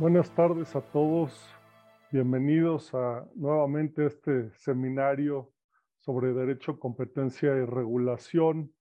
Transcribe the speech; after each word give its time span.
Buenas 0.00 0.34
tardes 0.34 0.74
a 0.74 0.80
todos. 0.80 1.54
Bienvenidos 2.10 2.94
a 2.94 3.28
nuevamente 3.34 4.06
este 4.06 4.50
seminario 4.52 5.52
sobre 5.98 6.32
derecho, 6.32 6.80
competencia 6.80 7.54
y 7.54 7.66
regulación. 7.66 8.72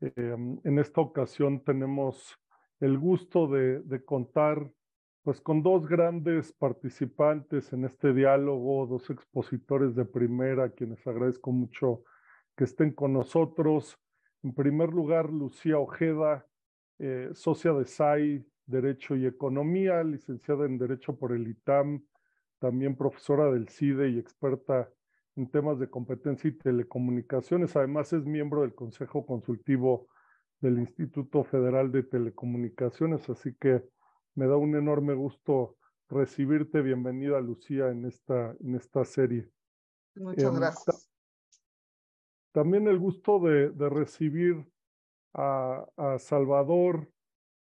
Em, 0.00 0.58
en 0.64 0.78
esta 0.78 1.02
ocasión 1.02 1.62
tenemos 1.62 2.34
el 2.80 2.96
gusto 2.96 3.46
de, 3.46 4.02
contar 4.06 4.70
pues 5.22 5.38
con 5.42 5.62
dos 5.62 5.86
grandes 5.86 6.50
participantes 6.54 7.70
en 7.74 7.84
este 7.84 8.14
diálogo, 8.14 8.86
dos 8.86 9.10
expositores 9.10 9.94
de 9.94 10.06
primera, 10.06 10.70
quienes 10.70 11.06
agradezco 11.06 11.52
mucho 11.52 12.04
que 12.56 12.64
estén 12.64 12.94
con 12.94 13.12
nosotros. 13.12 13.98
En 14.42 14.54
primer 14.54 14.94
lugar, 14.94 15.28
Lucía 15.28 15.78
Ojeda, 15.78 16.46
eh, 16.98 17.28
socia 17.34 17.74
de 17.74 17.84
SAI, 17.84 18.46
Derecho 18.66 19.16
y 19.16 19.26
Economía, 19.26 20.02
licenciada 20.02 20.66
en 20.66 20.78
Derecho 20.78 21.16
por 21.16 21.32
el 21.32 21.48
ITAM, 21.48 22.04
también 22.58 22.96
profesora 22.96 23.50
del 23.50 23.68
CIDE 23.68 24.10
y 24.10 24.18
experta 24.18 24.88
en 25.36 25.50
temas 25.50 25.78
de 25.78 25.90
competencia 25.90 26.48
y 26.48 26.52
telecomunicaciones. 26.52 27.74
Además 27.76 28.12
es 28.12 28.24
miembro 28.24 28.62
del 28.62 28.74
Consejo 28.74 29.26
Consultivo 29.26 30.08
del 30.60 30.78
Instituto 30.78 31.42
Federal 31.42 31.90
de 31.90 32.04
Telecomunicaciones, 32.04 33.28
así 33.28 33.54
que 33.58 33.82
me 34.34 34.46
da 34.46 34.56
un 34.56 34.76
enorme 34.76 35.14
gusto 35.14 35.76
recibirte. 36.08 36.82
Bienvenida, 36.82 37.40
Lucía, 37.40 37.88
en 37.88 38.04
esta, 38.04 38.54
en 38.60 38.76
esta 38.76 39.04
serie. 39.04 39.48
Muchas 40.14 40.44
em, 40.44 40.54
gracias. 40.54 41.10
También 42.52 42.86
el 42.86 42.98
gusto 42.98 43.40
de, 43.40 43.72
recibir 43.88 44.64
a, 45.34 45.86
a 45.96 46.18
Salvador 46.18 47.08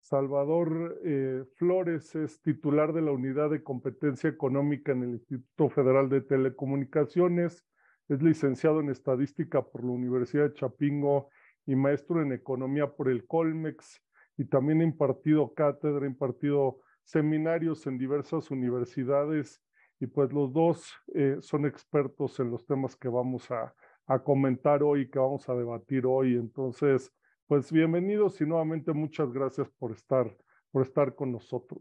Salvador 0.09 0.99
eh, 1.05 1.45
Flores 1.57 2.15
es 2.15 2.41
titular 2.41 2.95
de 2.95 3.03
la 3.03 3.13
Unidad 3.13 3.51
de 3.51 3.63
Competencia 3.63 4.31
Económica 4.31 4.93
en 4.93 5.03
el 5.03 5.11
Instituto 5.11 5.69
Federal 5.69 6.09
de 6.09 6.23
Telecomunicaciones, 6.23 7.67
es 8.09 8.23
licenciado 8.23 8.81
en 8.81 8.89
Estadística 8.89 9.61
por 9.61 9.85
la 9.85 9.91
Universidad 9.91 10.45
de 10.45 10.55
Chapingo 10.55 11.29
y 11.67 11.77
maestro 11.77 12.23
en 12.23 12.33
Economía 12.33 12.87
por 12.87 13.11
el 13.11 13.27
Colmex 13.27 14.03
y 14.39 14.47
también 14.47 14.81
ha 14.81 14.85
impartido 14.85 15.53
cátedra, 15.53 16.07
ha 16.07 16.09
impartido 16.09 16.79
seminarios 17.05 17.87
en 17.87 17.99
diversas 17.99 18.51
universidades 18.51 19.63
y 20.01 20.07
pues 20.07 20.33
los 20.33 20.55
dos 20.55 20.91
eh, 21.15 21.37
son 21.41 21.67
expertos 21.67 22.41
en 22.41 22.51
los 22.51 22.65
temas 22.65 22.97
que 22.97 23.09
vamos 23.09 23.51
a, 23.51 23.75
a 24.07 24.19
comentar 24.21 24.83
hoy, 24.83 25.11
que 25.11 25.19
vamos 25.19 25.47
a 25.51 25.55
debatir 25.55 26.07
hoy. 26.07 26.35
Entonces, 26.37 27.13
pues 27.49 27.73
bienvenidos 27.73 28.39
y 28.43 28.45
nuevamente 28.45 28.93
muchas 28.93 29.33
gracias 29.33 29.71
por 29.79 29.93
estar, 29.93 30.37
por 30.71 30.83
estar 30.83 31.15
con 31.15 31.33
nosotros. 31.33 31.81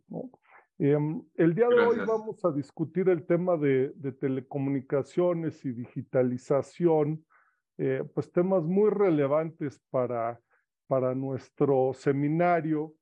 Em, 0.80 1.22
el 1.36 1.54
día 1.54 1.68
de 1.68 1.82
hoy 1.82 1.98
vamos 2.08 2.44
a 2.46 2.52
discutir 2.54 3.10
el 3.10 3.26
tema 3.26 3.58
de, 3.58 3.94
telecomunicaciones 4.18 5.66
y 5.66 5.74
digitalización, 5.74 7.26
eh, 7.78 8.02
pues 8.14 8.32
temas 8.32 8.64
muy 8.64 8.90
relevantes 8.90 9.82
para, 9.90 10.40
para 10.88 11.14
nuestro 11.14 11.92
seminario. 11.94 12.94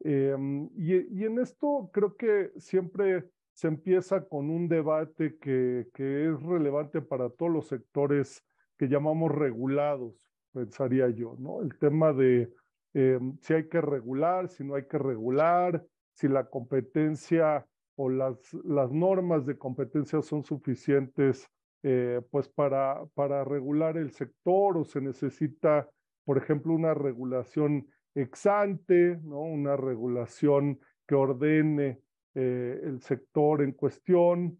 Em, 0.00 0.68
y, 0.76 1.24
en 1.24 1.38
esto 1.38 1.88
creo 1.90 2.16
que 2.18 2.52
siempre 2.58 3.30
se 3.54 3.68
empieza 3.68 4.28
con 4.28 4.50
un 4.50 4.68
debate 4.68 5.38
que, 5.38 5.88
que 5.94 6.28
es 6.28 6.42
relevante 6.42 7.00
para 7.00 7.30
todos 7.30 7.50
los 7.50 7.66
sectores 7.66 8.44
que 8.76 8.88
llamamos 8.88 9.32
regulados 9.32 10.29
pensaría 10.52 11.08
yo, 11.10 11.36
¿no? 11.38 11.62
El 11.62 11.76
tema 11.78 12.12
de 12.12 12.52
eh, 12.94 13.18
si 13.40 13.54
hay 13.54 13.68
que 13.68 13.80
regular, 13.80 14.48
si 14.48 14.64
no 14.64 14.74
hay 14.74 14.86
que 14.86 14.98
regular, 14.98 15.84
si 16.12 16.28
la 16.28 16.48
competencia 16.48 17.66
o 17.96 18.08
las, 18.08 18.54
normas 18.90 19.46
de 19.46 19.58
competencia 19.58 20.22
son 20.22 20.42
suficientes 20.44 21.46
eh, 21.82 22.20
pues 22.30 22.48
para, 22.48 23.04
para 23.14 23.44
regular 23.44 23.96
el 23.96 24.10
sector 24.10 24.76
o 24.76 24.84
se 24.84 25.00
necesita, 25.00 25.88
por 26.24 26.36
ejemplo, 26.38 26.74
una 26.74 26.94
regulación 26.94 27.86
ex 28.14 28.46
ante, 28.46 29.18
¿no? 29.22 29.40
una 29.40 29.76
regulación 29.76 30.80
que 31.06 31.14
ordene 31.14 32.00
eh, 32.34 32.80
el 32.82 33.00
sector 33.02 33.62
en 33.62 33.72
cuestión, 33.72 34.58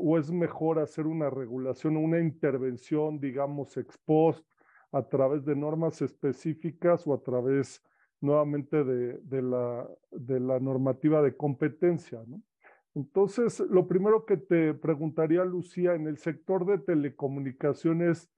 o 0.00 0.16
es 0.16 0.30
mejor 0.30 0.78
hacer 0.78 1.08
una 1.08 1.30
regulación 1.30 1.96
o 1.96 2.00
una 2.00 2.20
intervención, 2.20 3.18
digamos, 3.18 3.76
ex 3.76 3.98
post, 4.04 4.46
a 4.92 5.02
través 5.08 5.44
de 5.44 5.56
normas 5.56 6.02
específicas 6.02 7.06
o 7.06 7.14
a 7.14 7.22
través 7.22 7.82
nuevamente 8.20 8.84
de, 8.84 9.18
de, 9.22 9.42
la, 9.42 9.88
de 10.10 10.40
la 10.40 10.58
normativa 10.58 11.22
de 11.22 11.36
competencia. 11.36 12.22
¿no? 12.26 12.42
Entonces, 12.94 13.60
lo 13.60 13.86
primero 13.86 14.24
que 14.24 14.36
te 14.36 14.74
preguntaría, 14.74 15.44
Lucía, 15.44 15.94
en 15.94 16.06
el 16.08 16.18
sector 16.18 16.66
de 16.66 16.78
telecomunicaciones, 16.78 18.28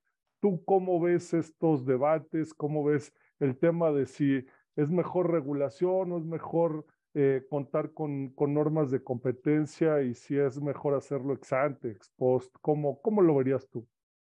¿tú 0.40 0.64
cómo 0.64 1.00
ves 1.00 1.32
estos 1.32 1.86
debates? 1.86 2.52
¿Cómo 2.52 2.84
ves 2.84 3.14
el 3.38 3.56
tema 3.56 3.90
de 3.90 4.06
si 4.06 4.44
es 4.76 4.90
mejor 4.90 5.30
regulación 5.30 6.12
o 6.12 6.18
es 6.18 6.24
mejor 6.24 6.84
eh, 7.14 7.44
contar 7.48 7.92
con, 7.92 8.30
con, 8.30 8.54
normas 8.54 8.90
de 8.90 9.02
competencia 9.02 10.02
y 10.02 10.14
si 10.14 10.36
es 10.36 10.60
mejor 10.60 10.94
hacerlo 10.94 11.32
ex 11.32 11.52
ante, 11.52 11.90
ex 11.90 12.10
post? 12.16 12.54
¿Cómo, 12.60 13.00
cómo 13.00 13.22
lo 13.22 13.36
verías 13.36 13.68
tú? 13.68 13.86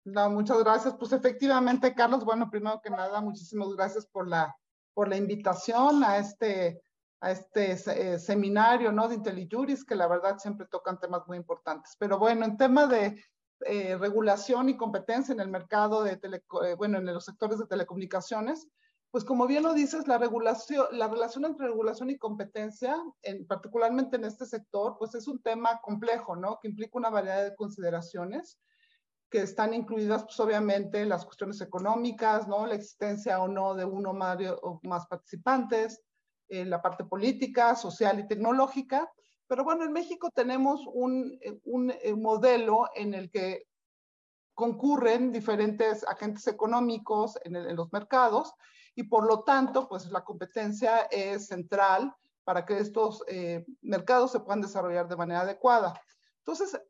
No, 0.04 0.30
muchas 0.30 0.58
gracias. 0.58 0.94
Pues 0.98 1.12
efectivamente, 1.12 1.94
Carlos, 1.94 2.24
bueno, 2.24 2.50
primero 2.50 2.80
que 2.82 2.90
nada, 2.90 3.20
muchísimas 3.20 3.68
gracias 3.74 4.06
por 4.06 4.26
la, 4.26 4.56
por 4.94 5.08
la 5.08 5.16
invitación 5.16 6.02
a 6.04 6.18
este, 6.18 6.82
a 7.20 7.30
este 7.30 7.72
eh, 7.72 8.18
seminario, 8.18 8.92
¿no? 8.92 9.08
De 9.08 9.16
IntelliJuris, 9.16 9.84
que 9.84 9.94
la 9.94 10.08
verdad 10.08 10.38
siempre 10.38 10.66
tocan 10.66 10.98
temas 10.98 11.26
muy 11.26 11.36
importantes. 11.36 11.96
Pero 11.98 12.18
bueno, 12.18 12.46
en 12.46 12.56
tema 12.56 12.86
de 12.86 13.22
eh, 13.66 13.96
regulación 13.98 14.70
y 14.70 14.76
competencia 14.76 15.32
en 15.34 15.40
el 15.40 15.48
mercado 15.48 16.02
de 16.02 16.16
tele, 16.16 16.42
eh, 16.64 16.74
bueno, 16.76 16.98
en 16.98 17.06
los 17.06 17.26
sectores 17.26 17.58
de 17.58 17.66
telecomunicaciones, 17.66 18.68
pues 19.10 19.24
como 19.24 19.46
bien 19.46 19.64
lo 19.64 19.74
dices, 19.74 20.08
la 20.08 20.18
regulación, 20.18 20.86
la 20.92 21.08
relación 21.08 21.44
entre 21.44 21.66
regulación 21.66 22.08
y 22.10 22.16
competencia, 22.16 22.96
en, 23.22 23.46
particularmente 23.46 24.16
en 24.16 24.24
este 24.24 24.46
sector, 24.46 24.96
pues 24.98 25.14
es 25.14 25.28
un 25.28 25.42
tema 25.42 25.80
complejo, 25.82 26.36
¿no? 26.36 26.58
Que 26.62 26.68
implica 26.68 26.96
una 26.96 27.10
variedad 27.10 27.44
de 27.44 27.56
consideraciones 27.56 28.58
que 29.30 29.42
están 29.42 29.72
incluidas, 29.74 30.24
pues 30.24 30.40
obviamente, 30.40 31.06
las 31.06 31.24
cuestiones 31.24 31.60
económicas, 31.60 32.48
¿no? 32.48 32.66
La 32.66 32.74
existencia 32.74 33.40
o 33.40 33.48
no 33.48 33.74
de 33.74 33.84
uno 33.84 34.12
más, 34.12 34.38
o 34.62 34.80
más 34.82 35.06
participantes, 35.06 36.02
eh, 36.48 36.64
la 36.64 36.82
parte 36.82 37.04
política, 37.04 37.76
social 37.76 38.18
y 38.18 38.26
tecnológica. 38.26 39.10
Pero 39.46 39.62
bueno, 39.64 39.84
en 39.84 39.92
México 39.92 40.30
tenemos 40.34 40.80
un, 40.92 41.38
un, 41.64 41.90
eh, 41.90 42.14
modelo 42.14 42.88
en 42.94 43.14
el 43.14 43.30
que 43.30 43.68
concurren 44.54 45.32
diferentes 45.32 46.04
agentes 46.06 46.46
económicos 46.48 47.38
en, 47.44 47.56
en, 47.56 47.76
los 47.76 47.92
mercados 47.92 48.52
y 48.94 49.04
por 49.04 49.26
lo 49.26 49.44
tanto, 49.44 49.88
pues 49.88 50.10
la 50.10 50.24
competencia 50.24 51.02
es 51.10 51.46
central 51.46 52.12
para 52.44 52.66
que 52.66 52.78
estos 52.78 53.22
eh, 53.28 53.64
mercados 53.80 54.32
se 54.32 54.40
puedan 54.40 54.60
desarrollar 54.60 55.08
de 55.08 55.16
manera 55.16 55.42
adecuada. 55.42 55.94
Entonces, 56.44 56.80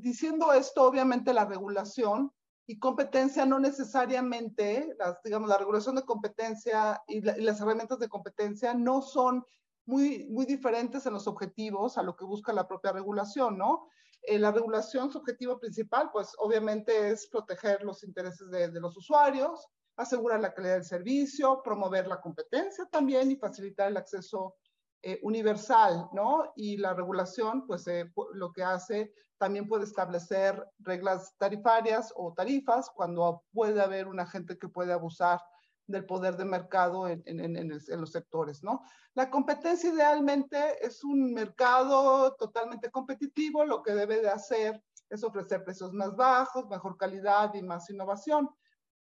diciendo 0.00 0.52
esto, 0.52 0.84
obviamente 0.84 1.32
la 1.32 1.46
regulación 1.46 2.32
y 2.66 2.78
competencia 2.78 3.44
no 3.44 3.58
necesariamente, 3.58 4.94
las, 4.98 5.22
digamos, 5.22 5.48
la 5.48 5.58
regulación 5.58 5.96
de 5.96 6.04
competencia 6.04 7.02
y, 7.06 7.20
las 7.20 7.60
herramientas 7.60 7.98
de 7.98 8.08
competencia 8.08 8.74
no 8.74 9.02
son 9.02 9.44
muy, 9.84 10.28
muy 10.28 10.46
diferentes 10.46 11.06
en 11.06 11.14
los 11.14 11.26
objetivos 11.26 11.98
a 11.98 12.02
lo 12.02 12.14
que 12.14 12.24
busca 12.24 12.52
la 12.52 12.68
propia 12.68 12.92
regulación, 12.92 13.58
¿no? 13.58 13.88
Eh, 14.22 14.38
la 14.38 14.52
regulación, 14.52 15.10
su 15.10 15.18
objetivo 15.18 15.58
principal, 15.58 16.10
pues 16.12 16.32
obviamente 16.38 17.10
es 17.10 17.26
proteger 17.26 17.82
los 17.82 18.04
intereses 18.04 18.48
de, 18.50 18.68
de 18.68 18.80
los 18.80 18.96
usuarios, 18.96 19.66
asegurar 19.96 20.40
la 20.40 20.54
calidad 20.54 20.74
del 20.74 20.84
servicio, 20.84 21.60
promover 21.64 22.06
la 22.06 22.20
competencia 22.20 22.86
también 22.86 23.30
y 23.30 23.36
facilitar 23.36 23.88
el 23.88 23.96
acceso 23.96 24.54
eh, 25.02 25.18
universal, 25.22 26.08
¿no? 26.12 26.52
Y 26.54 26.76
la 26.76 26.94
regulación, 26.94 27.66
pues 27.66 27.86
eh, 27.88 28.12
lo 28.34 28.52
que 28.52 28.62
hace, 28.62 29.12
también 29.36 29.66
puede 29.66 29.82
establecer 29.82 30.64
reglas 30.78 31.34
tarifarias 31.38 32.12
o 32.14 32.32
tarifas 32.32 32.88
cuando 32.94 33.42
puede 33.52 33.80
haber 33.80 34.06
un 34.06 34.20
agente 34.20 34.56
que 34.56 34.68
puede 34.68 34.92
abusar 34.92 35.40
del 35.88 36.06
poder 36.06 36.36
de 36.36 36.44
mercado 36.44 37.08
en, 37.08 37.22
en, 37.26 37.68
los 37.68 38.12
sectores, 38.12 38.62
¿no? 38.62 38.82
La 39.14 39.28
competencia 39.28 39.92
idealmente 39.92 40.84
es 40.86 41.02
un 41.02 41.32
mercado 41.34 42.36
totalmente 42.36 42.88
competitivo, 42.90 43.64
lo 43.64 43.82
que 43.82 43.94
debe 43.94 44.20
de 44.20 44.30
hacer 44.30 44.80
es 45.10 45.24
ofrecer 45.24 45.64
precios 45.64 45.92
más 45.92 46.14
bajos, 46.14 46.68
mejor 46.68 46.96
calidad 46.96 47.52
y 47.54 47.62
más 47.62 47.90
innovación. 47.90 48.48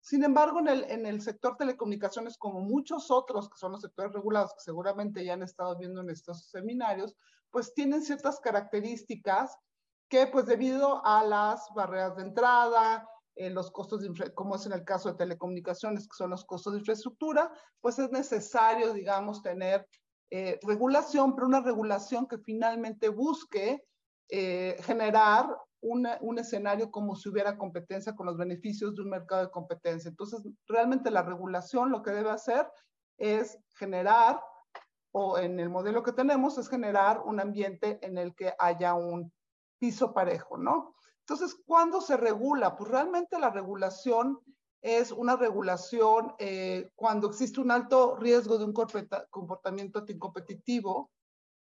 Sin 0.01 0.23
embargo, 0.23 0.59
en 0.59 0.67
el, 0.67 0.83
en 0.85 1.05
el 1.05 1.21
sector 1.21 1.57
telecomunicaciones, 1.57 2.37
como 2.37 2.61
muchos 2.61 3.11
otros 3.11 3.49
que 3.49 3.57
son 3.57 3.73
los 3.73 3.81
sectores 3.81 4.13
regulados, 4.13 4.53
que 4.53 4.61
seguramente 4.61 5.23
ya 5.23 5.33
han 5.33 5.43
estado 5.43 5.77
viendo 5.77 6.01
en 6.01 6.09
estos 6.09 6.49
seminarios, 6.49 7.15
pues 7.51 7.73
tienen 7.73 8.01
ciertas 8.01 8.39
características 8.39 9.57
que, 10.09 10.27
pues 10.27 10.45
debido 10.45 11.05
a 11.05 11.23
las 11.23 11.67
barreras 11.75 12.15
de 12.15 12.23
entrada, 12.23 13.07
eh, 13.35 13.49
los 13.49 13.71
costos, 13.71 14.01
de 14.01 14.33
como 14.33 14.55
es 14.55 14.65
en 14.65 14.73
el 14.73 14.83
caso 14.83 15.09
de 15.09 15.17
telecomunicaciones, 15.17 16.07
que 16.07 16.15
son 16.17 16.31
los 16.31 16.43
costos 16.45 16.73
de 16.73 16.79
infraestructura, 16.79 17.51
pues 17.79 17.99
es 17.99 18.11
necesario, 18.11 18.93
digamos, 18.93 19.41
tener 19.41 19.87
eh, 20.31 20.59
regulación, 20.63 21.35
pero 21.35 21.47
una 21.47 21.61
regulación 21.61 22.27
que 22.27 22.37
finalmente 22.39 23.09
busque 23.09 23.83
eh, 24.29 24.77
generar 24.81 25.55
un 25.81 26.39
escenario 26.39 26.91
como 26.91 27.15
si 27.15 27.29
hubiera 27.29 27.57
competencia 27.57 28.15
con 28.15 28.25
los 28.25 28.37
beneficios 28.37 28.95
de 28.95 29.01
un 29.01 29.09
mercado 29.09 29.43
de 29.45 29.51
competencia. 29.51 30.09
Entonces, 30.09 30.41
realmente 30.67 31.11
la 31.11 31.23
regulación 31.23 31.91
lo 31.91 32.01
que 32.01 32.11
debe 32.11 32.29
hacer 32.29 32.67
es 33.17 33.57
generar, 33.75 34.41
o 35.11 35.37
en 35.37 35.59
el 35.59 35.69
modelo 35.69 36.03
que 36.03 36.11
tenemos, 36.11 36.57
es 36.57 36.69
generar 36.69 37.21
un 37.25 37.39
ambiente 37.39 37.99
en 38.01 38.17
el 38.17 38.35
que 38.35 38.53
haya 38.59 38.93
un 38.93 39.31
piso 39.79 40.13
parejo, 40.13 40.57
¿no? 40.57 40.95
Entonces, 41.21 41.55
¿cuándo 41.65 42.01
se 42.01 42.17
regula? 42.17 42.75
Pues 42.75 42.89
realmente 42.89 43.39
la 43.39 43.49
regulación 43.49 44.39
es 44.81 45.11
una 45.11 45.35
regulación 45.35 46.33
eh, 46.39 46.89
cuando 46.95 47.27
existe 47.27 47.59
un 47.61 47.71
alto 47.71 48.15
riesgo 48.15 48.57
de 48.57 48.65
un 48.65 48.73
comportamiento 48.73 49.99
anticompetitivo 49.99 51.11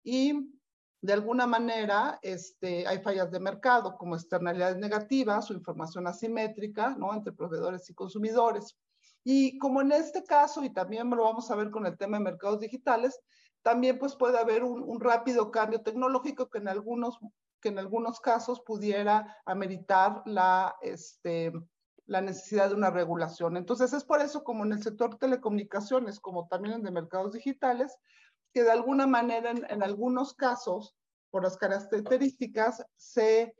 y 0.02 0.57
de 1.00 1.12
alguna 1.12 1.46
manera 1.46 2.18
este, 2.22 2.86
hay 2.86 2.98
fallas 2.98 3.30
de 3.30 3.40
mercado 3.40 3.96
como 3.96 4.16
externalidades 4.16 4.78
negativas 4.78 5.50
o 5.50 5.54
información 5.54 6.06
asimétrica 6.06 6.96
¿no? 6.98 7.14
entre 7.14 7.32
proveedores 7.32 7.88
y 7.88 7.94
consumidores. 7.94 8.76
Y 9.24 9.58
como 9.58 9.80
en 9.82 9.92
este 9.92 10.24
caso, 10.24 10.64
y 10.64 10.70
también 10.70 11.08
lo 11.10 11.24
vamos 11.24 11.50
a 11.50 11.56
ver 11.56 11.70
con 11.70 11.86
el 11.86 11.96
tema 11.96 12.18
de 12.18 12.24
mercados 12.24 12.60
digitales, 12.60 13.20
también 13.62 13.98
pues 13.98 14.16
puede 14.16 14.38
haber 14.38 14.64
un, 14.64 14.82
un 14.82 15.00
rápido 15.00 15.50
cambio 15.50 15.82
tecnológico 15.82 16.48
que 16.48 16.58
en 16.58 16.68
algunos, 16.68 17.18
que 17.60 17.68
en 17.68 17.78
algunos 17.78 18.20
casos 18.20 18.60
pudiera 18.60 19.36
ameritar 19.44 20.22
la, 20.24 20.76
este, 20.80 21.52
la 22.08 22.22
necesidad 22.22 22.70
de 22.70 22.74
una 22.74 22.90
regulación. 22.90 23.56
Entonces, 23.56 23.92
es 23.92 24.02
por 24.02 24.20
eso 24.20 24.42
como 24.42 24.64
en 24.64 24.72
el 24.72 24.82
sector 24.82 25.16
telecomunicaciones, 25.18 26.18
como 26.18 26.48
también 26.48 26.76
en 26.76 26.82
de 26.82 26.90
mercados 26.90 27.32
digitales, 27.32 27.98
que 28.58 28.64
de 28.64 28.72
alguna 28.72 29.06
manera 29.06 29.52
en, 29.52 29.82
algunos 29.84 30.34
casos, 30.34 30.96
por 31.30 31.44
las 31.44 31.56
características, 31.56 32.84
se 32.96 33.54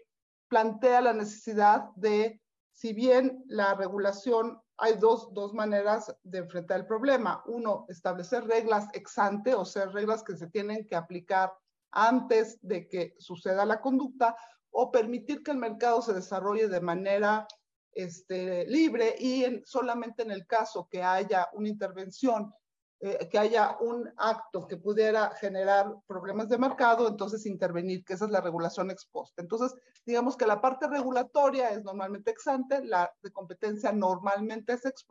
plantea 0.48 1.00
la 1.00 1.12
necesidad 1.12 1.90
de, 1.94 2.42
si 2.72 2.92
bien 2.94 3.44
la 3.46 3.74
regulación, 3.74 4.60
hay 4.76 4.96
dos, 4.96 5.32
dos 5.34 5.54
maneras 5.54 6.12
de 6.24 6.38
enfrentar 6.38 6.80
el 6.80 6.86
problema. 6.86 7.44
Uno, 7.46 7.86
establecer 7.88 8.42
reglas 8.42 8.88
ex 8.92 9.16
ante, 9.18 9.54
o 9.54 9.64
sea, 9.64 9.86
reglas 9.86 10.24
que 10.24 10.36
se 10.36 10.48
tienen 10.48 10.84
que 10.84 10.96
aplicar 10.96 11.52
antes 11.92 12.58
de 12.60 12.88
que 12.88 13.14
suceda 13.18 13.64
la 13.64 13.80
conducta, 13.80 14.36
o 14.72 14.90
permitir 14.90 15.44
que 15.44 15.52
el 15.52 15.58
mercado 15.58 16.02
se 16.02 16.12
desarrolle 16.12 16.66
de 16.66 16.80
manera 16.80 17.46
este, 17.92 18.66
libre 18.66 19.14
y 19.16 19.62
solamente 19.64 20.24
en 20.24 20.32
el 20.32 20.44
caso 20.44 20.88
que 20.90 21.04
haya 21.04 21.48
una 21.52 21.68
intervención, 21.68 22.52
eh, 23.00 23.28
que 23.30 23.38
haya 23.38 23.76
un 23.80 24.12
acto 24.16 24.66
que 24.66 24.76
pudiera 24.76 25.30
generar 25.30 25.94
problemas 26.06 26.48
de 26.48 26.58
mercado, 26.58 27.08
entonces 27.08 27.46
intervenir, 27.46 28.04
que 28.04 28.14
esa 28.14 28.24
es 28.24 28.30
la 28.30 28.40
regulación 28.40 28.90
ex. 28.90 29.08
Entonces, 29.36 29.74
digamos 30.04 30.36
que 30.36 30.46
la 30.46 30.60
parte 30.60 30.88
regulatoria 30.88 31.70
es 31.70 31.84
normalmente 31.84 32.30
ex 32.30 32.46
ante, 32.48 32.84
la 32.84 33.12
de 33.22 33.30
competencia 33.30 33.92
normalmente 33.92 34.72
es 34.72 34.84
ex 34.84 35.06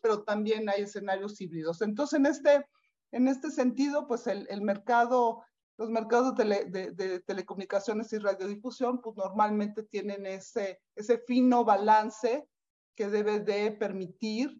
pero 0.00 0.24
también 0.24 0.68
hay 0.68 0.82
escenarios 0.82 1.40
híbridos. 1.40 1.80
Entonces, 1.80 2.18
en 2.18 2.26
este, 2.26 2.66
en 3.12 3.28
este 3.28 3.50
sentido, 3.50 4.06
pues 4.06 4.26
el, 4.26 4.46
el 4.50 4.62
mercado 4.62 5.42
los 5.78 5.90
mercados 5.90 6.34
de, 6.36 7.22
telecomunicaciones 7.26 8.12
y 8.12 8.18
radiodifusión, 8.18 9.00
pues 9.00 9.16
normalmente 9.16 9.82
tienen 9.82 10.24
ese, 10.26 10.80
ese 10.94 11.18
fino 11.18 11.64
balance 11.64 12.48
que 12.94 13.08
debe 13.08 13.40
de 13.40 13.72
permitir 13.72 14.58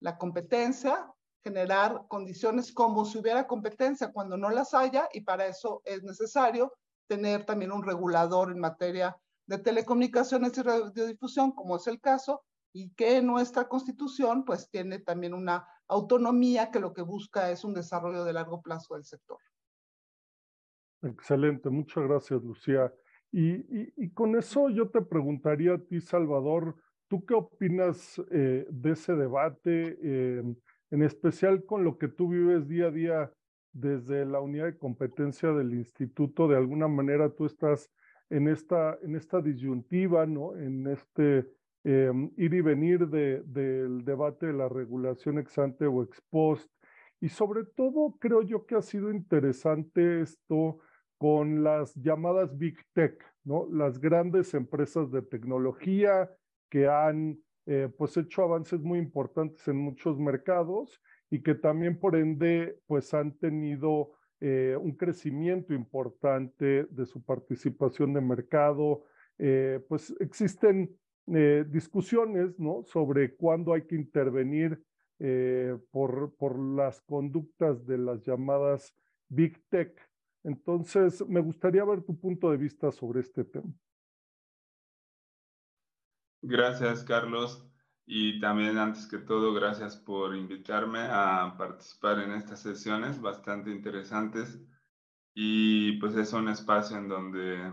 la 0.00 0.18
competencia, 0.18 1.12
generar 1.42 2.06
condiciones 2.08 2.72
como 2.72 3.04
si 3.04 3.18
hubiera 3.18 3.46
competencia 3.46 4.12
cuando 4.12 4.36
no 4.36 4.50
las 4.50 4.74
haya, 4.74 5.08
y 5.12 5.22
para 5.22 5.46
eso 5.46 5.82
es 5.84 6.02
necesario 6.02 6.72
tener 7.08 7.44
también 7.44 7.72
un 7.72 7.82
regulador 7.82 8.50
en 8.50 8.60
materia 8.60 9.16
de 9.46 9.58
telecomunicaciones 9.58 10.56
y 10.56 10.62
radiodifusión, 10.62 11.52
como 11.52 11.76
es 11.76 11.86
el 11.86 12.00
caso, 12.00 12.42
y 12.72 12.90
que 12.90 13.20
nuestra 13.20 13.68
constitución 13.68 14.44
pues 14.44 14.70
tiene 14.70 15.00
también 15.00 15.34
una 15.34 15.66
autonomía 15.88 16.70
que 16.70 16.78
lo 16.78 16.92
que 16.92 17.02
busca 17.02 17.50
es 17.50 17.64
un 17.64 17.74
desarrollo 17.74 18.24
de 18.24 18.32
largo 18.32 18.62
plazo 18.62 18.94
del 18.94 19.04
sector. 19.04 19.38
Excelente, 21.02 21.68
muchas 21.68 22.04
gracias, 22.04 22.42
Lucía. 22.42 22.92
Y, 23.32 24.10
con 24.10 24.36
eso 24.36 24.70
yo 24.70 24.88
te 24.88 25.02
preguntaría 25.02 25.74
a 25.74 25.78
ti, 25.78 26.00
Salvador, 26.00 26.76
¿tú 27.08 27.24
qué 27.24 27.34
opinas 27.34 28.20
eh, 28.30 28.66
de 28.68 28.92
ese 28.92 29.14
debate, 29.14 29.98
eh, 30.02 30.42
en 30.90 31.02
especial 31.02 31.64
con 31.64 31.84
lo 31.84 31.98
que 31.98 32.08
tú 32.08 32.28
vives 32.28 32.68
día 32.68 32.86
a 32.86 32.90
día 32.90 33.32
desde 33.72 34.26
la 34.26 34.40
unidad 34.40 34.66
de 34.66 34.78
competencia 34.78 35.52
del 35.52 35.74
instituto? 35.74 36.48
De 36.48 36.56
alguna 36.56 36.88
manera 36.88 37.30
tú 37.30 37.46
estás 37.46 37.90
en 38.30 38.48
esta, 38.48 38.98
en 39.02 39.16
esta 39.16 39.40
disyuntiva, 39.40 40.26
¿no? 40.26 40.56
En 40.56 40.86
este 40.86 41.46
eh, 41.84 42.12
ir 42.36 42.54
y 42.54 42.60
venir 42.60 43.08
de, 43.08 43.42
del 43.42 44.04
debate 44.04 44.46
de 44.46 44.52
la 44.52 44.68
regulación 44.68 45.38
ex 45.38 45.58
ante 45.58 45.86
o 45.86 46.02
ex 46.02 46.20
post. 46.30 46.70
Y 47.20 47.28
sobre 47.28 47.64
todo 47.64 48.16
creo 48.18 48.42
yo 48.42 48.66
que 48.66 48.76
ha 48.76 48.82
sido 48.82 49.10
interesante 49.10 50.22
esto 50.22 50.78
con 51.18 51.62
las 51.62 51.94
llamadas 51.94 52.56
Big 52.56 52.78
Tech, 52.94 53.22
¿no? 53.44 53.68
Las 53.70 53.98
grandes 53.98 54.54
empresas 54.54 55.10
de 55.10 55.22
tecnología 55.22 56.30
que 56.70 56.86
han 56.88 57.38
eh, 57.72 57.88
pues 57.96 58.16
hecho 58.16 58.42
avances 58.42 58.80
muy 58.80 58.98
importantes 58.98 59.68
en 59.68 59.76
muchos 59.76 60.18
mercados 60.18 61.00
y 61.30 61.40
que 61.40 61.54
también 61.54 62.00
por 62.00 62.16
ende 62.16 62.80
pues 62.88 63.14
han 63.14 63.38
tenido 63.38 64.10
eh, 64.40 64.76
un 64.76 64.96
crecimiento 64.96 65.72
importante 65.72 66.86
de 66.90 67.06
su 67.06 67.22
participación 67.22 68.12
de 68.12 68.22
mercado. 68.22 69.04
Eh, 69.38 69.80
pues 69.88 70.12
existen 70.18 70.98
discusiones 71.68 72.58
¿no? 72.58 72.82
sobre 72.82 73.36
cuándo 73.36 73.72
hay 73.72 73.82
que 73.82 73.94
intervenir 73.94 74.82
por, 75.92 76.34
por 76.34 76.58
las 76.58 77.00
conductas 77.02 77.86
de 77.86 77.98
las 77.98 78.24
llamadas 78.24 78.92
Big 79.28 79.62
Tech 79.68 79.94
entonces, 80.42 81.26
me 81.28 81.40
gustaría 81.40 81.84
ver 81.84 82.02
tu 82.02 82.18
punto 82.18 82.50
de 82.50 82.56
vista 82.56 82.90
sobre 82.90 83.20
este 83.20 83.44
tema. 83.44 83.72
Gracias, 86.42 87.04
Carlos. 87.04 87.66
Y 88.06 88.40
también, 88.40 88.76
antes 88.78 89.06
que 89.06 89.18
todo, 89.18 89.52
gracias 89.54 89.96
por 89.96 90.34
invitarme 90.34 91.00
a 91.00 91.54
participar 91.56 92.18
en 92.18 92.32
estas 92.32 92.60
sesiones 92.62 93.20
bastante 93.20 93.70
interesantes. 93.70 94.58
Y 95.34 95.92
pues 96.00 96.16
es 96.16 96.32
un 96.32 96.48
espacio 96.48 96.96
en 96.96 97.08
donde 97.08 97.72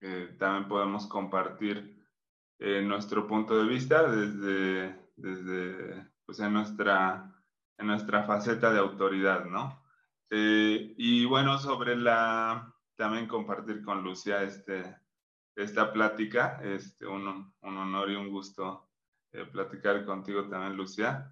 eh, 0.00 0.36
también 0.38 0.68
podemos 0.68 1.06
compartir 1.06 2.02
eh, 2.58 2.82
nuestro 2.82 3.26
punto 3.26 3.56
de 3.56 3.68
vista 3.68 4.10
desde, 4.10 5.10
desde 5.16 6.10
pues 6.24 6.40
en, 6.40 6.52
nuestra, 6.54 7.32
en 7.78 7.86
nuestra 7.86 8.24
faceta 8.24 8.72
de 8.72 8.80
autoridad, 8.80 9.44
¿no? 9.44 9.80
Eh, 10.30 10.94
y 10.96 11.24
bueno, 11.26 11.58
sobre 11.58 11.94
la, 11.94 12.74
también 12.96 13.28
compartir 13.28 13.82
con 13.82 14.02
Lucía 14.02 14.42
este, 14.42 14.96
esta 15.56 15.92
plática, 15.92 16.60
este, 16.62 17.06
un, 17.06 17.52
un 17.60 17.76
honor 17.76 18.10
y 18.10 18.14
un 18.14 18.30
gusto 18.30 18.88
eh, 19.32 19.44
platicar 19.44 20.04
contigo 20.04 20.48
también, 20.48 20.76
Lucía. 20.76 21.30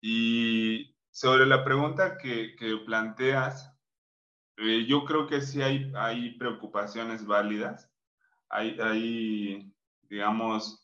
Y 0.00 0.96
sobre 1.10 1.46
la 1.46 1.64
pregunta 1.64 2.18
que, 2.18 2.56
que 2.56 2.76
planteas, 2.78 3.72
eh, 4.56 4.84
yo 4.86 5.04
creo 5.04 5.26
que 5.26 5.40
sí 5.40 5.62
hay, 5.62 5.92
hay 5.96 6.36
preocupaciones 6.38 7.26
válidas, 7.26 7.90
hay, 8.48 8.78
hay 8.80 9.72
digamos, 10.08 10.78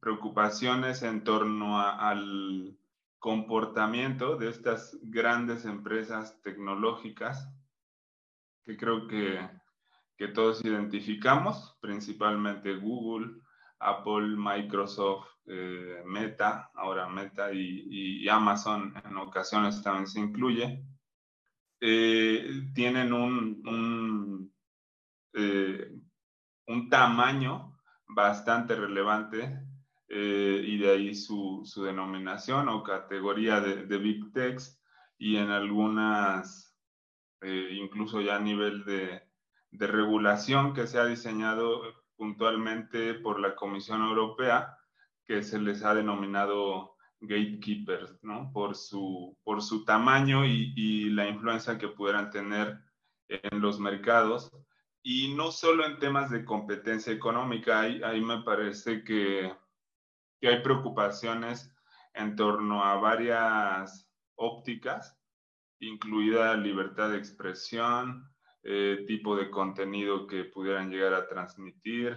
preocupaciones 0.00 1.02
en 1.02 1.24
torno 1.24 1.80
al 1.80 2.78
comportamiento 3.18 4.36
de 4.36 4.50
estas 4.50 4.96
grandes 5.02 5.64
empresas 5.64 6.40
tecnológicas 6.42 7.50
que 8.64 8.76
creo 8.76 9.08
que, 9.08 9.48
que 10.16 10.28
todos 10.28 10.64
identificamos, 10.64 11.76
principalmente 11.80 12.76
Google, 12.76 13.40
Apple, 13.80 14.36
Microsoft, 14.36 15.26
eh, 15.46 16.02
Meta, 16.06 16.70
ahora 16.74 17.08
Meta 17.08 17.52
y, 17.52 18.26
Amazon 18.28 18.94
en 19.04 19.16
ocasiones 19.18 19.82
también 19.82 20.06
se 20.06 20.20
incluye, 20.20 20.84
eh, 21.80 22.70
tienen 22.74 23.12
un, 23.12 24.50
eh, 25.34 25.92
un, 26.66 26.88
tamaño 26.88 27.76
bastante 28.08 28.74
relevante 28.74 29.60
y 30.08 30.78
de 30.78 30.90
ahí 30.90 31.14
su, 31.14 31.62
su, 31.64 31.82
denominación 31.82 32.68
o 32.68 32.82
categoría 32.84 33.60
de, 33.60 33.84
de 33.86 33.98
Big 33.98 34.32
Techs 34.32 34.80
y 35.18 35.36
en 35.36 35.50
algunas, 35.50 36.74
incluso 37.42 38.20
ya 38.20 38.36
a 38.36 38.40
nivel 38.40 38.84
de, 38.84 39.23
de, 39.76 39.86
regulación 39.86 40.74
que 40.74 40.86
se 40.86 40.98
ha 40.98 41.06
diseñado 41.06 41.82
puntualmente 42.16 43.14
por 43.14 43.40
la 43.40 43.54
Comisión 43.54 44.02
Europea, 44.02 44.76
que 45.26 45.42
se 45.42 45.58
les 45.60 45.84
ha 45.84 45.94
denominado 45.94 46.96
gatekeepers, 47.20 48.22
¿no? 48.22 48.50
Por 48.52 48.76
su, 48.76 49.36
por 49.42 49.62
su 49.62 49.84
tamaño 49.84 50.44
y, 50.44 51.10
la 51.10 51.28
influencia 51.28 51.78
que 51.78 51.88
pudieran 51.88 52.30
tener 52.30 52.78
en 53.28 53.60
los 53.60 53.78
mercados. 53.78 54.50
Y 55.02 55.34
no 55.34 55.50
solo 55.50 55.86
en 55.86 55.98
temas 55.98 56.30
de 56.30 56.44
competencia 56.44 57.12
económica, 57.12 57.80
ahí, 57.80 58.02
ahí 58.02 58.20
me 58.20 58.42
parece 58.42 59.04
que, 59.04 59.54
que 60.40 60.48
hay 60.48 60.62
preocupaciones 60.62 61.74
en 62.14 62.36
torno 62.36 62.84
a 62.84 62.96
varias 62.96 64.08
ópticas, 64.36 65.18
incluida 65.80 66.56
libertad 66.56 67.10
de 67.10 67.18
expresión, 67.18 68.33
eh, 68.66 69.04
tipo 69.06 69.36
de 69.36 69.50
contenido 69.50 70.26
que 70.26 70.44
pudieran 70.44 70.90
llegar 70.90 71.12
a 71.12 71.28
transmitir, 71.28 72.16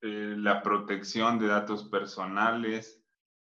eh, 0.00 0.34
la 0.36 0.60
protección 0.60 1.38
de 1.38 1.46
datos 1.46 1.84
personales 1.84 3.00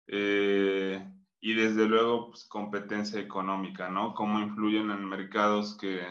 eh, 0.06 1.04
y 1.40 1.54
desde 1.56 1.88
luego 1.88 2.30
pues, 2.30 2.46
competencia 2.46 3.20
económica, 3.20 3.90
¿no? 3.90 4.14
Cómo 4.14 4.40
influyen 4.40 4.92
en 4.92 5.04
mercados 5.10 5.76
que, 5.80 6.06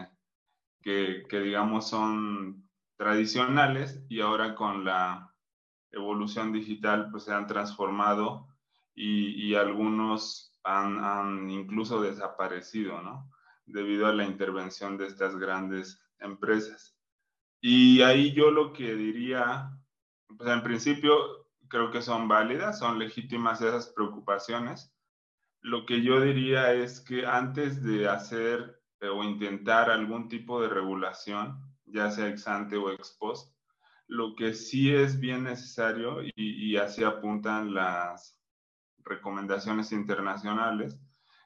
que, 0.83 1.25
digamos 1.31 1.89
son 1.89 2.69
tradicionales 2.97 4.05
y 4.09 4.23
ahora 4.23 4.57
con 4.57 4.85
la 4.85 5.33
evolución 5.93 6.53
digital 6.53 7.09
pues 7.13 7.25
se 7.25 7.33
han 7.33 7.47
transformado 7.47 8.49
y, 8.97 9.47
y 9.47 9.55
algunos 9.55 10.59
han 10.65 11.49
incluso 11.51 12.03
desaparecido, 12.03 13.01
¿no? 13.01 13.31
Debido 13.73 14.07
a 14.07 14.13
la 14.13 14.25
intervención 14.25 14.97
de 14.97 15.07
estas 15.07 15.37
grandes 15.37 16.01
empresas. 16.19 16.97
Y 17.61 18.03
ahí 18.03 18.33
yo 18.33 18.51
lo 18.51 18.73
que 18.73 18.95
diría, 18.95 19.71
pues 20.37 20.49
en 20.51 20.63
principio 20.63 21.49
creo 21.69 21.91
que 21.91 22.03
son 22.03 22.29
válidas, 22.29 22.79
son 22.79 22.99
legítimas 22.99 23.61
esas 23.61 23.89
preocupaciones. 23.89 24.95
Lo 25.61 25.85
que 25.85 26.03
yo 26.03 26.21
diría 26.21 26.73
es 26.73 27.01
que 27.01 27.27
antes 27.27 27.83
de 27.83 28.09
hacer 28.09 28.81
eh, 29.01 29.09
o 29.09 29.23
intentar 29.25 29.91
algún 29.91 30.29
tipo 30.29 30.61
de 30.61 30.69
regulación, 30.69 31.59
ya 31.85 32.11
sea 32.11 32.29
ex 32.29 32.47
ante 32.49 32.77
o 32.77 32.91
ex 32.91 33.17
post, 33.19 33.55
lo 34.07 34.35
que 34.35 34.55
sí 34.55 34.93
es 34.93 35.21
bien 35.21 35.45
necesario, 35.45 36.23
y, 36.23 36.33
y 36.37 36.77
así 36.77 37.05
apuntan 37.05 37.73
las 37.73 38.37
recomendaciones 39.05 39.93
internacionales, 39.93 40.99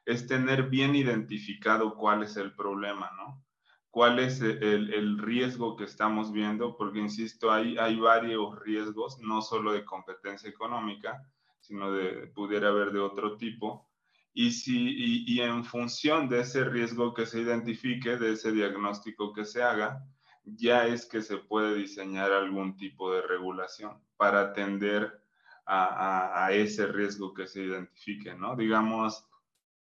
es 0.05 0.27
tener 0.27 0.69
bien 0.69 0.95
identificado 0.95 1.95
cuál 1.95 2.23
es 2.23 2.37
el 2.37 2.53
problema, 2.53 3.11
¿no? 3.17 3.43
¿Cuál 3.89 4.19
es 4.19 4.41
el, 4.41 4.93
el 4.93 5.17
riesgo 5.17 5.77
que 5.77 5.85
estamos 5.85 6.31
viendo? 6.31 6.75
Porque, 6.75 6.99
insisto, 6.99 7.51
hay, 7.51 7.77
hay 7.77 7.97
varios 7.97 8.59
riesgos, 8.59 9.19
no 9.19 9.41
solo 9.41 9.71
de 9.71 9.85
competencia 9.85 10.49
económica, 10.49 11.25
sino 11.61 11.91
de, 11.91 12.27
pudiera 12.27 12.69
haber 12.69 12.91
de 12.91 12.99
otro 12.99 13.37
tipo. 13.37 13.89
Y, 14.33 14.51
si, 14.51 15.23
y, 15.25 15.39
en 15.39 15.63
función 15.63 16.27
de 16.27 16.41
ese 16.41 16.65
riesgo 16.65 17.13
que 17.13 17.25
se 17.25 17.39
identifique, 17.39 18.17
de 18.17 18.33
ese 18.33 18.51
diagnóstico 18.51 19.31
que 19.31 19.45
se 19.45 19.63
haga, 19.63 20.05
ya 20.43 20.85
es 20.87 21.05
que 21.05 21.21
se 21.21 21.37
puede 21.37 21.73
diseñar 21.75 22.33
algún 22.33 22.75
tipo 22.75 23.13
de 23.13 23.21
regulación 23.21 23.97
para 24.17 24.41
atender 24.41 25.21
a, 25.65 26.45
a, 26.45 26.51
ese 26.51 26.85
riesgo 26.87 27.33
que 27.33 27.47
se 27.47 27.63
identifique, 27.63 28.35
¿no? 28.35 28.57
Digamos, 28.57 29.25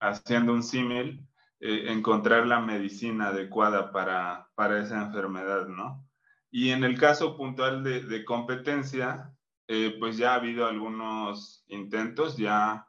haciendo 0.04 0.54
un 0.54 0.64
símil, 0.64 1.26
eh, 1.60 1.86
encontrar 1.92 2.46
la 2.46 2.60
medicina 2.60 3.30
adecuada 3.30 3.92
para, 3.92 4.50
para 4.56 4.82
esa 4.82 5.02
enfermedad, 5.02 5.68
¿no? 5.68 6.06
Y 6.52 6.70
en 6.70 6.84
el 6.84 7.00
caso 7.00 7.36
puntual 7.36 7.84
de, 7.84 8.04
de 8.04 8.26
competencia, 8.26 9.34
eh, 9.68 9.96
pues 10.00 10.18
ya 10.18 10.34
ha 10.34 10.36
habido 10.36 10.68
algunos 10.68 11.64
intentos, 11.68 12.38
ya 12.38 12.86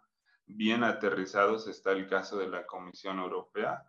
bien 0.46 0.84
aterrizados 0.84 1.68
está 1.68 1.92
el 1.92 2.08
caso 2.08 2.38
de 2.38 2.48
la 2.48 2.66
Comisión 2.66 3.18
Europea. 3.20 3.82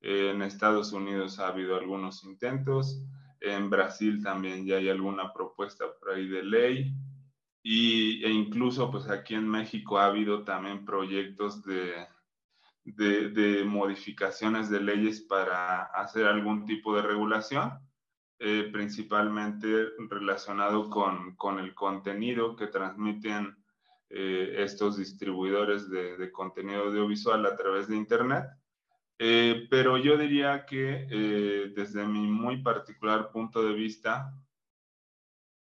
Eh, 0.00 0.30
en 0.30 0.42
Estados 0.42 0.92
Unidos 0.92 1.40
ha 1.40 1.48
habido 1.48 1.76
algunos 1.76 2.24
intentos, 2.24 3.02
en 3.40 3.68
Brasil 3.70 4.22
también 4.22 4.64
ya 4.64 4.76
hay 4.76 4.88
alguna 4.88 5.32
propuesta 5.32 5.84
por 5.98 6.10
ahí 6.10 6.28
de 6.28 6.42
ley 6.42 6.94
y, 7.62 8.24
e 8.24 8.30
incluso 8.30 8.90
pues 8.90 9.08
aquí 9.08 9.34
en 9.34 9.48
México 9.48 9.98
ha 9.98 10.06
habido 10.06 10.44
también 10.44 10.84
proyectos 10.84 11.62
de, 11.64 12.06
de, 12.96 13.64
modificaciones 13.64 14.70
de 14.70 14.80
leyes 14.80 15.20
para 15.22 15.82
hacer 15.84 16.26
algún 16.26 16.64
tipo 16.64 16.94
de 16.94 17.02
regulación, 17.02 17.78
eh, 18.38 18.68
principalmente 18.72 19.88
relacionado 20.08 20.88
con, 20.88 21.34
con, 21.36 21.58
el 21.58 21.74
contenido 21.74 22.56
que 22.56 22.68
transmiten 22.68 23.56
eh, 24.10 24.54
estos 24.58 24.96
distribuidores 24.96 25.90
de, 25.90 26.30
contenido 26.32 26.84
audiovisual 26.84 27.44
a 27.46 27.56
través 27.56 27.88
de 27.88 27.96
Internet. 27.96 28.44
Eh, 29.18 29.66
pero 29.68 29.98
yo 29.98 30.16
diría 30.16 30.64
que 30.64 31.72
desde 31.74 32.06
mi 32.06 32.26
muy 32.28 32.62
particular 32.62 33.32
punto 33.32 33.64
de 33.64 33.74
vista, 33.74 34.32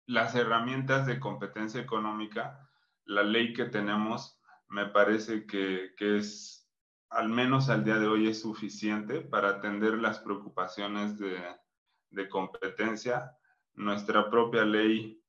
las 0.08 0.34
herramientas 0.36 1.06
de 1.06 1.20
competencia 1.20 1.80
económica, 1.80 2.68
la 3.06 3.22
ley 3.22 3.54
que 3.54 3.66
tenemos, 3.66 4.40
me 4.68 4.88
parece 4.88 5.46
que, 5.46 5.94
que 5.96 6.18
es 6.18 6.65
al 7.10 7.30
menos 7.30 7.70
al 7.70 7.84
día 7.84 7.98
de 7.98 8.08
hoy 8.08 8.28
es 8.28 8.42
suficiente 8.42 9.22
para 9.22 9.50
atender 9.50 9.96
las 9.96 10.20
preocupaciones 10.20 11.18
de, 11.18 11.38
de 12.10 12.30
competencia. 12.30 13.32
Nuestra 13.74 14.30
propia 14.30 14.66
ley 14.66 15.22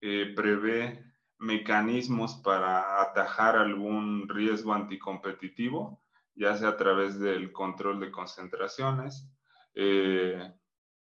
eh, 0.00 0.32
prevé 0.34 1.04
mecanismos 1.38 2.36
para 2.36 3.02
atajar 3.02 3.56
algún 3.56 4.28
riesgo 4.28 4.72
anticompetitivo, 4.72 6.02
ya 6.34 6.56
sea 6.56 6.70
a 6.70 6.76
través 6.76 7.18
del 7.18 7.52
control 7.52 8.00
de 8.00 8.10
concentraciones, 8.10 9.28
eh, 9.74 10.52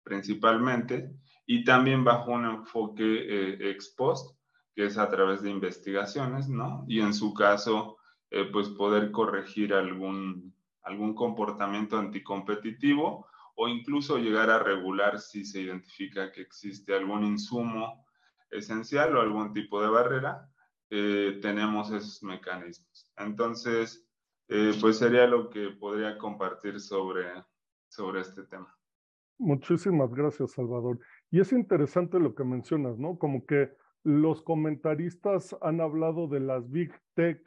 principalmente, 0.03 1.15
y 1.47 1.65
también 1.65 2.05
bajo 2.05 2.33
un 2.33 2.47
enfoque 2.47 3.05
eh, 3.05 3.71
ex 3.71 3.91
post, 3.91 4.39
que 4.75 4.87
es 4.87 4.99
a 4.99 5.09
través 5.09 5.43
de 5.43 5.51
investigaciones, 5.51 6.49
¿no? 6.49 6.85
Y 6.89 7.01
en 7.01 7.15
su 7.15 7.33
caso, 7.33 7.99
eh, 8.37 8.47
pues 8.53 8.69
poder 8.71 9.13
corregir 9.13 9.73
algún, 9.73 10.53
algún 10.83 11.15
comportamiento 11.15 11.97
anticompetitivo 11.97 13.29
o 13.55 13.69
incluso 13.69 14.19
llegar 14.19 14.51
a 14.51 14.59
regular 14.59 15.21
si 15.21 15.45
se 15.45 15.61
identifica 15.61 16.33
que 16.33 16.41
existe 16.41 16.97
algún 16.97 17.23
insumo 17.23 18.05
esencial 18.51 19.17
o 19.17 19.21
algún 19.21 19.53
tipo 19.53 19.81
de 19.81 19.89
barrera, 19.89 20.51
eh, 20.91 21.39
tenemos 21.43 21.93
esos 21.93 22.25
mecanismos. 22.25 23.09
Entonces, 23.19 24.05
eh, 24.49 24.73
pues 24.81 24.99
sería 24.99 25.29
lo 25.29 25.49
que 25.49 25.69
podría 25.71 26.19
compartir 26.19 26.81
sobre, 26.81 27.27
sobre 27.87 28.23
este 28.23 28.43
tema. 28.47 28.77
Muchísimas 29.39 30.13
gracias, 30.13 30.51
Salvador. 30.51 30.99
Y 31.31 31.39
es 31.39 31.53
interesante 31.53 32.19
lo 32.19 32.35
que 32.35 32.43
mencionas, 32.43 32.99
¿no? 32.99 33.17
Como 33.17 33.47
que 33.47 33.77
los 34.03 34.43
comentaristas 34.43 35.57
han 35.63 35.81
hablado 35.81 36.27
de 36.27 36.41
las 36.41 36.69
big 36.69 36.93
tech 37.15 37.41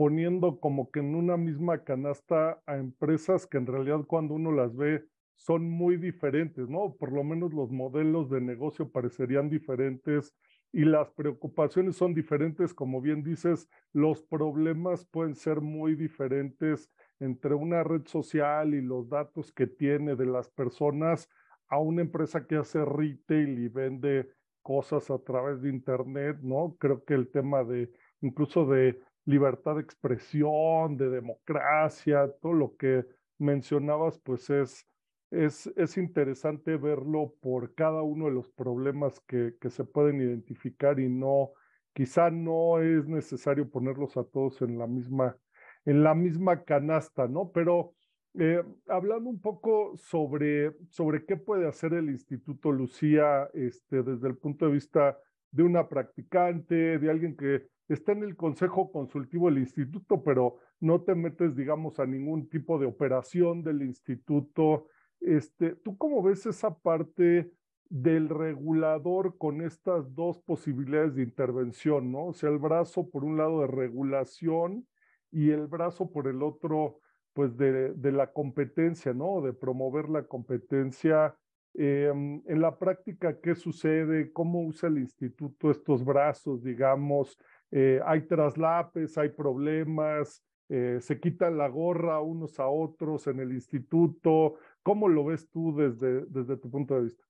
poniendo 0.00 0.60
como 0.60 0.90
que 0.90 1.00
en 1.00 1.14
una 1.14 1.36
misma 1.36 1.84
canasta 1.84 2.58
a 2.64 2.78
empresas 2.78 3.46
que 3.46 3.58
en 3.58 3.66
realidad 3.66 4.06
cuando 4.06 4.32
uno 4.32 4.50
las 4.50 4.74
ve 4.74 5.04
son 5.34 5.68
muy 5.68 5.98
diferentes, 5.98 6.70
¿no? 6.70 6.96
Por 6.98 7.12
lo 7.12 7.22
menos 7.22 7.52
los 7.52 7.70
modelos 7.70 8.30
de 8.30 8.40
negocio 8.40 8.90
parecerían 8.90 9.50
diferentes 9.50 10.34
y 10.72 10.86
las 10.86 11.10
preocupaciones 11.10 11.96
son 11.96 12.14
diferentes, 12.14 12.72
como 12.72 13.02
bien 13.02 13.22
dices, 13.22 13.68
los 13.92 14.22
problemas 14.22 15.04
pueden 15.04 15.34
ser 15.34 15.60
muy 15.60 15.96
diferentes 15.96 16.90
entre 17.18 17.54
una 17.54 17.84
red 17.84 18.06
social 18.06 18.72
y 18.72 18.80
los 18.80 19.06
datos 19.10 19.52
que 19.52 19.66
tiene 19.66 20.16
de 20.16 20.24
las 20.24 20.48
personas 20.48 21.28
a 21.68 21.78
una 21.78 22.00
empresa 22.00 22.46
que 22.46 22.56
hace 22.56 22.82
retail 22.86 23.58
y 23.58 23.68
vende 23.68 24.30
cosas 24.62 25.10
a 25.10 25.18
través 25.18 25.60
de 25.60 25.68
internet, 25.68 26.38
¿no? 26.40 26.74
Creo 26.78 27.04
que 27.04 27.12
el 27.12 27.30
tema 27.30 27.64
de 27.64 27.90
incluso 28.22 28.64
de 28.64 28.98
libertad 29.24 29.76
de 29.76 29.82
expresión, 29.82 30.96
de 30.96 31.10
democracia, 31.10 32.30
todo 32.40 32.52
lo 32.52 32.76
que 32.76 33.04
mencionabas, 33.38 34.18
pues 34.18 34.50
es, 34.50 34.86
es, 35.30 35.66
es 35.76 35.96
interesante 35.96 36.76
verlo 36.76 37.34
por 37.40 37.74
cada 37.74 38.02
uno 38.02 38.26
de 38.26 38.32
los 38.32 38.50
problemas 38.50 39.20
que, 39.20 39.54
que 39.60 39.70
se 39.70 39.84
pueden 39.84 40.20
identificar 40.20 40.98
y 41.00 41.08
no, 41.08 41.52
quizá 41.92 42.30
no 42.30 42.80
es 42.80 43.06
necesario 43.06 43.68
ponerlos 43.68 44.16
a 44.16 44.24
todos 44.24 44.60
en 44.62 44.78
la 44.78 44.86
misma, 44.86 45.36
en 45.84 46.02
la 46.02 46.14
misma 46.14 46.64
canasta, 46.64 47.28
¿no? 47.28 47.50
Pero 47.52 47.94
eh, 48.38 48.62
hablando 48.86 49.28
un 49.28 49.40
poco 49.40 49.96
sobre, 49.96 50.72
sobre 50.90 51.24
qué 51.24 51.36
puede 51.36 51.66
hacer 51.66 51.94
el 51.94 52.10
Instituto 52.10 52.70
Lucía 52.70 53.48
este, 53.54 54.02
desde 54.02 54.28
el 54.28 54.36
punto 54.36 54.66
de 54.66 54.72
vista 54.72 55.18
de 55.50 55.64
una 55.64 55.88
practicante, 55.88 56.98
de 56.98 57.10
alguien 57.10 57.36
que 57.36 57.66
está 57.94 58.12
en 58.12 58.22
el 58.22 58.36
consejo 58.36 58.92
consultivo 58.92 59.48
del 59.48 59.58
instituto, 59.58 60.22
pero 60.22 60.58
no 60.78 61.02
te 61.02 61.14
metes, 61.14 61.56
digamos, 61.56 61.98
a 61.98 62.06
ningún 62.06 62.48
tipo 62.48 62.78
de 62.78 62.86
operación 62.86 63.62
del 63.62 63.82
instituto. 63.82 64.86
Este, 65.20 65.74
¿Tú 65.74 65.98
cómo 65.98 66.22
ves 66.22 66.46
esa 66.46 66.74
parte 66.74 67.50
del 67.88 68.28
regulador 68.28 69.36
con 69.36 69.60
estas 69.60 70.14
dos 70.14 70.38
posibilidades 70.38 71.16
de 71.16 71.24
intervención, 71.24 72.12
¿no? 72.12 72.26
O 72.26 72.32
sea, 72.32 72.48
el 72.48 72.58
brazo 72.58 73.10
por 73.10 73.24
un 73.24 73.36
lado 73.36 73.62
de 73.62 73.66
regulación 73.66 74.86
y 75.32 75.50
el 75.50 75.66
brazo 75.66 76.12
por 76.12 76.28
el 76.28 76.42
otro, 76.44 77.00
pues 77.32 77.56
de, 77.56 77.92
de 77.94 78.12
la 78.12 78.32
competencia, 78.32 79.12
¿no? 79.12 79.40
De 79.40 79.52
promover 79.52 80.08
la 80.08 80.22
competencia. 80.22 81.36
Em, 81.74 82.42
en 82.46 82.60
la 82.60 82.78
práctica, 82.78 83.40
¿qué 83.40 83.54
sucede? 83.56 84.32
¿Cómo 84.32 84.62
usa 84.62 84.88
el 84.88 84.98
instituto 84.98 85.70
estos 85.70 86.04
brazos, 86.04 86.62
digamos? 86.62 87.36
Eh, 87.70 88.00
¿Hay 88.04 88.26
traslapes? 88.26 89.16
¿Hay 89.18 89.30
problemas? 89.30 90.42
Eh, 90.68 90.98
¿Se 91.00 91.20
quitan 91.20 91.58
la 91.58 91.68
gorra 91.68 92.20
unos 92.20 92.60
a 92.60 92.68
otros 92.68 93.26
en 93.26 93.40
el 93.40 93.52
instituto? 93.52 94.54
¿Cómo 94.82 95.08
lo 95.08 95.24
ves 95.24 95.48
tú 95.50 95.74
desde, 95.74 96.26
desde 96.26 96.56
tu 96.56 96.70
punto 96.70 96.94
de 96.94 97.02
vista? 97.02 97.24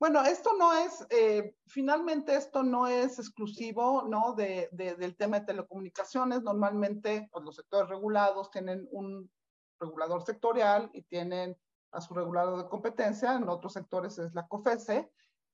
Bueno, 0.00 0.24
esto 0.24 0.52
no 0.58 0.72
es, 0.72 1.06
eh, 1.10 1.54
finalmente 1.66 2.34
esto 2.34 2.62
no 2.62 2.86
es 2.86 3.18
exclusivo, 3.18 4.06
¿no? 4.08 4.32
De, 4.32 4.70
del 4.72 5.14
tema 5.14 5.40
de 5.40 5.46
telecomunicaciones. 5.46 6.42
Normalmente, 6.42 7.28
pues, 7.30 7.44
los 7.44 7.56
sectores 7.56 7.90
regulados 7.90 8.50
tienen 8.50 8.88
un 8.92 9.30
regulador 9.78 10.22
sectorial 10.22 10.90
y 10.94 11.02
tienen 11.02 11.54
a 11.92 12.00
su 12.00 12.14
regulador 12.14 12.62
de 12.62 12.68
competencia. 12.68 13.34
En 13.34 13.48
otros 13.48 13.74
sectores 13.74 14.18
es 14.18 14.32
la 14.32 14.48
COFESE. 14.48 15.10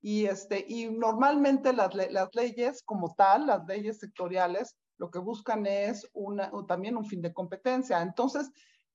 Y, 0.09 0.27
este, 0.27 0.65
y 0.69 0.89
normalmente 0.89 1.73
las, 1.73 1.93
leyes 2.33 2.81
como 2.85 3.13
tal, 3.17 3.49
las 3.49 3.67
leyes 3.67 3.99
sectoriales, 3.99 4.77
lo 4.99 5.11
que 5.11 5.19
buscan 5.19 5.67
es 5.67 6.09
una, 6.13 6.49
también 6.69 6.97
un 6.97 7.05
fin 7.05 7.21
de 7.21 7.35
competencia. 7.35 8.01
Entonces, 8.01 8.49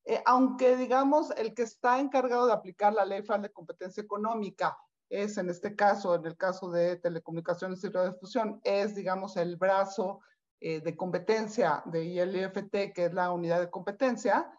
eh, 0.05 0.23
aunque 0.25 0.77
digamos 0.77 1.31
el 1.31 1.53
que 1.53 1.63
está 1.63 1.99
encargado 1.99 2.47
de 2.47 2.53
aplicar 2.53 2.93
la 2.93 3.03
ley 3.03 3.23
federal 3.23 3.41
de 3.41 3.51
competencia 3.51 4.01
económica 4.01 4.77
es 5.09 5.37
en 5.37 5.49
este 5.49 5.75
caso, 5.75 6.15
en 6.15 6.25
el 6.25 6.37
caso 6.37 6.71
de 6.71 6.95
telecomunicaciones 6.95 7.83
y 7.83 7.89
radiodifusión, 7.89 8.61
es, 8.63 8.95
digamos, 8.95 9.35
el 9.35 9.57
brazo 9.57 10.21
eh, 10.61 10.79
de 10.79 10.95
competencia 10.95 11.83
de 11.87 12.05
ILFT, 12.05 12.93
que 12.93 13.07
es 13.07 13.13
la 13.13 13.33
unidad 13.33 13.59
de 13.59 13.69
competencia. 13.69 14.49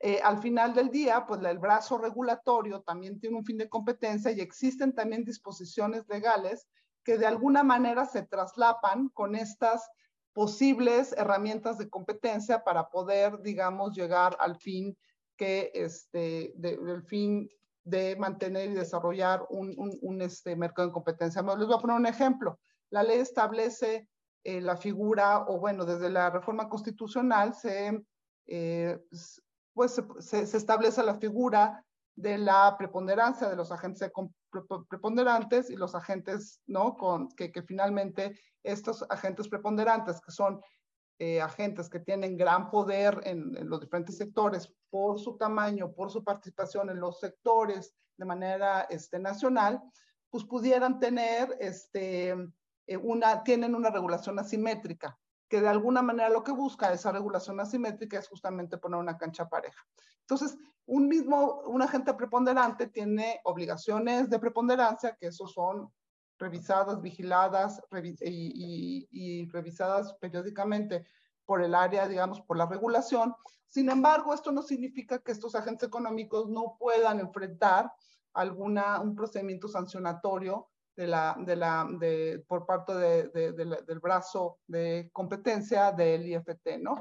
Eh, 0.00 0.20
al 0.22 0.38
final 0.38 0.74
del 0.74 0.90
día, 0.90 1.26
pues 1.26 1.42
el 1.42 1.58
brazo 1.58 1.98
regulatorio 1.98 2.82
también 2.82 3.18
tiene 3.18 3.36
un 3.36 3.44
fin 3.44 3.58
de 3.58 3.68
competencia 3.68 4.30
y 4.30 4.40
existen 4.40 4.94
también 4.94 5.24
disposiciones 5.24 6.08
legales 6.08 6.68
que 7.02 7.18
de 7.18 7.26
alguna 7.26 7.64
manera 7.64 8.04
se 8.04 8.22
traslapan 8.22 9.08
con 9.08 9.34
estas 9.34 9.88
posibles 10.32 11.12
herramientas 11.16 11.78
de 11.78 11.88
competencia 11.88 12.62
para 12.62 12.90
poder, 12.90 13.40
digamos, 13.40 13.96
llegar 13.96 14.36
al 14.38 14.56
fin 14.56 14.96
que 15.36 15.72
este, 15.74 16.52
del 16.56 17.02
fin 17.04 17.48
de 17.82 18.14
mantener 18.16 18.70
y 18.70 18.74
desarrollar 18.74 19.46
un, 19.48 19.74
un, 20.02 20.22
este, 20.22 20.54
mercado 20.54 20.88
en 20.88 20.92
competencia. 20.92 21.42
Les 21.42 21.66
voy 21.66 21.74
a 21.74 21.80
poner 21.80 21.96
un 21.96 22.06
ejemplo. 22.06 22.60
La 22.90 23.02
ley 23.02 23.18
establece 23.18 24.08
eh, 24.44 24.60
la 24.60 24.76
figura, 24.76 25.44
o 25.48 25.58
bueno, 25.58 25.84
desde 25.84 26.10
la 26.10 26.30
reforma 26.30 26.68
constitucional 26.68 27.54
se, 27.54 28.00
eh, 28.46 28.98
pues 29.78 30.02
se, 30.18 30.40
establece 30.42 31.04
la 31.04 31.14
figura 31.14 31.84
de 32.16 32.36
la 32.36 32.74
preponderancia 32.76 33.48
de 33.48 33.54
los 33.54 33.70
agentes 33.70 34.02
preponderantes 34.88 35.70
y 35.70 35.76
los 35.76 35.94
agentes, 35.94 36.60
¿no? 36.66 36.96
Con, 36.96 37.28
que, 37.28 37.52
que 37.52 37.62
finalmente 37.62 38.36
estos 38.64 39.06
agentes 39.08 39.46
preponderantes, 39.46 40.20
que 40.20 40.32
son 40.32 40.60
eh, 41.20 41.40
agentes 41.40 41.88
que 41.88 42.00
tienen 42.00 42.36
gran 42.36 42.72
poder 42.72 43.20
en, 43.22 43.52
los 43.68 43.80
diferentes 43.80 44.16
sectores 44.16 44.74
por 44.90 45.20
su 45.20 45.36
tamaño, 45.36 45.92
por 45.92 46.10
su 46.10 46.24
participación 46.24 46.90
en 46.90 46.98
los 46.98 47.20
sectores 47.20 47.94
de 48.16 48.24
manera 48.24 48.80
este, 48.90 49.20
nacional, 49.20 49.80
pues 50.28 50.44
pudieran 50.44 50.98
tener 50.98 51.56
este, 51.60 52.30
eh, 52.88 52.96
una, 52.96 53.44
tienen 53.44 53.76
una 53.76 53.90
regulación 53.90 54.40
asimétrica, 54.40 55.16
que 55.48 55.60
de 55.60 55.68
alguna 55.68 56.02
manera 56.02 56.28
lo 56.28 56.44
que 56.44 56.52
busca 56.52 56.92
esa 56.92 57.10
regulación 57.10 57.58
asimétrica 57.60 58.18
es 58.18 58.28
justamente 58.28 58.78
poner 58.78 59.00
una 59.00 59.16
cancha 59.16 59.48
pareja. 59.48 59.82
Entonces, 60.20 60.58
un 60.86 61.08
mismo, 61.08 61.60
un 61.66 61.82
agente 61.82 62.12
preponderante 62.14 62.86
tiene 62.86 63.40
obligaciones 63.44 64.28
de 64.28 64.38
preponderancia, 64.38 65.16
que 65.16 65.28
esos 65.28 65.52
son 65.52 65.90
revisadas, 66.38 67.00
vigiladas 67.00 67.82
y, 68.20 69.48
revisadas 69.50 70.14
periódicamente 70.14 71.04
por 71.44 71.62
el 71.62 71.74
área, 71.74 72.06
digamos, 72.06 72.40
por 72.42 72.56
la 72.56 72.66
regulación. 72.66 73.34
Sin 73.68 73.90
embargo, 73.90 74.32
esto 74.32 74.52
no 74.52 74.62
significa 74.62 75.18
que 75.18 75.32
estos 75.32 75.54
agentes 75.54 75.88
económicos 75.88 76.48
no 76.48 76.76
puedan 76.78 77.20
enfrentar 77.20 77.92
alguna, 78.34 79.00
un 79.00 79.14
procedimiento 79.14 79.68
sancionatorio 79.68 80.68
de 80.98 81.06
la, 81.06 81.36
de 81.38 81.54
la, 81.54 81.86
de, 81.88 82.44
por 82.48 82.66
parte 82.66 82.92
de, 82.92 83.52
del 83.52 84.00
brazo 84.00 84.58
de 84.66 85.08
competencia 85.12 85.92
del 85.92 86.26
IFT, 86.26 86.78
¿no? 86.80 86.96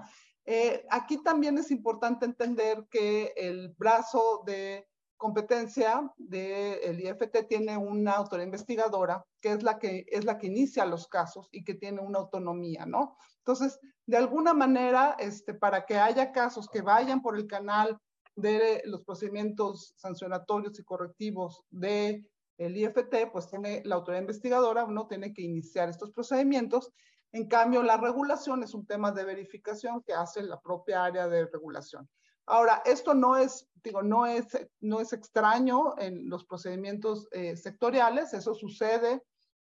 Eh, 0.45 0.85
aquí 0.91 1.23
también 1.23 1.57
es 1.57 1.71
importante 1.71 2.25
entender 2.25 2.85
que 2.91 3.33
el 3.35 3.73
brazo 3.75 4.43
de 4.45 4.87
competencia 5.17 6.13
del 6.15 6.99
IFT 6.99 7.47
tiene 7.49 7.75
una 7.75 8.11
autoridad 8.11 8.45
investigadora 8.45 9.25
que 9.41 9.53
es 9.53 9.63
la 9.63 9.79
que 9.79 10.05
es 10.09 10.25
la 10.25 10.37
que 10.37 10.45
inicia 10.45 10.85
los 10.85 11.07
casos 11.07 11.49
y 11.51 11.63
que 11.63 11.73
tiene 11.73 11.99
una 11.99 12.19
autonomía, 12.19 12.85
¿no? 12.85 13.17
Entonces, 13.39 13.79
de 14.05 14.17
alguna 14.17 14.53
manera, 14.53 15.15
este, 15.17 15.55
para 15.55 15.87
que 15.87 15.97
haya 15.97 16.31
casos 16.31 16.69
que 16.69 16.83
vayan 16.83 17.23
por 17.23 17.35
el 17.35 17.47
canal 17.47 17.97
de 18.35 18.83
los 18.85 19.01
procedimientos 19.01 19.95
sancionatorios 19.97 20.77
y 20.77 20.83
correctivos 20.83 21.63
de 21.71 22.23
el 22.57 22.75
IFT, 22.75 23.31
pues 23.31 23.47
tiene 23.47 23.81
la 23.85 23.95
autoridad 23.95 24.21
investigadora, 24.21 24.85
uno 24.85 25.07
tiene 25.07 25.33
que 25.33 25.43
iniciar 25.43 25.89
estos 25.89 26.11
procedimientos. 26.11 26.91
En 27.31 27.47
cambio, 27.47 27.83
la 27.83 27.97
regulación 27.97 28.63
es 28.63 28.73
un 28.73 28.85
tema 28.85 29.11
de 29.11 29.25
verificación 29.25 30.01
que 30.03 30.13
hace 30.13 30.41
la 30.43 30.59
propia 30.59 31.03
área 31.03 31.27
de 31.27 31.45
regulación. 31.45 32.09
Ahora, 32.45 32.81
esto 32.85 33.13
no 33.13 33.37
es, 33.37 33.67
digo, 33.83 34.01
no 34.01 34.25
es, 34.25 34.47
no 34.79 35.01
es 35.01 35.13
extraño 35.13 35.95
en 35.97 36.29
los 36.29 36.45
procedimientos 36.45 37.27
eh, 37.31 37.57
sectoriales, 37.57 38.33
eso 38.33 38.53
sucede 38.53 39.21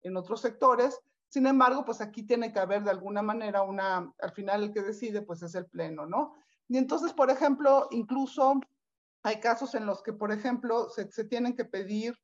en 0.03 0.15
otros 0.15 0.41
sectores. 0.41 0.97
Sin 1.27 1.45
embargo, 1.47 1.85
pues 1.85 2.01
aquí 2.01 2.23
tiene 2.23 2.51
que 2.51 2.59
haber 2.59 2.83
de 2.83 2.91
alguna 2.91 3.21
manera 3.21 3.61
una, 3.61 4.11
al 4.19 4.31
final 4.31 4.63
el 4.63 4.73
que 4.73 4.81
decide, 4.81 5.21
pues 5.21 5.43
es 5.43 5.53
el 5.55 5.65
pleno, 5.65 6.05
¿no? 6.05 6.33
Y 6.67 6.77
entonces, 6.77 7.13
por 7.13 7.29
ejemplo, 7.29 7.87
incluso 7.91 8.59
hay 9.23 9.39
casos 9.41 9.75
en 9.75 9.85
los 9.85 10.01
que, 10.01 10.13
por 10.13 10.31
ejemplo, 10.31 10.89
se, 10.89 11.11
se 11.11 11.25
tienen 11.25 11.55
que 11.55 11.65
pedir 11.65 12.17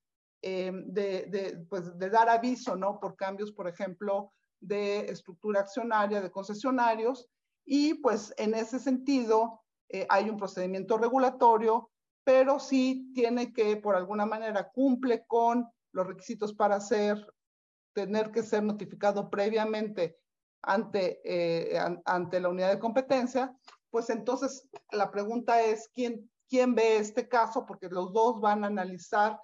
eh, 0.49 0.71
de, 0.71 1.25
de, 1.25 1.57
pues, 1.69 1.99
de 1.99 2.09
dar 2.09 2.29
aviso, 2.29 2.77
¿no? 2.77 3.01
Por 3.01 3.17
cambios, 3.17 3.51
por 3.51 3.67
ejemplo, 3.67 4.31
de 4.61 4.99
estructura 5.11 5.59
accionaria 5.59 6.21
de 6.21 6.31
concesionarios 6.31 7.27
y 7.65 7.95
pues 7.95 8.33
en 8.37 8.53
ese 8.53 8.79
sentido 8.79 9.61
eh, 9.89 10.07
hay 10.09 10.29
un 10.29 10.37
procedimiento 10.37 10.97
regulatorio, 10.97 11.91
pero 12.23 12.61
sí 12.61 13.11
tiene 13.13 13.51
que, 13.51 13.75
por 13.75 13.97
alguna 13.97 14.25
manera, 14.25 14.71
cumple 14.71 15.25
con 15.27 15.69
los 15.91 16.07
requisitos 16.07 16.53
para 16.53 16.79
ser, 16.79 17.17
tener 17.93 18.31
que 18.31 18.41
ser 18.41 18.63
notificado 18.63 19.29
previamente 19.29 20.17
ante, 20.61 21.19
eh, 21.25 21.77
ante 22.05 22.39
la 22.39 22.47
unidad 22.47 22.69
de 22.69 22.79
competencia, 22.79 23.53
pues 23.89 24.09
entonces 24.09 24.65
la 24.91 25.11
pregunta 25.11 25.61
es, 25.61 25.89
¿quién, 25.93 26.31
quién 26.47 26.73
ve 26.73 26.99
este 26.99 27.27
caso? 27.27 27.65
Porque 27.65 27.89
los 27.89 28.13
dos 28.13 28.39
van 28.39 28.63
a 28.63 28.67
analizar 28.67 29.41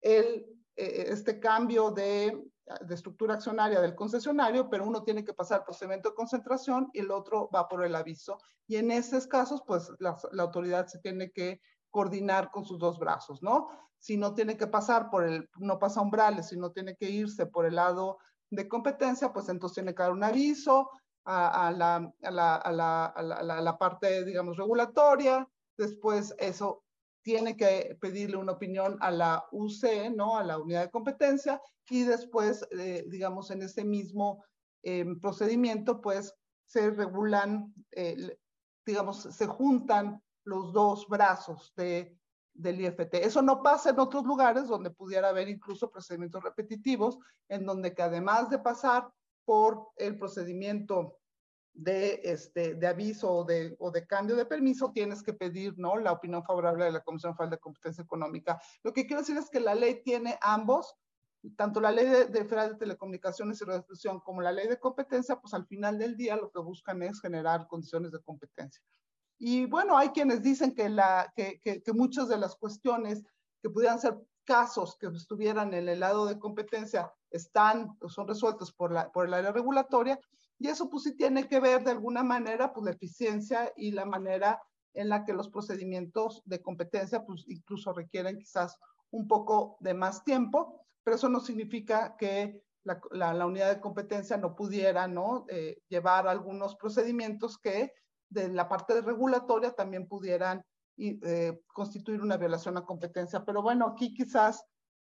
el, 0.00 0.46
eh, 0.76 1.06
este 1.08 1.40
cambio 1.40 1.90
de 1.90 2.42
de 2.80 2.94
estructura 2.94 3.34
accionaria 3.34 3.80
del 3.80 3.94
concesionario, 3.94 4.68
pero 4.68 4.86
uno 4.86 5.04
tiene 5.04 5.24
que 5.24 5.32
pasar 5.32 5.64
procedimiento 5.64 6.10
de 6.10 6.14
concentración 6.16 6.90
y 6.92 7.00
el 7.00 7.10
otro 7.10 7.48
va 7.54 7.68
por 7.68 7.84
el 7.84 7.94
aviso. 7.94 8.38
Y 8.66 8.76
en 8.76 8.90
esos 8.90 9.26
casos, 9.26 9.62
pues 9.66 9.90
la, 10.00 10.16
autoridad 10.38 10.86
se 10.86 10.98
tiene 10.98 11.30
que 11.30 11.60
coordinar 11.90 12.50
con 12.50 12.64
sus 12.64 12.78
dos 12.78 12.98
brazos, 12.98 13.42
¿no? 13.42 13.68
Si 13.98 14.16
no 14.16 14.34
tiene 14.34 14.56
que 14.56 14.66
pasar 14.66 15.10
por 15.10 15.24
el, 15.24 15.48
no 15.56 15.78
pasa 15.78 16.00
umbrales, 16.00 16.48
si 16.48 16.58
no 16.58 16.72
tiene 16.72 16.96
que 16.96 17.08
irse 17.08 17.46
por 17.46 17.66
el 17.66 17.76
lado 17.76 18.18
de 18.50 18.68
competencia, 18.68 19.32
pues 19.32 19.48
entonces 19.48 19.76
tiene 19.76 19.94
que 19.94 20.02
dar 20.02 20.12
un 20.12 20.24
aviso 20.24 20.90
a, 21.24 21.68
a, 21.68 21.70
la, 21.70 22.12
a, 22.22 22.30
la, 22.30 23.06
a 23.06 23.60
la 23.62 23.78
parte, 23.78 24.24
digamos, 24.24 24.56
regulatoria, 24.56 25.48
después 25.78 26.34
eso 26.38 26.84
tiene 27.26 27.56
que 27.56 27.98
pedirle 28.00 28.36
una 28.36 28.52
opinión 28.52 28.98
a 29.00 29.10
la 29.10 29.44
UC, 29.50 30.14
¿no? 30.14 30.36
A 30.36 30.44
la 30.44 30.60
unidad 30.60 30.82
de 30.82 30.92
competencia 30.92 31.60
y 31.90 32.04
después, 32.04 32.64
eh, 32.70 33.04
digamos, 33.08 33.50
en 33.50 33.62
ese 33.62 33.84
mismo 33.84 34.44
em, 34.84 35.18
procedimiento, 35.18 36.00
pues 36.00 36.32
se 36.66 36.88
regulan, 36.90 37.74
eh, 37.90 38.38
digamos, 38.86 39.22
se 39.22 39.46
juntan 39.48 40.22
los 40.44 40.72
dos 40.72 41.08
brazos 41.08 41.72
de, 41.76 42.16
del 42.54 42.82
IFT. 42.82 43.14
Eso 43.14 43.42
no 43.42 43.60
pasa 43.60 43.90
en 43.90 43.98
otros 43.98 44.24
lugares 44.24 44.68
donde 44.68 44.90
pudiera 44.90 45.30
haber 45.30 45.48
incluso 45.48 45.90
procedimientos 45.90 46.44
repetitivos, 46.44 47.18
en 47.48 47.66
donde 47.66 47.92
que 47.92 48.02
además 48.02 48.50
de 48.50 48.60
pasar 48.60 49.10
por 49.44 49.88
el 49.96 50.16
procedimiento 50.16 51.18
de, 51.76 52.20
este, 52.24 52.74
de 52.74 52.86
aviso 52.86 53.30
o 53.30 53.44
de, 53.44 53.76
o 53.78 53.90
de 53.90 54.06
cambio 54.06 54.34
de 54.34 54.46
permiso, 54.46 54.92
tienes 54.92 55.22
que 55.22 55.34
pedir 55.34 55.74
¿no? 55.78 55.96
la 55.96 56.12
opinión 56.12 56.42
favorable 56.42 56.86
de 56.86 56.92
la 56.92 57.04
Comisión 57.04 57.34
Federal 57.36 57.50
de 57.50 57.58
Competencia 57.58 58.02
Económica. 58.02 58.60
Lo 58.82 58.92
que 58.92 59.06
quiero 59.06 59.20
decir 59.20 59.36
es 59.36 59.50
que 59.50 59.60
la 59.60 59.74
ley 59.74 60.02
tiene 60.02 60.38
ambos, 60.40 60.96
tanto 61.56 61.80
la 61.80 61.92
ley 61.92 62.06
de, 62.06 62.44
federal 62.44 62.70
de 62.72 62.78
telecomunicaciones 62.78 63.60
y 63.60 63.64
redistribución 63.64 64.20
como 64.20 64.40
la 64.40 64.52
ley 64.52 64.68
de 64.68 64.80
competencia, 64.80 65.38
pues 65.38 65.52
al 65.52 65.66
final 65.66 65.98
del 65.98 66.16
día 66.16 66.36
lo 66.36 66.50
que 66.50 66.60
buscan 66.60 67.02
es 67.02 67.20
generar 67.20 67.68
condiciones 67.68 68.10
de 68.10 68.22
competencia. 68.22 68.82
Y 69.38 69.66
bueno, 69.66 69.98
hay 69.98 70.08
quienes 70.08 70.42
dicen 70.42 70.74
que, 70.74 70.88
la, 70.88 71.30
que, 71.36 71.60
que, 71.60 71.82
que 71.82 71.92
muchas 71.92 72.28
de 72.28 72.38
las 72.38 72.56
cuestiones 72.56 73.22
que 73.62 73.68
pudieran 73.68 74.00
ser 74.00 74.16
casos 74.44 74.96
que 74.96 75.08
estuvieran 75.08 75.74
en 75.74 75.88
el 75.88 76.00
lado 76.00 76.24
de 76.24 76.38
competencia 76.38 77.12
están 77.30 77.98
son 78.08 78.26
resueltos 78.26 78.72
por, 78.72 78.92
la, 78.92 79.12
por 79.12 79.26
el 79.26 79.34
área 79.34 79.52
regulatoria 79.52 80.18
y 80.58 80.68
eso 80.68 80.88
pues 80.88 81.04
sí 81.04 81.16
tiene 81.16 81.48
que 81.48 81.60
ver 81.60 81.84
de 81.84 81.90
alguna 81.90 82.22
manera 82.22 82.72
pues 82.72 82.84
la 82.84 82.92
eficiencia 82.92 83.72
y 83.76 83.92
la 83.92 84.04
manera 84.04 84.60
en 84.94 85.08
la 85.08 85.24
que 85.24 85.34
los 85.34 85.48
procedimientos 85.50 86.42
de 86.44 86.62
competencia 86.62 87.24
pues 87.24 87.44
incluso 87.48 87.92
requieren 87.92 88.38
quizás 88.38 88.78
un 89.10 89.28
poco 89.28 89.76
de 89.80 89.94
más 89.94 90.24
tiempo, 90.24 90.86
pero 91.04 91.16
eso 91.16 91.28
no 91.28 91.40
significa 91.40 92.16
que 92.16 92.62
la, 92.84 93.00
la, 93.10 93.46
unidad 93.46 93.74
de 93.74 93.80
competencia 93.80 94.36
no 94.36 94.54
pudiera 94.54 95.08
¿no? 95.08 95.44
Eh, 95.48 95.78
llevar 95.88 96.28
algunos 96.28 96.76
procedimientos 96.76 97.58
que 97.58 97.92
de 98.28 98.48
la 98.48 98.68
parte 98.68 99.00
regulatoria 99.00 99.72
también 99.72 100.06
pudieran 100.06 100.64
y, 100.96 101.20
eh, 101.26 101.60
constituir 101.66 102.22
una 102.22 102.36
violación 102.36 102.76
a 102.76 102.84
competencia. 102.84 103.44
Pero 103.44 103.62
bueno, 103.62 103.86
aquí 103.86 104.14
quizás 104.14 104.64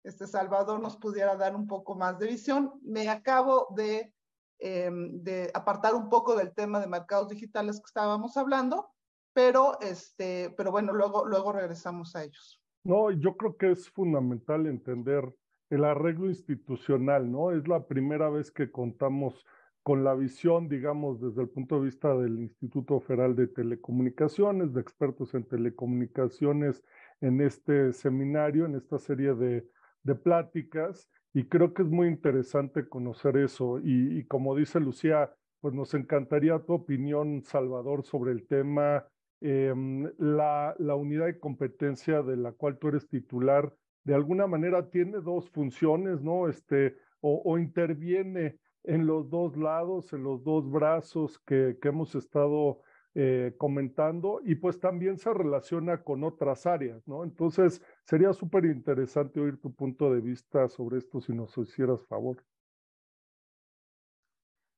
este 0.03 0.27
Salvador 0.27 0.79
nos 0.79 0.97
pudiera 0.97 1.35
dar 1.35 1.55
un 1.55 1.67
poco 1.67 1.95
más 1.95 2.17
de 2.17 2.27
visión. 2.27 2.79
Me 2.81 3.09
acabo 3.09 3.67
de, 3.75 4.13
em, 4.59 5.21
de 5.23 5.51
apartar 5.53 5.93
un 5.93 6.09
poco 6.09 6.35
del 6.35 6.53
tema 6.53 6.79
de 6.79 6.87
mercados 6.87 7.29
digitales 7.29 7.77
que 7.77 7.87
estábamos 7.87 8.37
hablando, 8.37 8.89
pero, 9.33 9.79
este, 9.81 10.53
pero 10.57 10.71
bueno, 10.71 10.93
luego, 10.93 11.25
luego 11.25 11.51
regresamos 11.51 12.15
a 12.15 12.23
ellos. 12.23 12.61
No, 12.83 13.11
yo 13.11 13.35
creo 13.35 13.57
que 13.57 13.71
es 13.71 13.89
fundamental 13.89 14.67
entender 14.67 15.33
el 15.69 15.83
arreglo 15.83 16.27
institucional, 16.27 17.31
¿no? 17.31 17.51
Es 17.51 17.67
la 17.67 17.85
primera 17.87 18.29
vez 18.29 18.51
que 18.51 18.71
contamos 18.71 19.45
con 19.83 20.03
la 20.03 20.15
visión, 20.15 20.67
digamos, 20.67 21.21
desde 21.21 21.43
el 21.43 21.49
punto 21.49 21.75
de 21.75 21.85
vista 21.85 22.15
del 22.15 22.39
Instituto 22.39 22.99
Federal 23.01 23.35
de 23.35 23.47
Telecomunicaciones, 23.47 24.73
de 24.73 24.81
expertos 24.81 25.33
en 25.35 25.47
telecomunicaciones 25.47 26.83
en 27.21 27.41
este 27.41 27.93
seminario, 27.93 28.65
en 28.65 28.75
esta 28.75 28.97
serie 28.97 29.35
de, 29.35 29.67
de 30.03 30.15
pláticas, 30.15 31.09
y 31.35 31.49
creo 31.49 31.73
que 31.73 31.81
es 31.81 31.89
muy 31.89 32.07
interesante 32.07 32.87
conocer 32.87 33.35
eso. 33.35 33.81
Y, 33.83 34.23
como 34.23 34.55
dice 34.55 34.79
Lucía, 34.79 35.35
pues 35.59 35.73
nos 35.73 35.93
encantaría 35.93 36.57
tu 36.59 36.71
opinión, 36.71 37.43
Salvador, 37.43 38.05
sobre 38.05 38.31
el 38.31 38.47
tema. 38.47 39.05
Em, 39.41 40.09
la, 40.17 40.73
la 40.79 40.95
unidad 40.95 41.25
de 41.25 41.37
competencia 41.37 42.23
de 42.23 42.37
la 42.37 42.53
cual 42.53 42.77
tú 42.79 42.87
eres 42.87 43.09
titular, 43.09 43.75
de 44.05 44.15
alguna 44.15 44.47
manera 44.47 44.89
tiene 44.89 45.19
dos 45.19 45.49
funciones, 45.49 46.21
¿no? 46.21 46.47
Este, 46.47 46.95
o, 47.19 47.41
o 47.43 47.57
interviene 47.57 48.57
en 48.85 49.05
los 49.05 49.29
dos 49.29 49.57
lados, 49.57 50.13
en 50.13 50.23
los 50.23 50.41
dos 50.41 50.71
brazos 50.71 51.37
que, 51.39 51.77
que 51.81 51.89
hemos 51.89 52.15
estado 52.15 52.79
eh, 53.17 53.53
comentando 53.57 54.41
y 54.43 54.55
pues 54.55 54.79
también 54.79 55.17
se 55.17 55.33
relaciona 55.33 56.03
con 56.03 56.25
otras 56.25 56.65
áreas, 56.65 57.07
¿no? 57.07 57.23
Entonces 57.23 57.81
sería 58.03 58.33
súper 58.33 58.65
interesante 58.65 59.39
oír 59.39 59.57
tu 59.61 59.73
punto 59.73 60.13
de 60.13 60.19
vista 60.19 60.67
sobre 60.67 60.97
esto 60.97 61.21
si 61.21 61.33
nos 61.33 61.57
hicieras 61.57 62.05
favor. 62.07 62.43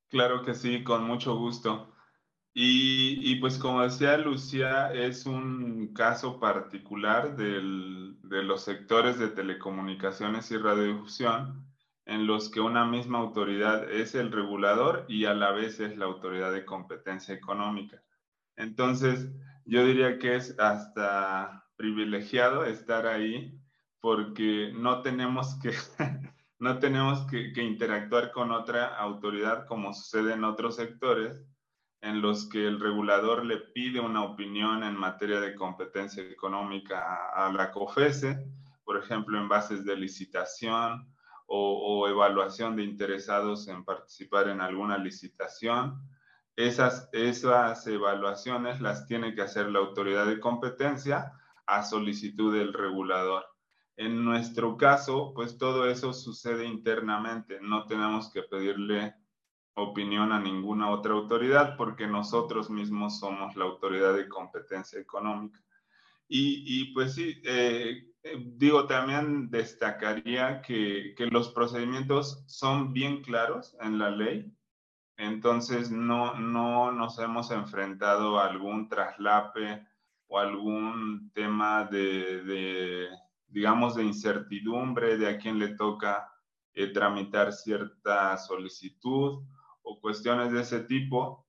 Claro 0.10 0.44
que 0.44 0.54
sí, 0.54 0.84
con 0.84 1.04
mucho 1.04 1.36
gusto. 1.36 1.94
Y, 2.54 3.36
pues 3.40 3.58
como 3.58 3.84
decía 3.84 4.18
Lucía, 4.18 4.92
es 4.94 5.26
un 5.26 5.94
caso 5.94 6.40
particular 6.40 7.36
de 7.36 7.62
los 8.44 8.64
sectores 8.64 9.20
de 9.20 9.28
telecomunicaciones 9.28 10.50
y 10.52 10.58
radiodifusión 10.58 11.68
en 12.08 12.26
los 12.26 12.50
que 12.50 12.62
una 12.62 12.86
misma 12.86 13.20
autoridad 13.20 13.92
es 13.92 14.16
el 14.16 14.32
regulador 14.32 15.06
y 15.10 15.26
a 15.26 15.34
la 15.34 15.52
vez 15.52 15.80
es 15.80 15.98
la 15.98 16.06
autoridad 16.06 16.54
de 16.54 16.66
competencia 16.66 17.36
económica. 17.36 18.02
Entonces, 18.58 19.30
yo 19.66 19.86
diría 19.86 20.20
que 20.20 20.36
es 20.36 20.60
hasta 20.60 21.66
privilegiado 21.78 22.66
estar 22.66 23.08
ahí 23.08 23.58
porque 24.02 24.72
no 24.76 25.02
tenemos 25.02 25.56
que, 25.62 25.72
no 26.60 26.80
tenemos 26.80 27.26
que, 27.28 27.52
interactuar 27.62 28.32
con 28.32 28.52
otra 28.52 28.96
autoridad 28.98 29.66
como 29.66 29.94
sucede 29.94 30.34
en 30.34 30.44
otros 30.44 30.76
sectores 30.76 31.42
en 32.02 32.22
los 32.22 32.48
que 32.50 32.68
el 32.68 32.80
regulador 32.80 33.44
le 33.46 33.58
pide 33.58 34.00
una 34.00 34.24
opinión 34.24 34.84
en 34.84 34.96
materia 34.96 35.40
de 35.40 35.56
competencia 35.56 36.24
económica 36.24 37.32
a 37.34 37.52
la 37.52 37.72
COFESE, 37.72 38.46
por 38.84 38.98
ejemplo, 38.98 39.40
en 39.40 39.50
bases 39.50 39.84
de 39.84 39.96
licitación 39.96 41.12
o, 41.48 42.08
evaluación 42.08 42.76
de 42.76 42.84
interesados 42.84 43.68
en 43.68 43.84
participar 43.84 44.50
en 44.50 44.62
alguna 44.62 44.98
licitación. 44.98 46.02
Esas, 46.58 47.08
esas 47.14 47.86
evaluaciones 47.88 48.82
las 48.82 49.06
tiene 49.06 49.36
que 49.36 49.44
hacer 49.44 49.70
la 49.70 49.80
autoridad 49.80 50.26
de 50.26 50.40
competencia 50.40 51.32
a 51.68 51.84
solicitud 51.84 52.54
del 52.54 52.74
regulador. 52.74 53.46
En 53.96 54.26
nuestro 54.26 54.76
caso, 54.76 55.34
pues 55.36 55.58
todo 55.58 55.88
eso 55.88 56.14
sucede 56.14 56.66
internamente. 56.66 57.60
No 57.62 57.86
tenemos 57.86 58.32
que 58.32 58.42
pedirle 58.42 59.16
opinión 59.76 60.32
a 60.32 60.40
ninguna 60.40 60.90
otra 60.90 61.14
autoridad 61.14 61.78
porque 61.78 62.08
nosotros 62.08 62.72
mismos 62.72 63.20
somos 63.20 63.56
la 63.56 63.66
autoridad 63.66 64.16
de 64.16 64.28
competencia 64.28 65.00
económica. 65.00 65.64
Y, 66.28 66.64
y 66.66 66.94
pues 66.94 67.14
sí, 67.14 67.40
eh, 67.46 68.08
eh, 68.24 68.44
digo, 68.58 68.88
también 68.88 69.50
destacaría 69.50 70.62
que, 70.62 71.14
que, 71.16 71.28
los 71.28 71.50
procedimientos 71.50 72.44
son 72.48 72.94
bien 72.94 73.22
claros 73.22 73.78
en 73.80 73.98
la 74.00 74.10
ley, 74.10 74.52
entonces 75.18 75.92
no, 75.92 76.36
no 76.36 76.92
nos 76.92 77.18
hemos 77.20 77.52
enfrentado 77.52 78.40
a 78.40 78.46
algún 78.46 78.88
traslape 78.88 79.86
o 80.28 80.40
algún 80.40 81.32
tema 81.34 81.86
de, 81.86 82.44
de 82.44 83.08
digamos, 83.48 83.96
de 83.96 84.04
incertidumbre 84.04 85.18
de 85.18 85.30
a 85.30 85.38
quién 85.38 85.58
le 85.58 85.70
toca 85.70 86.32
eh, 86.74 86.88
tramitar 86.88 87.52
cierta 87.52 88.38
solicitud 88.38 89.44
o 89.82 90.00
cuestiones 90.00 90.52
de 90.52 90.62
ese 90.62 90.82
tipo, 90.82 91.48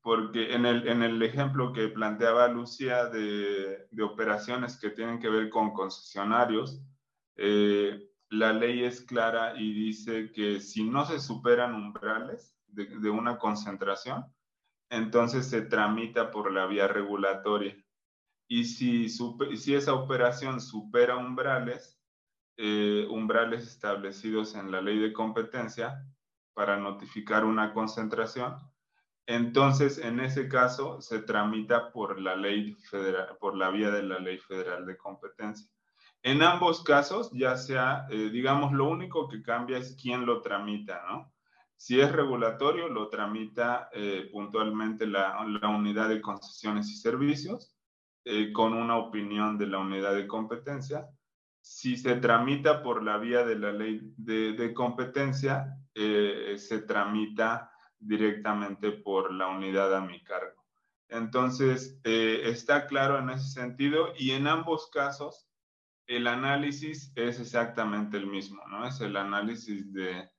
porque 0.00 0.54
en 0.54 0.64
el, 0.64 0.88
en 0.88 1.02
el 1.02 1.22
ejemplo 1.22 1.72
que 1.72 1.88
planteaba 1.88 2.48
Lucía 2.48 3.06
de, 3.06 3.88
de 3.90 4.02
operaciones 4.02 4.78
que 4.78 4.90
tienen 4.90 5.18
que 5.18 5.28
ver 5.28 5.50
con 5.50 5.72
concesionarios, 5.72 6.80
eh, 7.36 8.08
la 8.30 8.52
ley 8.52 8.84
es 8.84 9.02
clara 9.02 9.54
y 9.60 9.72
dice 9.72 10.30
que 10.32 10.60
si 10.60 10.84
no 10.84 11.04
se 11.04 11.18
superan 11.18 11.74
umbrales 11.74 12.56
de, 12.72 13.10
una 13.10 13.38
concentración, 13.38 14.24
entonces 14.90 15.48
se 15.48 15.62
tramita 15.62 16.30
por 16.30 16.52
la 16.52 16.66
vía 16.66 16.88
regulatoria. 16.88 17.76
Y 18.48 18.64
si, 18.64 19.08
si 19.08 19.74
esa 19.74 19.94
operación 19.94 20.60
supera 20.60 21.16
umbrales, 21.16 22.00
eh, 22.56 23.06
umbrales 23.08 23.66
establecidos 23.66 24.54
en 24.54 24.70
la 24.70 24.80
ley 24.80 24.98
de 24.98 25.12
competencia 25.12 26.04
para 26.52 26.76
notificar 26.76 27.44
una 27.44 27.72
concentración, 27.72 28.56
entonces, 29.30 29.98
en 29.98 30.18
ese 30.18 30.48
caso, 30.48 31.00
se 31.00 31.20
tramita 31.20 31.92
por 31.92 32.20
la 32.20 32.34
ley 32.34 32.74
federal, 32.90 33.36
por 33.38 33.56
la 33.56 33.70
vía 33.70 33.92
de 33.92 34.02
la 34.02 34.18
ley 34.18 34.38
federal 34.38 34.84
de 34.84 34.96
competencia. 34.96 35.70
En 36.22 36.42
ambos 36.42 36.82
casos, 36.82 37.30
ya 37.32 37.56
sea, 37.56 38.06
eh, 38.10 38.28
digamos, 38.30 38.72
lo 38.72 38.88
único 38.88 39.28
que 39.28 39.40
cambia 39.40 39.78
es 39.78 39.96
quién 40.02 40.26
lo 40.26 40.42
tramita, 40.42 41.04
¿no? 41.08 41.32
Si 41.80 41.98
es 41.98 42.12
regulatorio, 42.12 42.88
lo 42.88 43.08
tramita 43.08 43.88
eh, 43.92 44.28
puntualmente 44.30 45.06
la, 45.06 45.42
la, 45.46 45.68
unidad 45.68 46.10
de 46.10 46.20
concesiones 46.20 46.90
y 46.90 46.96
servicios 46.96 47.74
eh, 48.24 48.52
con 48.52 48.74
una 48.74 48.98
opinión 48.98 49.56
de 49.56 49.66
la 49.66 49.78
unidad 49.78 50.14
de 50.14 50.26
competencia. 50.26 51.08
Si 51.62 51.96
se 51.96 52.16
tramita 52.16 52.82
por 52.82 53.02
la 53.02 53.16
vía 53.16 53.44
de 53.44 53.58
la 53.58 53.72
ley 53.72 54.12
de, 54.18 54.52
de 54.52 54.74
competencia, 54.74 55.76
se 55.94 56.78
tramita 56.86 57.70
directamente 57.98 58.92
por 58.92 59.32
la 59.32 59.48
unidad 59.48 59.94
a 59.94 60.00
mi 60.00 60.22
cargo. 60.22 60.60
Entonces, 61.10 62.00
eh, 62.04 62.42
está 62.44 62.86
claro 62.86 63.18
en 63.18 63.30
ese 63.30 63.50
sentido 63.50 64.12
y 64.16 64.30
en 64.30 64.46
ambos 64.46 64.88
casos 64.90 65.48
el 66.06 66.26
análisis 66.26 67.12
es 67.16 67.40
exactamente 67.40 68.16
el 68.16 68.26
mismo, 68.26 68.62
¿no? 68.68 68.86
Es 68.86 69.00
el 69.00 69.16
análisis 69.16 69.92
de, 69.92 70.30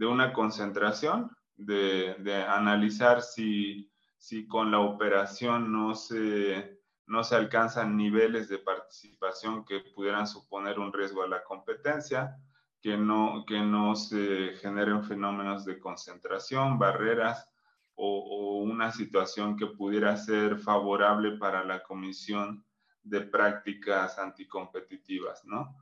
de 0.00 0.06
una 0.06 0.32
concentración, 0.32 1.30
de, 1.58 2.16
de 2.20 2.42
analizar 2.42 3.20
si, 3.20 3.92
si, 4.16 4.48
con 4.48 4.70
la 4.70 4.78
operación 4.78 5.70
no 5.70 5.94
se, 5.94 6.80
no 7.04 7.22
se 7.22 7.36
alcanzan 7.36 7.98
niveles 7.98 8.48
de 8.48 8.60
participación 8.60 9.62
que 9.66 9.80
pudieran 9.94 10.26
suponer 10.26 10.78
un 10.78 10.90
riesgo 10.90 11.22
a 11.22 11.28
la 11.28 11.44
competencia, 11.44 12.34
que 12.80 12.96
no, 12.96 13.44
que 13.46 13.60
no 13.60 13.94
se 13.94 14.54
generen 14.62 15.04
fenómenos 15.04 15.66
de 15.66 15.78
concentración, 15.78 16.78
barreras 16.78 17.46
o, 17.94 18.62
una 18.62 18.92
situación 18.92 19.54
que 19.54 19.66
pudiera 19.66 20.16
ser 20.16 20.58
favorable 20.60 21.32
para 21.32 21.62
la 21.62 21.82
comisión 21.82 22.64
de 23.02 23.20
prácticas 23.20 24.18
anticompetitivas, 24.18 25.44
¿no? 25.44 25.76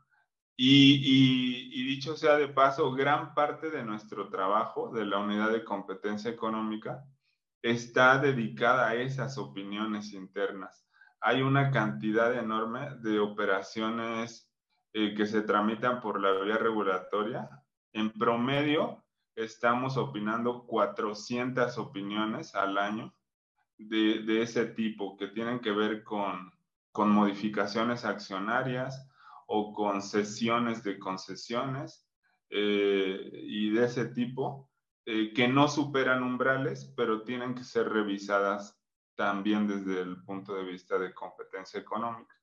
Y, 0.61 1.85
dicho 1.85 2.17
sea 2.17 2.37
de 2.37 2.49
paso, 2.49 2.91
gran 2.93 3.33
parte 3.33 3.71
de 3.71 3.85
nuestro 3.85 4.29
trabajo 4.29 4.91
de 4.91 5.07
la 5.07 5.19
unidad 5.19 5.53
de 5.53 5.63
competencia 5.63 6.33
económica 6.33 7.05
está 7.63 8.19
dedicada 8.19 8.89
a 8.89 8.95
esas 8.97 9.39
opiniones 9.39 10.13
internas. 10.13 10.85
Hay 11.21 11.43
una 11.43 11.71
cantidad 11.71 12.35
enorme 12.35 12.91
de 12.97 13.21
operaciones 13.21 14.53
eh, 14.93 15.15
que 15.15 15.27
se 15.27 15.43
tramitan 15.43 16.01
por 16.01 16.21
la 16.21 16.33
vía 16.43 16.59
regulatoria. 16.59 17.49
En 17.93 18.11
promedio, 18.11 19.05
estamos 19.37 19.97
opinando 19.97 20.67
400 20.67 21.79
opiniones 21.79 22.57
al 22.57 22.79
año 22.79 23.15
de, 23.77 24.25
de 24.25 24.43
ese 24.43 24.67
tipo 24.67 25.17
que 25.17 25.29
tienen 25.29 25.61
que 25.61 25.71
ver 25.71 26.03
con, 26.03 26.53
con 26.91 27.11
modificaciones 27.11 28.05
accionarias, 28.05 29.09
o 29.51 29.73
concesiones 29.73 30.83
de 30.83 30.99
concesiones 30.99 32.07
eh, 32.51 33.31
y 33.33 33.71
de 33.71 33.85
ese 33.85 34.07
tipo 34.07 34.71
eh, 35.07 35.33
que 35.35 35.49
no 35.49 35.69
superan 35.69 36.23
umbrales, 36.23 36.93
pero 36.95 37.23
tienen 37.23 37.55
que 37.55 37.65
ser 37.65 37.89
revisadas 37.89 38.79
también 39.17 39.67
desde 39.67 40.03
el 40.03 40.23
punto 40.23 40.55
de 40.55 40.65
vista 40.65 40.99
de 40.99 41.15
competencia 41.15 41.81
económica. 41.81 42.35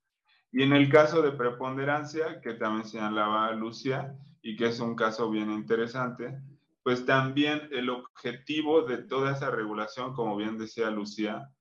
Y 0.52 0.64
en 0.64 0.74
el 0.74 0.90
caso 0.90 1.22
de 1.22 1.32
preponderancia, 1.32 2.42
que 2.42 2.54
también 2.54 2.88
señalaba 2.88 3.52
Lucia, 3.52 4.18
y 4.42 4.56
que 4.56 4.68
es 4.68 4.80
un 4.80 4.96
caso 4.96 5.30
bien 5.30 5.52
interesante, 5.52 6.40
pues 6.82 7.06
también 7.06 7.68
el 7.72 7.90
objetivo 7.90 8.82
de 8.82 8.98
toda 9.00 9.34
esa 9.34 9.52
regulación, 9.52 10.14
como 10.14 10.36
bien 10.36 10.58
decía 10.58 10.90
Lucía, 10.90 11.52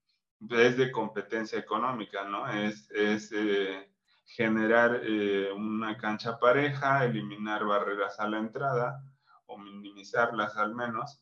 es 0.50 0.76
de 0.76 0.90
competencia 0.90 1.59
económica, 1.59 2.24
¿no? 2.24 2.46
Es, 2.48 2.90
es 2.90 3.30
eh, 3.33 3.93
generar 4.26 5.00
eh, 5.04 5.52
una 5.52 5.96
cancha 5.96 6.38
pareja, 6.38 7.04
eliminar 7.04 7.64
barreras 7.64 8.18
a 8.18 8.28
la 8.28 8.38
entrada 8.38 9.02
o 9.46 9.58
minimizarlas 9.58 10.56
al 10.56 10.74
menos. 10.74 11.20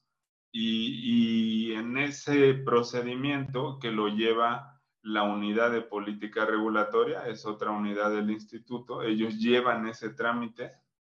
Y, 0.54 1.72
en 1.72 1.96
ese 1.96 2.54
procedimiento 2.54 3.78
que 3.80 3.90
lo 3.90 4.08
lleva 4.08 4.80
la 5.00 5.22
unidad 5.22 5.72
de 5.72 5.80
política 5.80 6.44
regulatoria, 6.44 7.26
es 7.26 7.46
otra 7.46 7.70
unidad 7.70 8.10
del 8.10 8.30
instituto, 8.30 9.02
ellos 9.02 9.38
llevan 9.38 9.88
ese 9.88 10.10
trámite, 10.10 10.70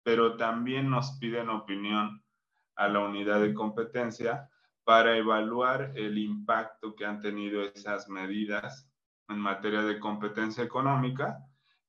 pero 0.03 0.37
también 0.37 0.89
nos 0.89 1.17
piden 1.19 1.49
opinión 1.49 2.23
a 2.75 2.87
la 2.87 3.01
unidad 3.01 3.41
de 3.41 3.53
competencia 3.53 4.49
para 4.85 5.17
evaluar 5.17 5.91
el 5.95 6.17
impacto 6.17 6.95
que 6.95 7.05
han 7.05 7.19
tenido 7.19 7.61
esas 7.61 8.07
medidas 8.07 8.89
en 9.27 9.39
materia 9.39 9.81
de 9.81 9.99
competencia 9.99 10.63
económica 10.63 11.44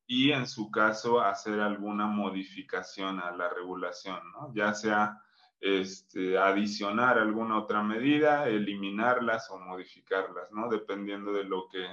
y 0.07 0.33
en 0.33 0.47
su 0.47 0.71
caso 0.71 1.21
hacer 1.21 1.61
alguna 1.61 2.07
modificación 2.07 3.19
a 3.21 3.33
la 3.33 3.49
regulación, 3.49 4.21
¿no? 4.33 4.53
ya 4.55 4.73
sea 4.73 5.21
este, 5.61 6.39
adicionar 6.39 7.19
alguna 7.19 7.59
otra 7.59 7.83
medida, 7.83 8.49
eliminarlas 8.49 9.51
o 9.51 9.59
modificarlas, 9.59 10.53
¿no? 10.53 10.69
dependiendo 10.69 11.33
de 11.33 11.45
lo 11.45 11.69
que, 11.69 11.87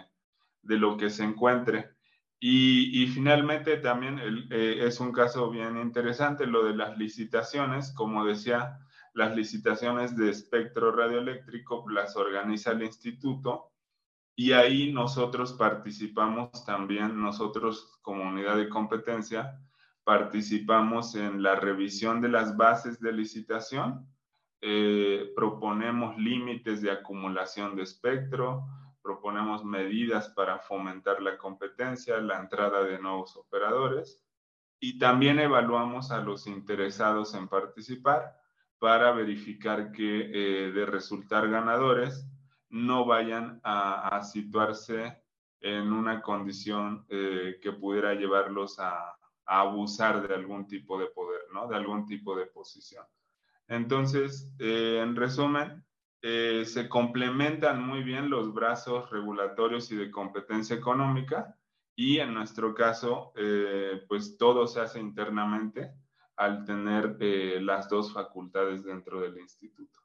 de 0.62 0.78
lo 0.78 0.98
que 0.98 1.10
se 1.10 1.24
encuentre. 1.24 1.96
Y, 2.40 3.04
y 3.04 3.08
finalmente 3.08 3.78
también 3.78 4.20
eh, 4.52 4.80
es 4.82 5.00
un 5.00 5.14
caso 5.14 5.50
bien 5.50 5.78
interesante 5.78 6.46
lo 6.46 6.66
de 6.66 6.76
las 6.76 6.98
licitaciones, 6.98 7.94
como 7.94 8.26
decía, 8.26 8.80
las 9.14 9.36
licitaciones 9.36 10.18
de 10.18 10.30
espectro 10.30 10.92
radioeléctrico 10.92 11.86
las 11.90 12.16
organiza 12.18 12.72
el 12.72 12.84
instituto 12.84 13.73
y 14.36 14.52
ahí 14.52 14.92
nosotros 14.92 15.54
participamos 15.54 16.66
también, 16.66 17.22
nosotros 17.22 18.00
como 18.02 18.24
unidad 18.24 18.58
de 18.58 18.70
competencia, 18.70 19.60
participamos 20.04 21.16
en 21.16 21.44
la 21.44 21.56
revisión 21.56 22.20
de 22.22 22.30
las 22.30 22.58
bases 22.58 23.00
de 23.00 23.14
licitación, 23.14 24.08
eh, 24.62 25.32
proponemos 25.36 26.18
límites 26.18 26.82
de 26.82 26.92
acumulación 26.92 27.76
de 27.76 27.84
espectro, 27.84 28.66
proponemos 29.02 29.64
medidas 29.66 30.30
para 30.30 30.60
fomentar 30.60 31.22
la 31.22 31.38
competencia, 31.38 32.18
la 32.20 32.40
entrada 32.40 32.84
de 32.84 32.98
nuevos 33.00 33.36
operadores 33.36 34.24
y 34.80 34.98
también 34.98 35.40
evaluamos 35.40 36.12
a 36.12 36.20
los 36.20 36.48
interesados 36.48 37.36
en 37.36 37.48
participar 37.48 38.38
para 38.80 39.12
verificar 39.12 39.92
que 39.92 40.32
eh, 40.34 40.72
de 40.72 40.86
resultar 40.86 41.50
ganadores, 41.50 42.28
no 42.74 43.06
vayan 43.06 43.62
a, 43.64 44.24
situarse 44.24 45.22
en 45.62 45.94
una 45.94 46.24
condición 46.24 47.06
eh, 47.08 47.60
que 47.62 47.72
pudiera 47.72 48.16
llevarlos 48.16 48.80
a, 48.80 49.16
abusar 49.46 50.26
de 50.26 50.34
algún 50.34 50.68
tipo 50.68 50.98
de 50.98 51.08
poder, 51.08 51.42
¿no? 51.54 51.68
De 51.68 51.76
algún 51.76 52.06
tipo 52.06 52.34
de 52.34 52.46
posición. 52.46 53.06
Entonces, 53.68 54.50
eh, 54.58 55.02
en 55.04 55.18
resumen, 55.18 55.86
eh, 56.22 56.64
se 56.66 56.88
complementan 56.88 57.86
muy 57.86 58.04
bien 58.04 58.30
los 58.30 58.54
brazos 58.54 59.10
regulatorios 59.12 59.92
y 59.92 59.98
de 59.98 60.10
competencia 60.10 60.78
económica 60.78 61.58
y 61.94 62.20
en 62.20 62.34
nuestro 62.34 62.74
caso, 62.74 63.34
pues 64.08 64.38
todo 64.38 64.66
se 64.66 64.80
hace 64.80 65.00
internamente 65.00 65.94
al 66.38 66.64
tener 66.64 67.18
las 67.62 67.88
dos 67.88 68.14
facultades 68.14 68.84
dentro 68.84 69.20
del 69.20 69.38
instituto. 69.38 70.03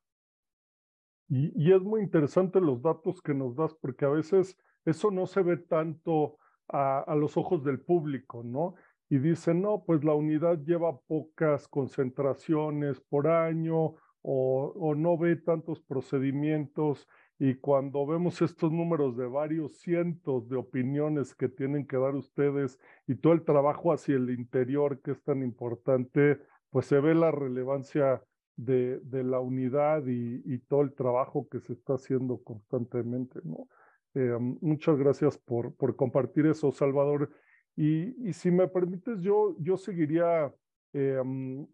Y, 1.28 1.72
es 1.72 1.82
muy 1.82 2.00
interesante 2.02 2.60
los 2.60 2.82
datos 2.82 3.20
que 3.20 3.34
nos 3.34 3.54
das, 3.54 3.74
porque 3.74 4.04
a 4.06 4.08
veces 4.08 4.56
eso 4.84 5.10
no 5.10 5.26
se 5.26 5.42
ve 5.42 5.58
tanto 5.58 6.38
a, 6.68 7.14
los 7.16 7.36
ojos 7.36 7.64
del 7.64 7.80
público, 7.80 8.42
¿no? 8.42 8.74
Y 9.10 9.18
dicen, 9.18 9.62
no, 9.62 9.84
pues 9.84 10.04
la 10.04 10.14
unidad 10.14 10.58
lleva 10.64 10.98
pocas 11.00 11.68
concentraciones 11.68 13.00
por 13.00 13.28
año 13.28 13.94
o, 14.22 14.72
o 14.76 14.94
no 14.94 15.16
ve 15.18 15.36
tantos 15.36 15.80
procedimientos. 15.80 17.06
Y 17.38 17.54
cuando 17.56 18.06
vemos 18.06 18.42
estos 18.42 18.72
números 18.72 19.16
de 19.16 19.26
varios 19.26 19.78
cientos 19.78 20.48
de 20.48 20.56
opiniones 20.56 21.34
que 21.34 21.48
tienen 21.48 21.86
que 21.86 21.96
dar 21.96 22.14
ustedes 22.14 22.78
y 23.06 23.14
todo 23.14 23.32
el 23.32 23.44
trabajo 23.44 23.92
hacia 23.92 24.16
el 24.16 24.30
interior 24.30 25.00
que 25.00 25.12
es 25.12 25.22
tan 25.22 25.42
importante, 25.42 26.40
pues 26.70 26.86
se 26.86 27.00
ve 27.00 27.14
la 27.14 27.30
relevancia 27.30 28.22
de, 28.58 29.00
la 29.24 29.40
unidad 29.40 30.04
y, 30.06 30.42
y, 30.44 30.58
todo 30.58 30.82
el 30.82 30.92
trabajo 30.92 31.48
que 31.48 31.60
se 31.60 31.72
está 31.72 31.94
haciendo 31.94 32.42
constantemente, 32.42 33.38
¿no? 33.44 33.68
Eh, 34.14 34.36
muchas 34.60 34.98
gracias 34.98 35.38
por, 35.38 35.74
por 35.74 35.94
compartir 35.94 36.46
eso, 36.46 36.72
Salvador. 36.72 37.30
Y, 37.76 38.28
y 38.28 38.32
si 38.32 38.50
me 38.50 38.66
permites, 38.66 39.20
yo, 39.20 39.54
yo 39.60 39.76
seguiría 39.76 40.52
eh, 40.92 41.22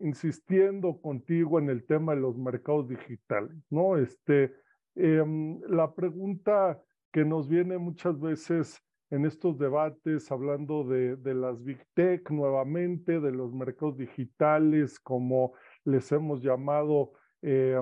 insistiendo 0.00 1.00
contigo 1.00 1.58
en 1.58 1.70
el 1.70 1.86
tema 1.86 2.14
de 2.14 2.20
los 2.20 2.36
mercados 2.36 2.88
digitales, 2.88 3.56
¿no? 3.70 3.96
Este, 3.96 4.52
eh, 4.96 5.24
la 5.68 5.94
pregunta 5.94 6.82
que 7.10 7.24
nos 7.24 7.48
viene 7.48 7.78
muchas 7.78 8.20
veces 8.20 8.82
en 9.08 9.24
estos 9.24 9.58
debates, 9.58 10.30
hablando 10.30 10.84
de, 10.84 11.16
de 11.16 11.34
las 11.34 11.62
Big 11.62 11.86
Tech 11.94 12.28
nuevamente, 12.30 13.20
de 13.20 13.32
los 13.32 13.54
mercados 13.54 13.96
digitales 13.96 14.98
como 15.00 15.54
les 15.84 16.10
hemos 16.12 16.42
llamado, 16.42 17.12
eh, 17.42 17.78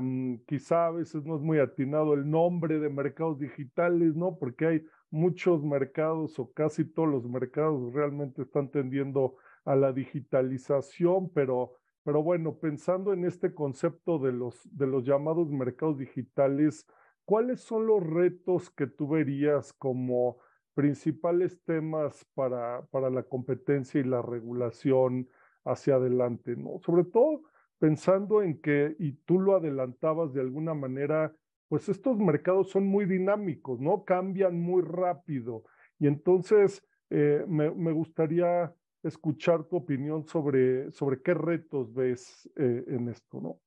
quizá 0.46 0.86
a 0.86 0.90
veces 0.90 1.24
no 1.24 1.36
es 1.36 1.42
muy 1.42 1.58
atinado 1.58 2.14
el 2.14 2.28
nombre 2.28 2.78
de 2.78 2.90
mercados 2.90 3.38
digitales, 3.38 4.14
¿no? 4.16 4.36
Porque 4.38 4.66
hay 4.66 4.84
muchos 5.10 5.62
mercados 5.62 6.38
o 6.38 6.52
casi 6.52 6.84
todos 6.84 7.08
los 7.08 7.28
mercados 7.28 7.92
realmente 7.92 8.42
están 8.42 8.70
tendiendo 8.70 9.36
a 9.64 9.76
la 9.76 9.92
digitalización, 9.92 11.30
pero, 11.32 11.78
pero 12.02 12.22
bueno, 12.22 12.58
pensando 12.58 13.12
en 13.12 13.24
este 13.24 13.54
concepto 13.54 14.18
de 14.18 14.32
los, 14.32 14.60
de 14.76 14.86
los 14.86 15.04
llamados 15.04 15.50
mercados 15.50 15.98
digitales, 15.98 16.86
¿cuáles 17.24 17.60
son 17.60 17.86
los 17.86 18.04
retos 18.04 18.70
que 18.70 18.86
tú 18.86 19.08
verías 19.08 19.72
como 19.72 20.38
principales 20.74 21.62
temas 21.64 22.26
para, 22.34 22.84
para 22.86 23.10
la 23.10 23.22
competencia 23.22 24.00
y 24.00 24.04
la 24.04 24.22
regulación 24.22 25.28
hacia 25.64 25.96
adelante, 25.96 26.56
¿no? 26.56 26.80
Sobre 26.80 27.04
todo 27.04 27.42
pensando 27.82 28.42
en 28.42 28.60
que, 28.60 28.94
y 29.00 29.10
tú 29.24 29.40
lo 29.40 29.56
adelantabas 29.56 30.32
de 30.32 30.40
alguna 30.40 30.72
manera, 30.72 31.34
pues 31.66 31.88
estos 31.88 32.16
mercados 32.16 32.70
son 32.70 32.86
muy 32.86 33.06
dinámicos, 33.06 33.80
¿no? 33.80 34.04
Cambian 34.04 34.60
muy 34.60 34.82
rápido. 34.82 35.64
Y 35.98 36.06
entonces 36.06 36.86
eh, 37.10 37.44
me, 37.48 37.90
gustaría 37.90 38.72
escuchar 39.02 39.64
tu 39.64 39.78
opinión 39.78 40.24
sobre, 40.28 40.92
sobre 40.92 41.22
qué 41.22 41.34
retos 41.34 41.92
ves 41.92 42.48
eh, 42.54 42.84
en 42.86 43.08
esto, 43.08 43.40
¿no? 43.40 43.60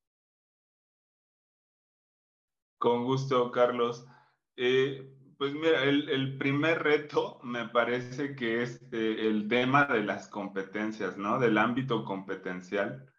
Con 2.78 3.04
gusto, 3.04 3.52
Carlos. 3.52 4.08
Eh, 4.56 5.14
pues 5.38 5.54
mira, 5.54 5.84
el, 5.84 6.38
primer 6.38 6.82
reto 6.82 7.42
me 7.44 7.68
parece 7.68 8.34
que 8.34 8.64
es 8.64 8.82
el 8.94 9.50
tema 9.50 9.88
de 9.88 10.06
las 10.06 10.30
competencias, 10.30 11.18
¿no? 11.18 11.38
Del 11.38 11.58
ámbito 11.58 12.06
competencial 12.06 13.12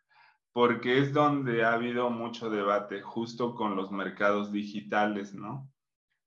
porque 0.56 1.00
es 1.00 1.12
donde 1.12 1.66
ha 1.66 1.74
habido 1.74 2.08
mucho 2.08 2.48
debate 2.48 3.02
justo 3.02 3.54
con 3.54 3.76
los 3.76 3.92
mercados 3.92 4.50
digitales, 4.50 5.34
¿no? 5.34 5.70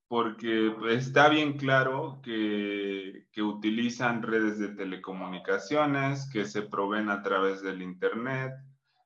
porque 0.07 0.71
está 0.89 1.29
bien 1.29 1.57
claro 1.57 2.19
que, 2.21 3.25
utilizan 3.41 4.21
redes 4.21 4.59
de 4.59 4.67
telecomunicaciones, 4.75 6.29
que 6.31 6.45
se 6.45 6.61
proveen 6.61 7.09
a 7.09 7.23
través 7.23 7.63
del 7.63 7.81
Internet, 7.81 8.53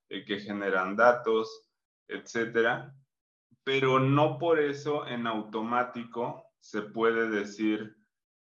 eh, 0.09 0.25
que 0.25 0.41
generan 0.41 0.97
datos, 0.97 1.69
etcétera, 2.09 2.93
pero 3.63 4.01
no 4.01 4.38
por 4.38 4.59
eso 4.59 5.07
en 5.07 5.25
automático 5.25 6.47
se 6.59 6.81
puede 6.81 7.29
decir 7.29 7.95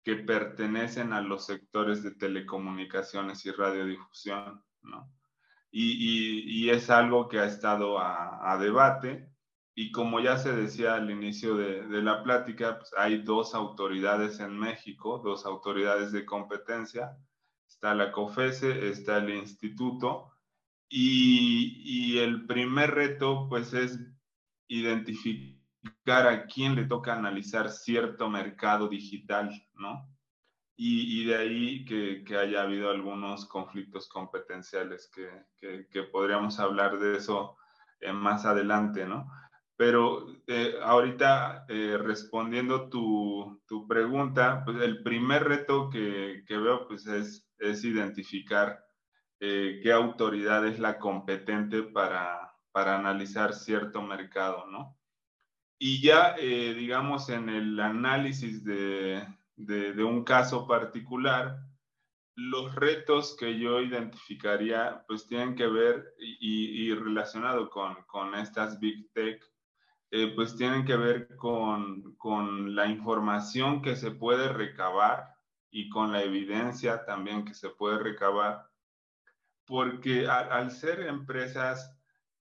que 0.06 0.16
pertenecen 0.16 1.12
a 1.12 1.20
los 1.20 1.46
sectores 1.46 2.04
de 2.04 2.12
telecomunicaciones 2.12 3.46
y 3.46 3.52
radiodifusión, 3.52 4.64
¿no? 4.84 5.19
Y, 5.72 6.66
y, 6.66 6.70
es 6.72 6.90
algo 6.90 7.28
que 7.28 7.40
ha 7.40 7.46
estado 7.46 8.00
a, 8.00 8.52
a 8.52 8.58
debate 8.58 9.30
y 9.82 9.94
como 9.94 10.20
ya 10.20 10.38
se 10.38 10.54
decía 10.54 10.96
al 10.96 11.10
inicio 11.10 11.56
de, 11.56 12.02
la 12.02 12.22
plática, 12.22 12.80
pues 12.80 12.92
hay 12.98 13.22
dos 13.22 13.56
autoridades 13.56 14.42
en 14.42 14.60
México, 14.60 15.22
dos 15.24 15.46
autoridades 15.46 16.12
de 16.12 16.26
competencia. 16.26 17.18
Está 17.66 17.96
la 17.96 18.12
COFESE, 18.12 18.90
está 18.90 19.20
el 19.20 19.30
instituto. 19.30 20.34
Y, 20.90 21.82
y 21.86 22.20
el 22.20 22.46
primer 22.46 22.92
reto, 22.92 23.48
pues, 23.48 23.74
es 23.74 23.98
identificar 24.68 26.28
a 26.28 26.46
quién 26.46 26.76
le 26.76 26.84
toca 26.84 27.14
analizar 27.14 27.70
cierto 27.70 28.30
mercado 28.30 28.90
digital, 28.90 29.50
¿no? 29.76 30.09
Y, 30.82 31.22
y 31.22 31.26
de 31.26 31.36
ahí 31.36 31.84
que, 31.84 32.24
que, 32.24 32.38
haya 32.38 32.62
habido 32.62 32.90
algunos 32.90 33.46
conflictos 33.46 34.08
competenciales, 34.08 35.12
que, 35.14 35.30
que, 35.58 35.90
que 35.92 36.04
podríamos 36.04 36.58
hablar 36.58 37.00
de 37.00 37.18
eso 37.18 37.58
eh, 38.00 38.14
más 38.14 38.46
adelante, 38.46 39.06
¿no? 39.06 39.30
Pero 39.76 40.28
eh, 40.48 40.76
ahorita 40.82 41.66
eh, 41.68 41.98
respondiendo 42.02 42.88
tu, 42.88 43.62
tu, 43.68 43.90
pregunta, 43.90 44.64
pues 44.64 44.82
el 44.82 45.04
primer 45.04 45.44
reto 45.50 45.90
que, 45.90 46.46
que 46.48 46.58
veo 46.58 46.88
pues 46.88 47.06
es, 47.08 47.46
es 47.58 47.84
identificar 47.84 48.82
eh, 49.42 49.82
qué 49.84 49.92
autoridad 49.92 50.66
es 50.66 50.80
la 50.80 50.98
competente 50.98 51.84
para, 51.84 52.54
para 52.72 52.98
analizar 52.98 53.54
cierto 53.54 54.02
mercado, 54.02 54.66
¿no? 54.68 54.98
Y 55.78 56.02
ya, 56.02 56.36
digamos, 56.38 57.30
en 57.30 57.50
el 57.50 57.80
análisis 57.80 58.64
de, 58.66 59.26
de, 59.60 60.04
un 60.04 60.24
caso 60.24 60.68
particular, 60.68 61.60
los 62.36 62.74
retos 62.76 63.36
que 63.38 63.60
yo 63.60 63.82
identificaría 63.82 65.04
pues 65.08 65.28
tienen 65.28 65.56
que 65.56 65.68
ver 65.68 66.16
y, 66.18 66.88
y 66.88 66.94
relacionado 66.96 67.70
con, 67.70 67.96
con 68.08 68.36
estas 68.36 68.80
Big 68.80 69.12
Tech 69.12 69.44
eh, 70.12 70.34
pues 70.36 70.56
tienen 70.56 70.86
que 70.86 70.96
ver 70.96 71.36
con, 71.36 72.16
con, 72.16 72.76
la 72.76 72.88
información 72.88 73.82
que 73.82 73.96
se 73.96 74.10
puede 74.10 74.50
recabar 74.50 75.36
y 75.70 75.88
con 75.90 76.12
la 76.12 76.24
evidencia 76.24 77.06
también 77.06 77.46
que 77.46 77.54
se 77.54 77.70
puede 77.70 78.00
recabar, 78.00 78.68
porque 79.66 80.28
al, 80.28 80.72
ser 80.72 81.02
empresas 81.02 81.99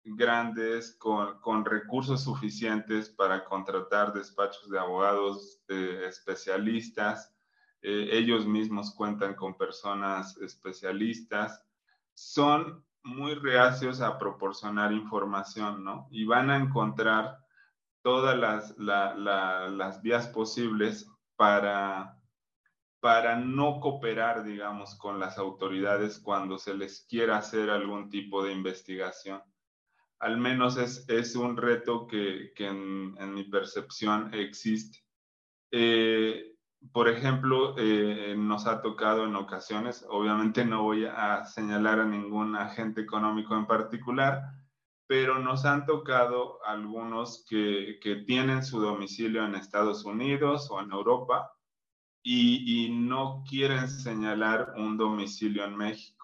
grandes 0.04 0.96
con, 0.96 1.40
con, 1.40 1.64
recursos 1.66 2.24
suficientes 2.24 3.10
para 3.10 3.46
contratar 3.46 4.14
despachos 4.14 4.70
de 4.70 4.80
abogados 4.80 5.62
especialistas, 5.68 7.34
eh, 7.82 8.10
ellos 8.12 8.46
mismos 8.46 8.94
cuentan 8.96 9.36
con 9.36 9.58
personas 9.58 10.38
especialistas, 10.38 11.64
son 12.14 12.86
muy 13.04 13.36
reacios 13.36 14.02
a 14.02 14.18
proporcionar 14.18 14.94
información, 14.94 15.84
¿no? 15.84 16.08
Y 16.10 16.26
van 16.26 16.50
a 16.50 16.58
encontrar 16.58 17.40
todas 18.02 18.38
las, 18.38 18.78
las 18.78 20.02
vías 20.02 20.28
posibles 20.28 21.10
para, 21.36 22.18
para 23.00 23.36
no 23.36 23.80
cooperar, 23.82 24.44
digamos, 24.44 24.96
con 24.96 25.20
las 25.20 25.38
autoridades 25.38 26.20
cuando 26.20 26.58
se 26.58 26.74
les 26.74 27.06
quiera 27.10 27.38
hacer 27.38 27.70
algún 27.70 28.10
tipo 28.10 28.44
de 28.44 28.54
investigación. 28.54 29.42
Al 30.20 30.38
menos 30.38 30.78
es, 30.78 31.08
es 31.10 31.36
un 31.36 31.58
reto 31.58 32.08
que, 32.08 32.54
que 32.56 32.68
en, 32.68 33.34
mi 33.34 33.44
percepción 33.46 34.34
existe. 34.34 35.00
Eh, 35.72 36.54
por 36.92 37.08
ejemplo, 37.08 37.76
eh, 37.78 38.36
nos 38.38 38.68
ha 38.68 38.82
tocado 38.82 39.26
en 39.26 39.36
ocasiones, 39.36 40.06
obviamente 40.10 40.66
no 40.66 40.84
voy 40.84 41.06
a 41.06 41.46
señalar 41.46 42.00
a 42.00 42.06
ningún 42.06 42.56
agente 42.56 43.02
económico 43.02 43.56
en 43.56 43.66
particular, 43.66 44.42
pero 45.08 45.40
nos 45.40 45.66
han 45.66 45.86
tocado 45.86 46.64
algunos 46.66 47.46
que, 47.48 48.00
que 48.02 48.18
tienen 48.18 48.64
su 48.64 48.80
domicilio 48.82 49.46
en 49.46 49.56
Estados 49.56 50.06
Unidos 50.06 50.70
o 50.72 50.82
en 50.82 50.92
Europa 50.92 51.54
y, 52.24 52.86
y, 52.86 52.90
no 52.90 53.44
quieren 53.48 53.90
señalar 53.90 54.74
un 54.78 54.98
domicilio 54.98 55.66
en 55.66 55.76
México. 55.76 56.23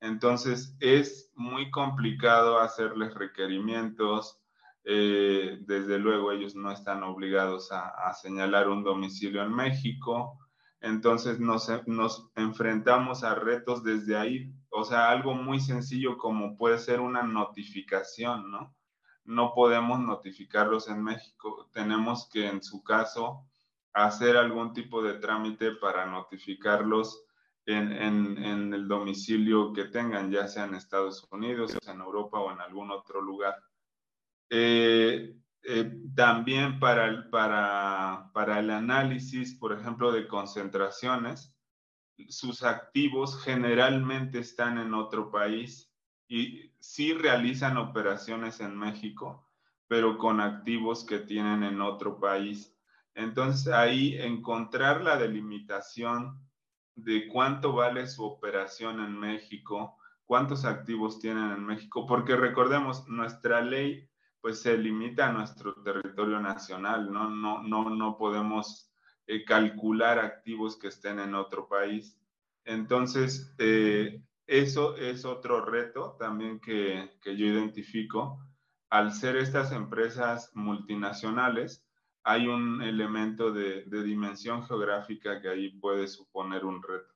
Entonces 0.00 0.76
es 0.80 1.30
muy 1.34 1.70
complicado 1.70 2.58
hacerles 2.58 3.14
requerimientos. 3.14 4.40
Eh, 4.84 5.58
desde 5.62 5.98
luego 5.98 6.32
ellos 6.32 6.54
no 6.54 6.72
están 6.72 7.02
obligados 7.02 7.70
a, 7.70 8.12
señalar 8.14 8.68
un 8.68 8.82
domicilio 8.82 9.42
en 9.42 9.52
México. 9.52 10.38
Entonces 10.80 11.38
nos, 11.38 11.68
nos 11.86 12.30
enfrentamos 12.34 13.22
a 13.24 13.34
retos 13.34 13.84
desde 13.84 14.16
ahí 14.16 14.54
o 14.70 14.84
sea, 14.84 15.10
algo 15.10 15.34
muy 15.34 15.60
sencillo 15.60 16.16
como 16.16 16.56
puede 16.56 16.78
ser 16.78 17.00
una 17.00 17.22
notificación, 17.22 18.50
¿no? 18.50 18.74
No 19.24 19.52
podemos 19.52 20.00
notificarlos 20.00 20.88
en 20.88 21.02
México, 21.02 21.68
tenemos 21.72 22.28
que 22.32 22.46
en 22.48 22.62
su 22.62 22.82
caso 22.82 23.46
hacer 23.92 24.36
algún 24.36 24.72
tipo 24.72 25.02
de 25.02 25.14
trámite 25.14 25.72
para 25.72 26.06
notificarlos 26.06 27.24
en, 27.72 27.92
en, 27.92 28.44
en 28.44 28.74
el 28.74 28.88
domicilio 28.88 29.72
que 29.72 29.84
tengan, 29.86 30.30
ya 30.30 30.48
sea 30.48 30.64
en 30.64 30.74
Estados 30.74 31.26
Unidos, 31.30 31.76
en 31.86 32.00
Europa 32.00 32.38
o 32.38 32.52
en 32.52 32.60
algún 32.60 32.90
otro 32.90 33.20
lugar. 33.20 33.56
Eh, 34.48 35.36
eh, 35.62 35.92
también 36.14 36.80
para 36.80 37.06
el, 37.06 37.28
para, 37.28 38.30
para 38.32 38.58
el 38.58 38.70
análisis, 38.70 39.54
por 39.54 39.72
ejemplo, 39.72 40.10
de 40.10 40.26
concentraciones, 40.26 41.54
sus 42.28 42.62
activos 42.62 43.42
generalmente 43.42 44.40
están 44.40 44.78
en 44.78 44.94
otro 44.94 45.30
país 45.30 45.92
y 46.28 46.72
sí 46.78 47.12
realizan 47.12 47.76
operaciones 47.76 48.60
en 48.60 48.76
México, 48.76 49.46
pero 49.86 50.18
con 50.18 50.40
activos 50.40 51.04
que 51.04 51.18
tienen 51.18 51.62
en 51.62 51.80
otro 51.80 52.18
país. 52.18 52.76
Entonces 53.14 53.72
ahí 53.72 54.16
encontrar 54.16 55.02
la 55.02 55.16
delimitación 55.16 56.38
de 57.04 57.28
cuánto 57.28 57.72
vale 57.72 58.06
su 58.06 58.24
operación 58.24 59.00
en 59.00 59.18
México, 59.18 59.96
cuántos 60.24 60.64
activos 60.64 61.18
tienen 61.18 61.50
en 61.50 61.64
México, 61.64 62.06
porque 62.06 62.36
recordemos, 62.36 63.08
nuestra 63.08 63.60
ley 63.60 64.08
pues 64.40 64.62
se 64.62 64.76
limita 64.78 65.28
a 65.28 65.32
nuestro 65.32 65.74
territorio 65.82 66.40
nacional, 66.40 67.12
no, 67.12 67.28
no, 67.28 67.62
no, 67.62 67.90
no 67.90 68.16
podemos 68.16 68.90
eh, 69.26 69.44
calcular 69.44 70.18
activos 70.18 70.78
que 70.78 70.88
estén 70.88 71.18
en 71.18 71.34
otro 71.34 71.68
país. 71.68 72.18
Entonces, 72.64 73.54
eh, 73.58 74.22
eso 74.46 74.96
es 74.96 75.24
otro 75.24 75.64
reto 75.64 76.16
también 76.18 76.58
que, 76.60 77.10
que, 77.22 77.36
yo 77.36 77.46
identifico. 77.46 78.44
Al 78.88 79.12
ser 79.12 79.36
estas 79.36 79.72
empresas 79.72 80.50
multinacionales, 80.54 81.86
hay 82.22 82.46
un 82.46 82.82
elemento 82.82 83.52
de, 83.52 83.84
de 83.84 84.02
dimensión 84.02 84.64
geográfica 84.64 85.40
que 85.40 85.48
ahí 85.48 85.70
puede 85.70 86.06
suponer 86.06 86.64
un 86.64 86.82
reto. 86.82 87.14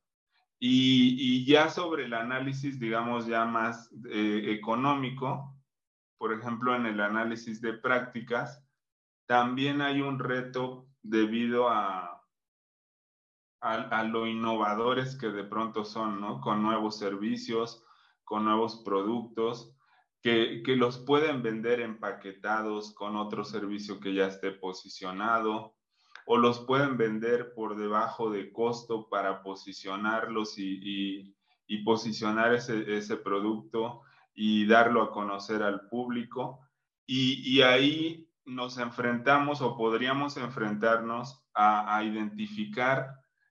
Y, 0.59 1.17
y 1.19 1.45
ya 1.45 1.69
sobre 1.69 2.05
el 2.05 2.15
análisis, 2.15 2.81
digamos, 2.81 3.27
ya 3.27 3.45
más 3.45 3.93
eh, 4.11 4.45
económico, 4.47 5.55
por 6.17 6.33
ejemplo, 6.33 6.75
en 6.75 6.87
el 6.87 7.01
análisis 7.01 7.61
de 7.61 7.75
prácticas, 7.75 8.65
también 9.27 9.83
hay 9.83 10.01
un 10.01 10.19
reto 10.19 10.87
debido 11.03 11.69
a, 11.69 12.23
a, 13.61 13.75
a, 13.75 14.05
lo 14.05 14.27
innovadores 14.27 15.17
que 15.17 15.29
de 15.29 15.45
pronto 15.45 15.85
son, 15.85 16.21
¿no? 16.21 16.41
Con 16.41 16.63
nuevos 16.63 16.99
servicios, 16.99 17.85
con 18.25 18.45
nuevos 18.45 18.83
productos, 18.85 19.74
que, 20.25 20.63
que 20.65 20.75
los 20.75 21.01
pueden 21.01 21.43
vender 21.43 21.81
empaquetados 21.81 22.95
con 22.95 23.15
otro 23.15 23.45
servicio 23.45 24.01
que 24.01 24.15
ya 24.15 24.27
esté 24.27 24.53
posicionado, 24.53 25.77
o 26.25 26.39
los 26.39 26.61
pueden 26.61 26.97
vender 26.97 27.53
por 27.55 27.77
debajo 27.77 28.31
de 28.31 28.51
costo 28.51 29.11
para 29.11 29.43
posicionarlos 29.43 30.59
y, 30.59 31.35
y, 31.67 31.85
posicionar 31.85 32.55
ese, 32.55 32.97
ese, 32.97 33.19
producto 33.19 34.01
y 34.33 34.67
darlo 34.67 35.03
a 35.03 35.13
conocer 35.13 35.63
al 35.63 35.89
público. 35.91 36.61
Y, 37.07 37.43
y, 37.47 37.61
ahí 37.61 38.27
nos 38.47 38.79
enfrentamos 38.79 39.61
o 39.61 39.77
podríamos 39.77 40.39
enfrentarnos 40.39 41.45
a, 41.53 41.99
a 41.99 42.03
identificar 42.03 43.11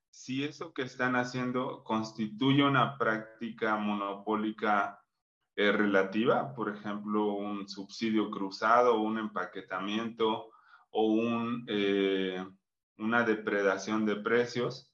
si 0.09 0.43
eso 0.43 0.73
que 0.73 0.81
están 0.81 1.15
haciendo 1.15 1.83
constituye 1.83 2.63
una 2.63 2.97
práctica 2.97 3.75
monopólica 3.75 5.02
eh, 5.55 5.71
relativa, 5.71 6.55
por 6.55 6.75
ejemplo, 6.75 7.33
un 7.33 7.67
subsidio 7.69 8.31
cruzado, 8.31 8.99
un 8.99 9.19
empaquetamiento 9.19 10.49
o 10.89 11.05
un, 11.05 11.65
eh, 11.67 12.43
una 12.97 13.23
depredación 13.23 14.05
de 14.05 14.15
precios. 14.15 14.89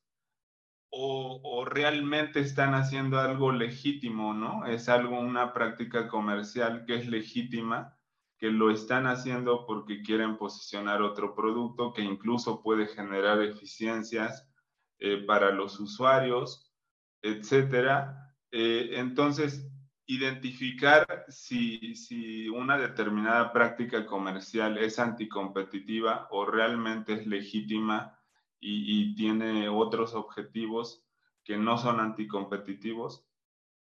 O, 0.91 1.65
realmente 1.65 2.39
están 2.39 2.73
haciendo 2.73 3.19
algo 3.19 3.51
legítimo, 3.51 4.33
¿no? 4.33 4.65
Es 4.65 4.89
algo, 4.89 5.19
una 5.19 5.53
práctica 5.53 6.07
comercial 6.07 6.83
que 6.85 6.95
es 6.95 7.07
legítima, 7.07 7.95
que 8.39 8.49
lo 8.49 8.71
están 8.71 9.05
haciendo 9.05 9.65
porque 9.67 10.01
quieren 10.01 10.37
posicionar 10.37 11.03
otro 11.03 11.35
producto 11.35 11.93
que 11.93 12.01
incluso 12.01 12.63
puede 12.63 12.87
generar 12.87 13.41
eficiencias 13.41 14.49
eh, 14.97 15.23
para 15.27 15.51
los 15.51 15.79
usuarios, 15.79 16.73
etcétera. 17.21 18.35
Entonces, 18.51 19.69
identificar 20.09 21.25
si, 21.27 21.93
si, 21.95 22.49
una 22.49 22.79
determinada 22.79 23.53
práctica 23.53 24.07
comercial 24.07 24.79
es 24.79 24.97
anticompetitiva 24.97 26.27
o 26.31 26.45
realmente 26.45 27.13
es 27.13 27.27
legítima 27.27 28.19
y, 28.59 29.13
tiene 29.13 29.69
otros 29.69 30.15
objetivos 30.15 31.05
que 31.43 31.57
no 31.57 31.77
son 31.77 31.99
anticompetitivos, 31.99 33.23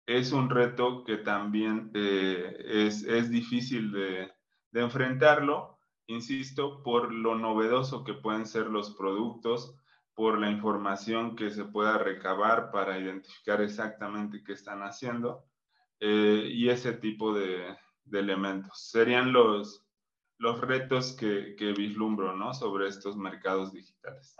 es 0.05 0.31
un 0.31 0.51
reto 0.51 1.03
que 1.03 1.17
también 1.17 1.89
eh, 1.95 2.85
es, 2.87 3.01
es, 3.03 3.31
difícil 3.31 3.91
de, 3.91 4.31
de 4.69 4.81
enfrentarlo, 4.81 5.79
insisto, 6.05 6.83
por 6.83 7.11
lo 7.11 7.39
novedoso 7.39 8.03
que 8.03 8.13
pueden 8.13 8.45
ser 8.45 8.67
los 8.67 8.95
productos, 8.95 9.75
por 10.13 10.37
la 10.37 10.51
información 10.51 11.35
que 11.35 11.49
se 11.49 11.65
pueda 11.65 11.97
recabar 11.97 12.69
para 12.69 12.99
identificar 12.99 13.61
exactamente 13.61 14.43
qué 14.43 14.53
están 14.53 14.83
haciendo 14.83 15.48
eh, 15.99 16.49
y 16.51 16.69
ese 16.69 16.93
tipo 16.93 17.33
de, 17.33 17.75
elementos. 18.11 18.89
Serían 18.89 19.31
los, 19.31 19.85
los 20.39 20.59
retos 20.61 21.15
que, 21.15 21.55
que, 21.55 21.73
vislumbro 21.73 22.35
¿no? 22.35 22.53
sobre 22.53 22.87
estos 22.87 23.15
mercados 23.15 23.71
digitales. 23.71 24.35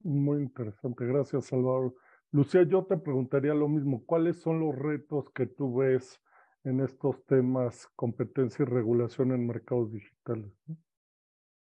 Muy 0.00 0.42
interesante, 0.42 1.06
gracias 1.06 1.46
Salvador. 1.46 1.94
Lucía, 2.32 2.64
yo 2.64 2.84
te 2.84 2.96
preguntaría 2.96 3.54
lo 3.54 3.68
mismo, 3.68 4.04
¿cuáles 4.04 4.40
son 4.40 4.60
los 4.60 4.74
retos 4.74 5.30
que 5.30 5.46
tú 5.46 5.76
ves 5.76 6.20
en 6.64 6.80
estos 6.80 7.24
temas 7.26 7.86
competencia 7.94 8.64
y 8.64 8.66
regulación 8.66 9.32
en 9.32 9.46
mercados 9.46 9.92
digitales? 9.92 10.52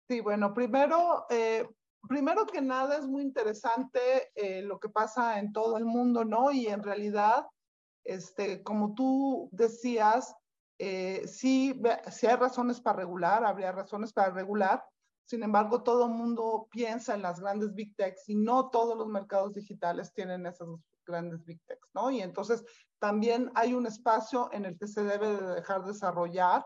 Sí, 0.10 0.22
bueno, 0.22 0.54
primero, 0.54 1.26
eh, 1.30 1.68
primero 2.08 2.45
que 2.45 2.62
nada 2.62 2.98
es 2.98 3.08
muy 3.08 3.24
interesante 3.24 4.00
eh, 4.36 4.62
lo 4.62 4.80
que 4.80 4.89
pasa 4.89 5.39
en 5.39 5.52
todo 5.52 5.78
el 5.78 5.86
mundo, 5.86 6.26
¿no? 6.26 6.52
Y 6.52 6.68
en 6.68 6.84
realidad, 6.84 7.45
este, 8.08 8.64
como 8.64 8.93
tú 8.93 9.49
decías, 9.51 10.36
eh, 10.80 11.28
sí, 11.28 11.80
sí 12.12 12.28
hay 12.28 12.36
razones 12.36 12.80
para 12.80 12.97
regular, 12.97 13.43
habría 13.43 13.72
razones 13.72 14.14
para 14.14 14.32
regular. 14.32 14.84
Sin 15.26 15.43
embargo, 15.43 15.84
todo 15.84 16.05
el 16.05 16.12
mundo 16.12 16.68
piensa 16.72 17.14
en 17.14 17.22
las 17.22 17.39
grandes 17.39 17.74
big 17.74 17.95
techs 17.95 18.30
y 18.30 18.36
no 18.36 18.70
todos 18.70 18.97
los 18.97 19.08
mercados 19.08 19.53
digitales 19.53 20.14
tienen 20.14 20.45
esas 20.45 20.70
grandes 21.05 21.43
big 21.43 21.62
techs, 21.66 21.89
¿no? 21.93 22.10
Y 22.12 22.22
entonces 22.22 22.64
también 22.99 23.51
hay 23.55 23.74
un 23.74 23.86
espacio 23.86 24.49
en 24.53 24.66
el 24.66 24.78
que 24.78 24.88
se 24.88 25.03
debe 25.03 25.36
de 25.36 25.55
dejar 25.55 25.84
desarrollar 25.84 26.66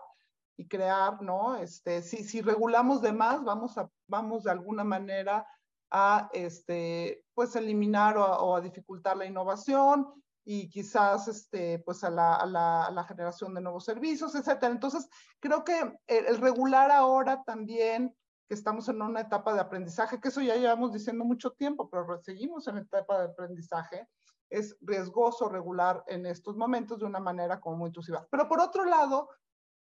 y 0.58 0.68
crear, 0.68 1.22
¿no? 1.22 1.56
Este, 1.56 2.04
si, 2.04 2.24
si 2.24 2.42
regulamos 2.42 3.02
de 3.02 3.14
más, 3.14 3.44
vamos, 3.44 3.78
a, 3.78 3.90
vamos 4.08 4.44
de 4.44 4.52
alguna 4.52 4.84
manera 4.84 5.48
a, 5.90 6.30
este, 6.34 7.26
pues, 7.34 7.56
eliminar 7.56 8.18
o, 8.18 8.56
a 8.56 8.62
dificultar 8.62 9.18
la 9.18 9.26
innovación 9.26 10.08
y 10.44 10.70
quizás, 10.70 11.28
este, 11.28 11.80
pues, 11.80 12.04
a 12.04 12.10
la, 12.10 12.36
a, 12.36 12.46
la, 12.46 12.90
la, 12.92 13.04
generación 13.04 13.54
de 13.54 13.62
nuevos 13.62 13.86
servicios, 13.86 14.34
etcétera. 14.36 14.72
Entonces, 14.72 15.08
creo 15.40 15.64
que 15.64 15.98
el, 16.08 16.38
regular 16.38 16.92
ahora 16.92 17.44
también 17.44 18.16
que 18.48 18.56
estamos 18.56 18.90
en 18.90 19.02
una 19.02 19.22
etapa 19.22 19.54
de 19.54 19.62
aprendizaje, 19.62 20.20
que 20.20 20.28
eso 20.28 20.42
ya 20.42 20.56
llevamos 20.56 20.92
diciendo 20.92 21.24
mucho 21.24 21.52
tiempo, 21.52 21.90
pero 21.90 22.22
seguimos 22.22 22.68
en 22.68 22.80
etapa 22.80 23.20
de 23.20 23.26
aprendizaje, 23.26 24.08
es 24.50 24.76
riesgoso 24.82 25.48
regular 25.48 26.04
en 26.08 26.26
estos 26.26 26.58
momentos 26.58 27.00
de 27.00 27.06
una 27.06 27.20
manera 27.20 27.62
como 27.62 27.78
muy 27.78 27.88
intrusiva. 27.88 28.28
Pero 28.30 28.50
por 28.50 28.60
otro 28.60 28.84
lado, 28.84 29.30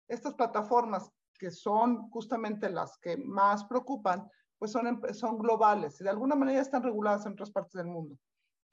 estas 0.08 0.34
plataformas 0.34 1.12
que 1.38 1.50
son 1.50 2.10
justamente 2.10 2.68
las 2.68 2.98
que 2.98 3.16
más 3.16 3.64
preocupan, 3.64 4.28
pues 4.58 4.72
son, 4.72 5.00
son 5.14 5.38
globales 5.38 6.00
y 6.00 6.04
de 6.04 6.10
alguna 6.10 6.34
manera 6.34 6.60
están 6.60 6.82
reguladas 6.82 7.26
en 7.26 7.32
otras 7.32 7.50
partes 7.50 7.74
del 7.74 7.86
mundo. 7.86 8.16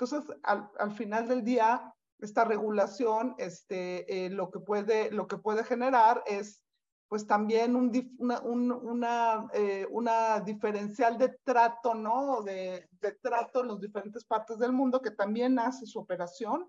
Entonces, 0.03 0.35
al, 0.43 0.69
al 0.77 0.91
final 0.91 1.29
del 1.29 1.45
día, 1.45 1.93
esta 2.19 2.43
regulación, 2.43 3.35
este, 3.37 4.25
eh, 4.25 4.29
lo, 4.29 4.51
que 4.51 4.59
puede, 4.59 5.11
lo 5.11 5.27
que 5.27 5.37
puede 5.37 5.63
generar 5.63 6.21
es 6.25 6.61
pues 7.07 7.25
también 7.27 7.75
un, 7.75 7.91
una, 8.17 8.41
un, 8.41 8.71
una, 8.71 9.47
eh, 9.53 9.87
una, 9.91 10.39
diferencial 10.39 11.17
de 11.17 11.37
trato, 11.43 11.93
¿no? 11.93 12.41
De, 12.41 12.89
de, 12.99 13.11
trato 13.21 13.61
en 13.61 13.67
las 13.67 13.79
diferentes 13.79 14.25
partes 14.25 14.57
del 14.57 14.73
mundo 14.73 15.01
que 15.01 15.11
también 15.11 15.57
hace 15.59 15.85
su 15.85 15.99
operación 15.99 16.67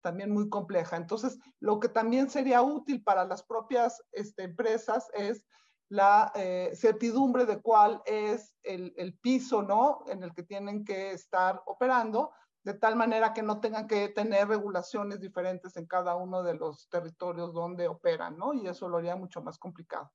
también 0.00 0.30
muy 0.30 0.48
compleja. 0.48 0.96
Entonces, 0.96 1.38
lo 1.58 1.80
que 1.80 1.90
también 1.90 2.30
sería 2.30 2.62
útil 2.62 3.02
para 3.02 3.26
las 3.26 3.42
propias 3.42 4.02
este, 4.12 4.44
empresas 4.44 5.10
es 5.12 5.44
la 5.90 6.32
eh, 6.36 6.70
certidumbre 6.74 7.44
de 7.44 7.60
cuál 7.60 8.00
es 8.06 8.54
el, 8.62 8.94
el, 8.96 9.18
piso, 9.18 9.60
¿no? 9.62 10.04
En 10.06 10.22
el 10.22 10.32
que 10.32 10.44
tienen 10.44 10.84
que 10.84 11.10
estar 11.10 11.60
operando, 11.66 12.30
de 12.62 12.74
tal 12.74 12.96
manera 12.96 13.32
que 13.32 13.42
no 13.42 13.60
tengan 13.60 13.86
que 13.86 14.08
tener 14.08 14.48
regulaciones 14.48 15.20
diferentes 15.20 15.76
en 15.76 15.86
cada 15.86 16.16
uno 16.16 16.42
de 16.42 16.54
los 16.54 16.88
territorios 16.88 17.54
donde 17.54 17.88
operan, 17.88 18.36
¿no? 18.36 18.52
Y 18.52 18.66
eso 18.66 18.88
lo 18.88 18.98
haría 18.98 19.16
mucho 19.16 19.42
más 19.42 19.58
complicado. 19.58 20.12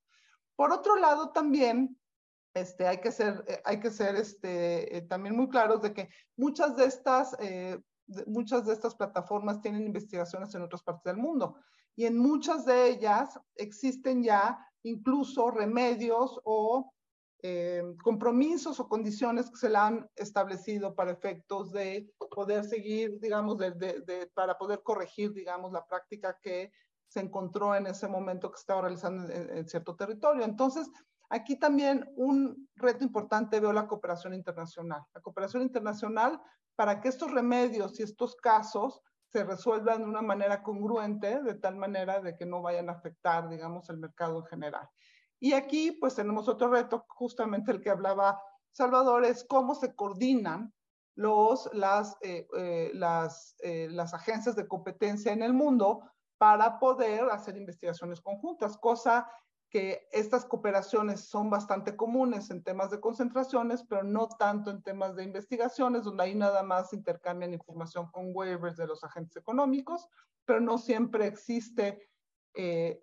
Por 0.54 0.72
otro 0.72 0.96
lado, 0.96 1.30
también 1.30 1.98
este, 2.54 2.86
hay 2.86 3.00
que 3.00 3.12
ser, 3.12 3.44
eh, 3.48 3.60
hay 3.64 3.80
que 3.80 3.90
ser 3.90 4.16
este, 4.16 4.96
eh, 4.96 5.02
también 5.02 5.36
muy 5.36 5.48
claros 5.48 5.82
de 5.82 5.92
que 5.92 6.08
muchas 6.36 6.76
de 6.76 6.86
estas, 6.86 7.36
eh, 7.40 7.78
muchas 8.26 8.64
de 8.64 8.72
estas 8.72 8.94
plataformas 8.94 9.60
tienen 9.60 9.84
investigaciones 9.84 10.54
en 10.54 10.62
otras 10.62 10.82
partes 10.82 11.04
del 11.04 11.22
mundo 11.22 11.56
y 11.96 12.06
en 12.06 12.16
muchas 12.16 12.64
de 12.64 12.88
ellas 12.88 13.38
existen 13.56 14.22
ya 14.22 14.58
incluso 14.84 15.50
remedios 15.50 16.40
o 16.44 16.92
eh, 17.42 17.82
compromisos 18.02 18.80
o 18.80 18.88
condiciones 18.88 19.50
que 19.50 19.56
se 19.56 19.68
le 19.68 19.76
han 19.76 20.10
establecido 20.16 20.94
para 20.94 21.12
efectos 21.12 21.70
de 21.72 22.10
poder 22.30 22.64
seguir, 22.64 23.20
digamos, 23.20 23.58
de, 23.58 23.72
de, 23.72 24.00
de, 24.00 24.30
para 24.34 24.56
poder 24.56 24.82
corregir, 24.82 25.32
digamos, 25.32 25.72
la 25.72 25.86
práctica 25.86 26.38
que 26.40 26.72
se 27.08 27.20
encontró 27.20 27.74
en 27.74 27.86
ese 27.86 28.08
momento 28.08 28.50
que 28.50 28.58
estaba 28.58 28.82
realizando 28.82 29.32
en, 29.32 29.50
en 29.58 29.68
cierto 29.68 29.94
territorio. 29.94 30.44
Entonces, 30.44 30.90
aquí 31.28 31.58
también 31.58 32.10
un 32.16 32.68
reto 32.74 33.04
importante 33.04 33.60
veo 33.60 33.72
la 33.72 33.86
cooperación 33.86 34.34
internacional. 34.34 35.02
La 35.14 35.20
cooperación 35.20 35.62
internacional 35.62 36.40
para 36.74 37.00
que 37.00 37.08
estos 37.08 37.30
remedios 37.30 37.98
y 37.98 38.02
estos 38.02 38.36
casos 38.36 39.02
se 39.32 39.44
resuelvan 39.44 40.02
de 40.02 40.08
una 40.08 40.22
manera 40.22 40.62
congruente, 40.62 41.42
de 41.42 41.54
tal 41.54 41.76
manera 41.76 42.20
de 42.20 42.36
que 42.36 42.46
no 42.46 42.62
vayan 42.62 42.88
a 42.88 42.92
afectar, 42.92 43.48
digamos, 43.48 43.90
el 43.90 43.98
mercado 43.98 44.38
en 44.38 44.46
general. 44.46 44.88
Y 45.40 45.52
aquí 45.52 45.92
pues 45.92 46.14
tenemos 46.14 46.48
otro 46.48 46.68
reto, 46.68 47.04
justamente 47.08 47.70
el 47.72 47.80
que 47.80 47.90
hablaba 47.90 48.40
Salvador, 48.72 49.24
es 49.24 49.44
cómo 49.44 49.74
se 49.74 49.94
coordinan 49.94 50.72
los, 51.16 51.68
las, 51.72 52.16
eh, 52.20 52.46
eh, 52.56 52.90
las, 52.94 53.56
eh, 53.60 53.88
las 53.90 54.12
agencias 54.12 54.54
de 54.54 54.68
competencia 54.68 55.32
en 55.32 55.42
el 55.42 55.54
mundo 55.54 56.02
para 56.38 56.78
poder 56.78 57.24
hacer 57.30 57.56
investigaciones 57.56 58.20
conjuntas, 58.20 58.76
cosa 58.76 59.30
que 59.70 60.06
estas 60.12 60.44
cooperaciones 60.44 61.20
son 61.28 61.50
bastante 61.50 61.96
comunes 61.96 62.50
en 62.50 62.62
temas 62.62 62.90
de 62.90 63.00
concentraciones, 63.00 63.82
pero 63.82 64.04
no 64.04 64.28
tanto 64.28 64.70
en 64.70 64.82
temas 64.82 65.16
de 65.16 65.24
investigaciones, 65.24 66.04
donde 66.04 66.24
ahí 66.24 66.34
nada 66.34 66.62
más 66.62 66.92
intercambian 66.92 67.54
información 67.54 68.10
con 68.12 68.30
waivers 68.34 68.76
de 68.76 68.86
los 68.86 69.02
agentes 69.02 69.36
económicos, 69.36 70.08
pero 70.44 70.60
no 70.60 70.78
siempre 70.78 71.26
existe 71.26 72.08
eh, 72.56 73.00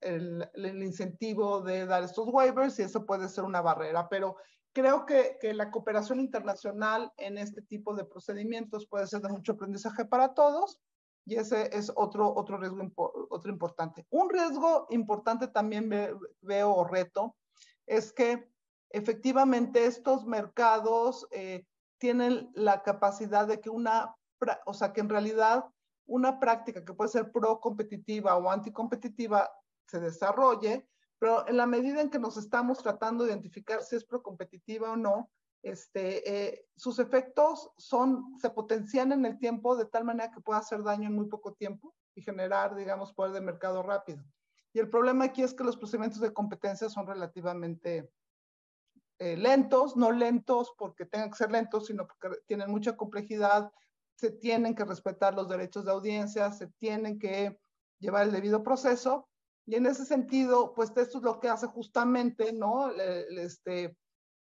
el, 0.00 0.82
incentivo 0.82 1.60
de 1.60 1.86
dar 1.86 2.02
estos 2.02 2.28
waivers 2.28 2.78
y 2.78 2.82
eso 2.82 3.04
puede 3.04 3.28
ser 3.28 3.44
una 3.44 3.60
barrera, 3.60 4.08
pero 4.08 4.36
creo 4.72 5.06
que, 5.06 5.36
que, 5.40 5.54
la 5.54 5.70
cooperación 5.70 6.18
internacional 6.20 7.12
en 7.16 7.38
este 7.38 7.62
tipo 7.62 7.94
de 7.94 8.04
procedimientos 8.04 8.86
puede 8.86 9.06
ser 9.06 9.20
de 9.20 9.28
mucho 9.28 9.52
aprendizaje 9.52 10.04
para 10.04 10.34
todos 10.34 10.80
y 11.26 11.36
ese 11.36 11.70
es 11.76 11.90
otro, 11.94 12.32
otro 12.34 12.58
riesgo 12.58 12.90
otro 13.30 13.50
importante. 13.50 14.06
Un 14.10 14.28
riesgo 14.28 14.86
importante 14.90 15.48
también 15.48 15.88
ve, 15.88 16.14
veo 16.42 16.74
o 16.74 16.84
reto 16.84 17.36
es 17.86 18.12
que 18.12 18.48
efectivamente 18.90 19.86
estos 19.86 20.24
mercados 20.26 21.26
eh, 21.30 21.66
tienen 21.98 22.50
la 22.54 22.82
capacidad 22.82 23.46
de 23.46 23.60
que 23.60 23.70
una, 23.70 24.14
o 24.66 24.74
sea, 24.74 24.92
que 24.92 25.00
en 25.00 25.08
realidad 25.08 25.64
una 26.06 26.38
práctica 26.38 26.84
que 26.84 26.94
puede 26.94 27.10
ser 27.10 27.32
pro-competitiva 27.32 28.36
o 28.36 28.50
anticompetitiva 28.50 29.50
se 29.86 30.00
desarrolle, 30.00 30.88
pero 31.18 31.46
en 31.48 31.56
la 31.56 31.66
medida 31.66 32.00
en 32.00 32.10
que 32.10 32.18
nos 32.18 32.36
estamos 32.36 32.82
tratando 32.82 33.24
de 33.24 33.30
identificar 33.30 33.82
si 33.82 33.96
es 33.96 34.04
pro-competitiva 34.04 34.92
o 34.92 34.96
no, 34.96 35.30
este, 35.62 36.28
eh, 36.30 36.66
sus 36.76 36.98
efectos 36.98 37.70
son, 37.78 38.38
se 38.38 38.50
potencian 38.50 39.12
en 39.12 39.24
el 39.24 39.38
tiempo 39.38 39.76
de 39.76 39.86
tal 39.86 40.04
manera 40.04 40.30
que 40.30 40.42
pueda 40.42 40.58
hacer 40.58 40.82
daño 40.82 41.08
en 41.08 41.14
muy 41.14 41.26
poco 41.26 41.54
tiempo 41.54 41.94
y 42.14 42.22
generar, 42.22 42.74
digamos, 42.74 43.14
poder 43.14 43.32
de 43.32 43.40
mercado 43.40 43.82
rápido. 43.82 44.22
Y 44.74 44.80
el 44.80 44.90
problema 44.90 45.26
aquí 45.26 45.42
es 45.42 45.54
que 45.54 45.64
los 45.64 45.76
procedimientos 45.76 46.20
de 46.20 46.34
competencia 46.34 46.90
son 46.90 47.06
relativamente 47.06 48.10
eh, 49.18 49.36
lentos, 49.36 49.96
no 49.96 50.12
lentos 50.12 50.74
porque 50.76 51.06
tengan 51.06 51.30
que 51.30 51.36
ser 51.36 51.50
lentos, 51.50 51.86
sino 51.86 52.06
porque 52.06 52.40
tienen 52.46 52.70
mucha 52.70 52.96
complejidad, 52.96 53.72
se 54.16 54.30
tienen 54.30 54.74
que 54.74 54.84
respetar 54.84 55.34
los 55.34 55.48
derechos 55.48 55.84
de 55.84 55.92
audiencia, 55.92 56.52
se 56.52 56.68
tienen 56.78 57.18
que 57.18 57.58
llevar 57.98 58.24
el 58.24 58.32
debido 58.32 58.62
proceso. 58.62 59.28
Y 59.66 59.76
en 59.76 59.86
ese 59.86 60.04
sentido, 60.04 60.74
pues 60.74 60.92
esto 60.96 61.18
es 61.18 61.24
lo 61.24 61.40
que 61.40 61.48
hace 61.48 61.66
justamente, 61.66 62.52
¿no? 62.52 62.90
El, 62.90 63.38
este, 63.38 63.96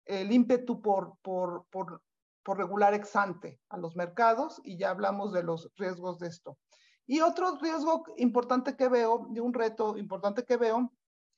el 0.06 0.32
ímpetu 0.32 0.82
por, 0.82 1.18
por, 1.22 1.66
por, 1.70 2.02
por 2.44 2.58
regular 2.58 2.94
ex 2.94 3.16
ante 3.16 3.60
a 3.70 3.78
los 3.78 3.96
mercados 3.96 4.62
y 4.64 4.78
ya 4.78 4.92
hablamos 4.92 5.34
de 5.34 5.44
los 5.44 5.70
riesgos 5.76 6.20
de 6.20 6.28
esto. 6.28 6.58
Y 7.06 7.22
otro 7.22 7.58
riesgo 7.58 8.04
importante 8.18 8.76
que 8.76 8.90
veo, 8.90 9.28
de 9.30 9.42
un 9.42 9.54
reto 9.54 9.98
importante 9.98 10.44
que 10.44 10.58
veo, 10.58 10.92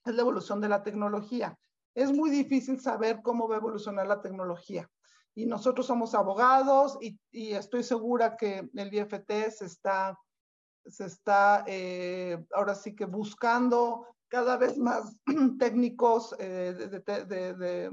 es 0.05 0.15
la 0.15 0.21
evolución 0.21 0.59
de 0.61 0.69
la 0.69 0.83
tecnología. 0.83 1.57
Es 1.95 2.11
muy 2.11 2.29
difícil 2.29 2.79
saber 2.79 3.21
cómo 3.21 3.47
va 3.47 3.55
a 3.55 3.59
evolucionar 3.59 4.07
la 4.07 4.21
tecnología. 4.21 4.89
Y 5.35 5.45
nosotros 5.45 5.87
somos 5.87 6.15
abogados 6.15 6.97
y, 7.01 7.19
y 7.31 7.53
estoy 7.53 7.83
segura 7.83 8.35
que 8.35 8.69
el 8.73 8.93
IFT 8.93 9.31
se 9.51 9.65
está, 9.65 10.17
se 10.85 11.05
está 11.05 11.63
eh, 11.67 12.43
ahora 12.53 12.75
sí 12.75 12.95
que 12.95 13.05
buscando 13.05 14.05
cada 14.27 14.57
vez 14.57 14.77
más 14.77 15.15
técnicos 15.59 16.35
eh, 16.39 16.73
de, 16.73 17.25
de, 17.25 17.53
de, 17.53 17.91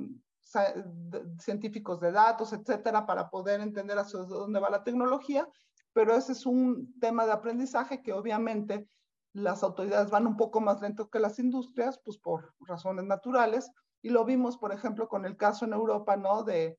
científicos 1.40 2.00
de 2.00 2.12
datos, 2.12 2.52
etcétera, 2.52 3.06
para 3.06 3.28
poder 3.30 3.60
entender 3.60 3.98
hacia 3.98 4.20
dónde 4.20 4.60
va 4.60 4.70
la 4.70 4.84
tecnología. 4.84 5.48
Pero 5.92 6.14
ese 6.14 6.32
es 6.32 6.46
un 6.46 6.98
tema 7.00 7.26
de 7.26 7.32
aprendizaje 7.32 8.02
que 8.02 8.12
obviamente 8.12 8.88
las 9.32 9.62
autoridades 9.62 10.10
van 10.10 10.26
un 10.26 10.36
poco 10.36 10.60
más 10.60 10.80
lento 10.80 11.10
que 11.10 11.18
las 11.18 11.38
industrias, 11.38 11.98
pues 12.04 12.16
por 12.18 12.54
razones 12.60 13.04
naturales, 13.04 13.70
y 14.06 14.08
lo 14.08 14.24
vimos, 14.24 14.56
por 14.56 14.72
ejemplo, 14.72 15.08
con 15.08 15.24
el 15.24 15.36
caso 15.36 15.64
en 15.64 15.72
Europa, 15.72 16.16
¿no? 16.16 16.44
De, 16.44 16.78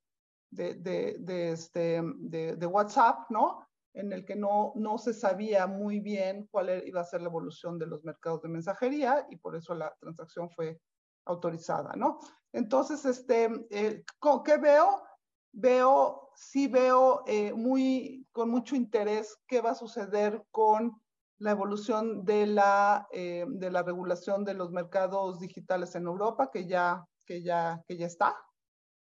de, 0.50 0.76
de, 0.76 1.18
de 1.20 1.52
este, 1.52 2.02
de, 2.02 2.66
WhatsApp, 2.66 3.30
¿no? 3.30 3.68
En 3.94 4.14
el 4.14 4.24
que 4.24 4.38
no, 4.38 4.72
no 4.76 4.98
se 4.98 5.14
sabía 5.14 5.68
muy 5.68 6.00
bien 6.00 6.48
cuál 6.50 6.84
iba 6.88 7.02
a 7.02 7.04
ser 7.04 7.22
la 7.22 7.28
evolución 7.28 7.78
de 7.80 7.86
los 7.86 8.06
mercados 8.06 8.44
de 8.44 8.48
mensajería 8.48 9.28
y 9.30 9.36
por 9.36 9.58
eso 9.58 9.76
la 9.76 9.94
transacción 10.00 10.50
fue 10.50 10.80
autorizada, 11.26 11.98
¿no? 11.98 12.22
Entonces, 12.54 13.04
este, 13.04 13.50
eh, 13.72 14.06
¿qué 14.46 14.58
veo? 14.58 15.04
Veo, 15.52 16.30
sí 16.34 16.68
veo 16.68 17.24
eh, 17.28 17.52
muy, 17.52 18.26
con 18.32 18.50
mucho 18.50 18.78
interés 18.78 19.38
qué 19.48 19.60
va 19.60 19.72
a 19.72 19.76
suceder 19.76 20.46
con 20.52 20.98
la 21.40 21.52
evolución 21.52 22.24
de 22.26 22.48
la, 22.48 23.08
eh, 23.12 23.46
de 23.48 23.70
la 23.70 23.84
regulación 23.84 24.46
de 24.46 24.54
los 24.54 24.72
mercados 24.72 25.40
digitales 25.40 25.94
en 25.96 26.08
Europa, 26.08 26.50
que 26.52 26.68
ya, 26.68 27.06
que 27.28 27.44
ya, 27.44 27.84
que 27.88 27.98
ya 27.98 28.08
está. 28.08 28.36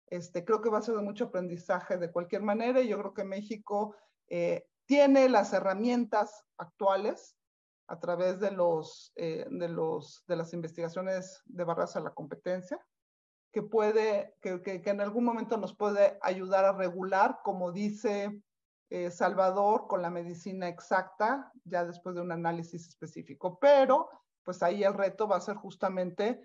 Este, 0.08 0.44
creo 0.44 0.60
que 0.60 0.70
va 0.70 0.78
a 0.78 0.82
ser 0.82 0.96
de 0.96 1.02
mucho 1.02 1.26
aprendizaje 1.26 1.96
de 1.96 2.10
cualquier 2.10 2.42
manera 2.42 2.80
y 2.80 2.88
yo 2.88 2.98
creo 2.98 3.14
que 3.14 3.24
México 3.24 3.94
eh, 4.28 4.66
tiene 4.86 5.28
las 5.28 5.52
herramientas 5.52 6.44
actuales 6.58 7.36
a 7.86 7.98
través 8.00 8.40
de, 8.40 8.50
los, 8.50 9.12
eh, 9.16 9.46
de, 9.50 9.68
los, 9.68 10.24
de 10.26 10.36
las 10.36 10.52
investigaciones 10.52 11.42
de 11.46 11.64
barreras 11.64 11.96
a 11.96 12.00
la 12.00 12.12
competencia, 12.12 12.78
que 13.52 13.62
puede, 13.62 14.34
que, 14.42 14.60
que, 14.60 14.82
que 14.82 14.90
en 14.90 15.00
algún 15.00 15.24
momento 15.24 15.56
nos 15.56 15.74
puede 15.74 16.18
ayudar 16.20 16.66
a 16.66 16.72
regular, 16.72 17.40
como 17.42 17.72
dice 17.72 18.42
eh, 18.90 19.10
Salvador 19.10 19.86
con 19.86 20.00
la 20.00 20.10
medicina 20.10 20.68
exacta, 20.68 21.52
ya 21.64 21.84
después 21.84 22.14
de 22.14 22.22
un 22.22 22.32
análisis 22.32 22.88
específico. 22.88 23.58
Pero, 23.58 24.08
pues 24.42 24.62
ahí 24.62 24.82
el 24.82 24.94
reto 24.94 25.28
va 25.28 25.36
a 25.36 25.42
ser 25.42 25.56
justamente 25.56 26.40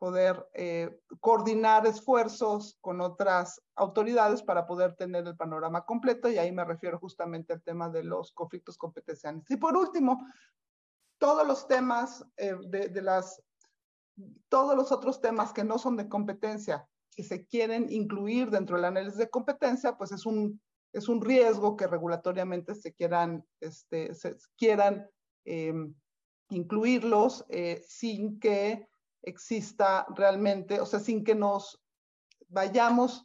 poder 0.00 0.48
eh, 0.54 0.98
coordinar 1.20 1.86
esfuerzos 1.86 2.76
con 2.80 3.00
otras 3.00 3.62
autoridades 3.76 4.42
para 4.42 4.66
poder 4.66 4.96
tener 4.96 5.26
el 5.26 5.36
panorama 5.36 5.84
completo 5.84 6.28
y 6.28 6.38
ahí 6.38 6.50
me 6.50 6.64
refiero 6.64 6.98
justamente 6.98 7.52
al 7.52 7.62
tema 7.62 7.88
de 7.88 8.02
los 8.02 8.32
conflictos 8.32 8.76
competenciales. 8.76 9.44
Y 9.48 9.56
por 9.56 9.76
último, 9.76 10.26
todos 11.18 11.46
los 11.46 11.68
temas 11.68 12.24
eh, 12.36 12.56
de, 12.66 12.88
de, 12.88 13.02
las, 13.02 13.40
todos 14.48 14.74
los 14.74 14.90
otros 14.90 15.20
temas 15.20 15.52
que 15.52 15.62
no 15.62 15.78
son 15.78 15.96
de 15.96 16.08
competencia 16.08 16.88
que 17.14 17.22
se 17.22 17.46
quieren 17.46 17.86
incluir 17.90 18.50
dentro 18.50 18.76
del 18.76 18.86
análisis 18.86 19.18
de 19.18 19.30
competencia, 19.30 19.96
pues 19.96 20.12
es 20.12 20.24
un 20.24 20.60
es 20.92 21.08
un 21.08 21.20
riesgo 21.20 21.76
que 21.76 21.86
regulatoriamente 21.86 22.74
se 22.74 22.92
quieran, 22.92 23.44
este, 23.60 24.14
se 24.14 24.36
quieran 24.56 25.08
em, 25.44 25.94
incluirlos 26.50 27.44
eh, 27.48 27.82
sin 27.86 28.40
que 28.40 28.88
exista 29.22 30.06
realmente, 30.14 30.80
o 30.80 30.86
sea, 30.86 31.00
sin 31.00 31.24
que 31.24 31.34
nos 31.34 31.80
vayamos, 32.48 33.24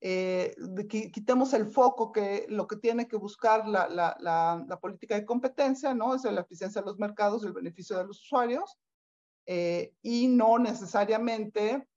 eh, 0.00 0.54
quitemos 0.88 1.52
el 1.54 1.66
foco 1.66 2.12
que 2.12 2.46
lo 2.48 2.66
que 2.68 2.76
tiene 2.76 3.08
que 3.08 3.16
buscar 3.16 3.66
la, 3.66 4.78
política 4.80 5.16
de 5.16 5.26
competencia, 5.26 5.94
¿no? 5.94 6.14
Es 6.14 6.24
la 6.24 6.42
eficiencia 6.42 6.80
de 6.80 6.86
los 6.86 6.98
mercados 6.98 7.44
el 7.44 7.52
beneficio 7.52 7.96
de 7.96 8.04
los 8.04 8.22
usuarios, 8.22 8.78
eh, 9.46 9.94
y 10.02 10.28
no 10.28 10.58
necesariamente 10.58 11.88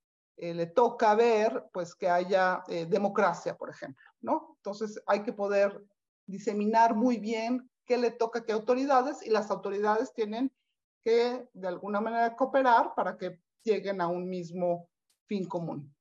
eh, 0.42 0.56
le 0.56 0.66
toca 0.66 1.14
ver 1.14 1.66
pues 1.72 1.94
que 1.94 2.10
haya 2.10 2.64
eh, 2.68 2.88
democracia, 2.88 3.56
por 3.56 3.70
ejemplo, 3.70 4.04
¿no? 4.22 4.56
Entonces 4.58 5.00
hay 5.06 5.22
que 5.22 5.34
poder 5.34 5.84
diseminar 6.26 6.96
muy 6.96 7.18
bien 7.18 7.70
qué 7.86 7.98
le 7.98 8.10
toca 8.10 8.39
a 8.39 8.46
qué 8.46 8.52
autoridades 8.52 9.22
y 9.22 9.30
las 9.30 9.52
autoridades 9.52 10.14
tienen 10.14 10.52
que 11.04 11.47
de 11.54 11.68
alguna 11.68 12.02
manera 12.02 12.36
cooperar 12.36 12.93
para 12.95 13.18
que 13.18 13.39
lleguen 13.64 14.02
a 14.02 14.08
un 14.08 14.30
mismo 14.30 14.89
fin 15.28 15.45
común. 15.45 15.93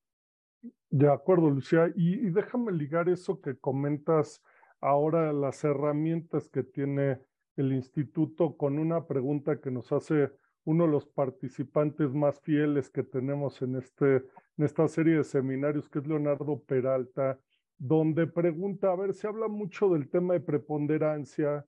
De 0.91 1.11
acuerdo, 1.11 1.51
Lucía. 1.51 1.91
Y, 1.95 2.27
y 2.27 2.31
déjame 2.31 2.73
ligar 2.73 3.09
eso 3.09 3.41
que 3.41 3.57
comentas 3.59 4.43
ahora, 4.81 5.33
las 5.33 5.63
herramientas 5.65 6.49
que 6.49 6.63
tiene 6.63 7.21
el 7.57 7.73
instituto 7.73 8.57
con 8.57 8.79
una 8.79 9.07
pregunta 9.07 9.61
que 9.61 9.71
nos 9.71 9.93
hace 9.93 10.31
uno 10.65 10.85
de 10.85 10.91
los 10.91 11.07
participantes 11.07 12.13
más 12.13 12.41
fieles 12.41 12.91
que 12.91 13.03
tenemos 13.03 13.61
en, 13.63 13.77
este, 13.77 14.17
en 14.17 14.65
esta 14.65 14.89
serie 14.89 15.17
de 15.17 15.25
seminarios, 15.25 15.89
que 15.89 16.01
es 16.01 16.07
Leonardo 16.07 16.61
Peralta, 16.61 17.39
donde 17.79 18.27
pregunta, 18.27 18.93
a 18.93 18.97
ver, 18.97 19.15
se 19.15 19.27
habla 19.27 19.49
mucho 19.49 19.89
del 19.89 20.09
tema 20.11 20.35
de 20.35 20.41
preponderancia, 20.41 21.65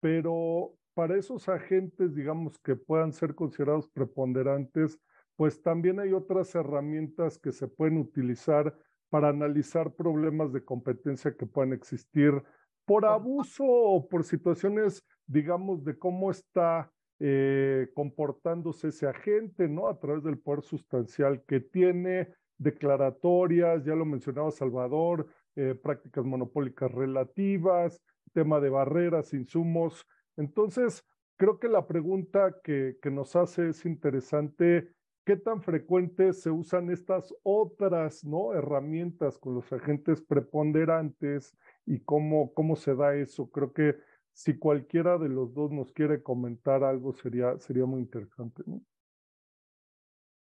pero 0.00 0.74
para 0.96 1.18
esos 1.18 1.46
agentes, 1.50 2.14
digamos, 2.14 2.58
que 2.58 2.74
puedan 2.74 3.12
ser 3.12 3.34
considerados 3.34 3.86
preponderantes, 3.86 4.98
pues 5.36 5.60
también 5.60 6.00
hay 6.00 6.14
otras 6.14 6.54
herramientas 6.54 7.38
que 7.38 7.52
se 7.52 7.68
pueden 7.68 7.98
utilizar 7.98 8.74
para 9.10 9.28
analizar 9.28 9.92
problemas 9.92 10.54
de 10.54 10.64
competencia 10.64 11.36
que 11.36 11.44
puedan 11.44 11.74
existir 11.74 12.42
por 12.86 13.04
abuso 13.04 13.62
o 13.66 14.08
por 14.08 14.24
situaciones, 14.24 15.04
digamos, 15.26 15.84
de 15.84 15.98
cómo 15.98 16.30
está 16.30 16.90
eh, 17.20 17.90
comportándose 17.92 18.88
ese 18.88 19.06
agente, 19.06 19.68
¿no? 19.68 19.88
A 19.88 20.00
través 20.00 20.24
del 20.24 20.38
poder 20.38 20.62
sustancial 20.62 21.42
que 21.46 21.60
tiene, 21.60 22.32
declaratorias, 22.56 23.84
ya 23.84 23.94
lo 23.94 24.06
mencionaba 24.06 24.50
Salvador, 24.50 25.26
eh, 25.56 25.74
prácticas 25.74 26.24
monopólicas 26.24 26.90
relativas, 26.90 28.00
tema 28.32 28.60
de 28.60 28.70
barreras, 28.70 29.34
insumos. 29.34 30.06
Entonces, 30.36 31.04
creo 31.36 31.58
que 31.58 31.68
la 31.68 31.86
pregunta 31.86 32.56
que, 32.62 32.98
que 33.00 33.10
nos 33.10 33.36
hace 33.36 33.68
es 33.68 33.84
interesante. 33.84 34.92
¿Qué 35.24 35.36
tan 35.36 35.60
frecuentes 35.60 36.42
se 36.42 36.50
usan 36.50 36.90
estas 36.90 37.34
otras 37.42 38.24
¿no? 38.24 38.52
herramientas 38.52 39.38
con 39.38 39.54
los 39.54 39.72
agentes 39.72 40.22
preponderantes 40.22 41.56
y 41.84 42.00
cómo, 42.00 42.54
cómo 42.54 42.76
se 42.76 42.94
da 42.94 43.14
eso? 43.16 43.50
Creo 43.50 43.72
que 43.72 43.96
si 44.32 44.58
cualquiera 44.58 45.18
de 45.18 45.28
los 45.28 45.54
dos 45.54 45.72
nos 45.72 45.92
quiere 45.92 46.22
comentar 46.22 46.84
algo, 46.84 47.14
sería, 47.14 47.58
sería 47.58 47.86
muy 47.86 48.02
interesante. 48.02 48.62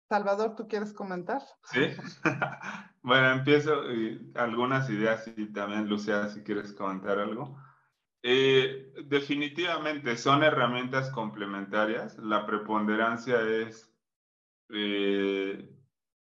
Salvador, 0.09 0.55
¿tú 0.57 0.69
quieres 0.69 0.93
comentar? 0.93 1.41
Sí. 1.63 1.81
bueno, 3.03 3.31
empiezo 3.39 3.91
y 3.93 4.33
algunas 4.35 4.91
ideas 4.91 5.27
y 5.37 5.47
también, 5.53 5.89
Lucía, 5.89 6.29
si 6.29 6.43
quieres 6.43 6.73
comentar 6.73 7.19
algo. 7.19 7.57
Eh, 8.27 8.95
definitivamente 9.05 10.17
son 10.17 10.43
herramientas 10.43 11.11
complementarias. 11.11 12.17
La 12.17 12.47
preponderancia 12.47 13.39
es, 13.43 13.95
eh, 14.71 15.71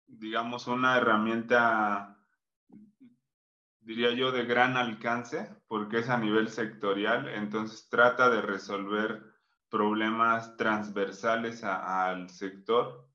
digamos, 0.08 0.66
una 0.66 0.98
herramienta 0.98 2.18
diría 3.82 4.14
yo, 4.14 4.32
de 4.32 4.46
gran 4.46 4.78
alcance, 4.78 5.50
porque 5.68 6.00
es 6.00 6.10
a 6.10 6.18
nivel 6.18 6.50
sectorial, 6.50 7.28
entonces 7.28 7.90
trata 7.90 8.30
de 8.30 8.42
resolver 8.42 9.24
problemas 9.70 10.56
transversales 10.58 11.64
al 11.64 12.30
sector. 12.30 13.08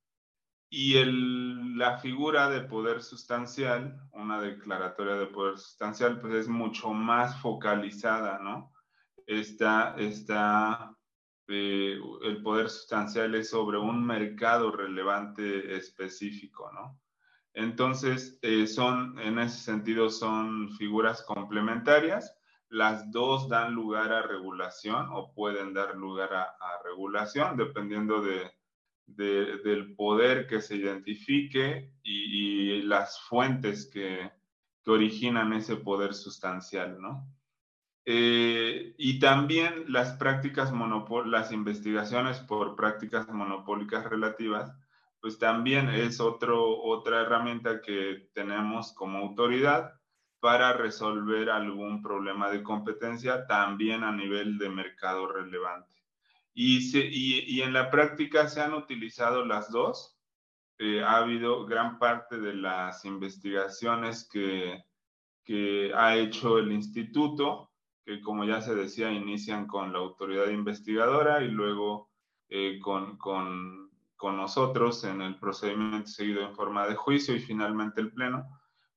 Y 0.69 0.95
la 1.77 1.99
figura 1.99 2.51
de 2.51 2.63
poder 2.63 3.03
sustancial, 3.03 4.01
una 4.13 4.41
declaratoria 4.41 5.15
de 5.15 5.27
poder 5.27 5.59
sustancial, 5.59 6.21
pues 6.21 6.35
es 6.35 6.49
mucho 6.49 6.93
más 6.93 7.41
focalizada, 7.41 8.39
¿no? 8.39 8.73
Está, 9.27 9.97
está 9.99 10.97
eh, 11.49 11.99
el 12.23 12.43
poder 12.43 12.69
sustancial 12.69 13.35
es 13.37 13.51
sobre 13.51 13.79
un 13.79 14.05
mercado 14.05 14.73
relevante 14.73 15.77
específico, 15.77 16.71
¿no? 16.73 17.01
Entonces, 17.55 18.39
eh, 18.43 18.67
son, 18.67 19.19
en 19.19 19.39
ese 19.39 19.59
sentido, 19.59 20.11
son 20.11 20.71
figuras 20.77 21.23
complementarias. 21.23 22.37
Las 22.69 23.11
dos 23.11 23.49
dan 23.49 23.75
lugar 23.75 24.13
a 24.13 24.23
regulación 24.23 25.09
o 25.11 25.33
pueden 25.33 25.73
dar 25.73 25.97
lugar 25.97 26.35
a, 26.35 26.55
regulación, 26.85 27.57
dependiendo 27.57 28.21
de, 28.21 28.51
del 29.07 29.95
poder 29.95 30.47
que 30.47 30.61
se 30.61 30.77
identifique 30.77 31.93
y, 32.03 32.83
las 32.83 33.21
fuentes 33.21 33.89
que, 33.91 34.31
que, 34.83 34.91
originan 34.91 35.53
ese 35.53 35.77
poder 35.77 36.13
sustancial, 36.15 37.01
¿no? 37.01 37.27
Eh, 38.09 38.95
y 38.99 39.19
también 39.19 39.85
las 39.89 40.13
prácticas 40.13 40.73
las 41.27 41.51
investigaciones 41.51 42.39
por 42.39 42.77
prácticas 42.77 43.29
monopólicas 43.29 44.05
relativas, 44.05 44.73
pues 45.21 45.41
también 45.41 45.89
es 45.89 46.21
otro, 46.21 46.81
otra 46.83 47.23
herramienta 47.23 47.81
que 47.81 48.29
tenemos 48.33 48.93
como 48.93 49.19
autoridad 49.19 49.95
para 50.39 50.73
resolver 50.73 51.51
algún 51.51 52.01
problema 52.01 52.49
de 52.49 52.63
competencia 52.63 53.45
también 53.49 54.05
a 54.05 54.13
nivel 54.13 54.57
de 54.57 54.69
mercado 54.69 55.27
relevante. 55.27 55.97
Y, 56.55 56.79
y, 56.97 57.61
en 57.63 57.73
la 57.73 57.91
práctica 57.91 58.49
se 58.49 58.61
han 58.61 58.73
utilizado 58.73 59.45
las 59.45 59.71
dos. 59.73 60.17
Eh, 60.79 61.03
ha 61.03 61.17
habido 61.17 61.67
gran 61.67 61.99
parte 61.99 62.39
de 62.39 62.55
las 62.55 63.05
investigaciones 63.05 64.29
que, 64.29 64.85
que 65.45 65.93
ha 65.95 66.17
hecho 66.17 66.59
el 66.59 66.71
instituto 66.71 67.73
que 68.07 68.21
como 68.21 68.45
ya 68.45 68.61
se 68.61 68.77
decía, 68.77 69.11
inician 69.11 69.67
con 69.67 69.93
la 69.93 69.99
autoridad 69.99 70.49
investigadora 70.49 71.43
y 71.43 71.49
luego 71.49 72.13
eh, 72.49 72.79
con, 72.81 73.19
con, 73.19 73.91
con, 74.15 74.37
nosotros 74.37 75.03
en 75.03 75.21
el 75.23 75.41
procedimiento 75.41 76.07
seguido 76.07 76.43
en 76.43 76.55
forma 76.55 76.87
de 76.87 76.95
juicio 76.95 77.35
y 77.35 77.41
finalmente 77.41 78.01
el 78.01 78.13
pleno. 78.13 78.47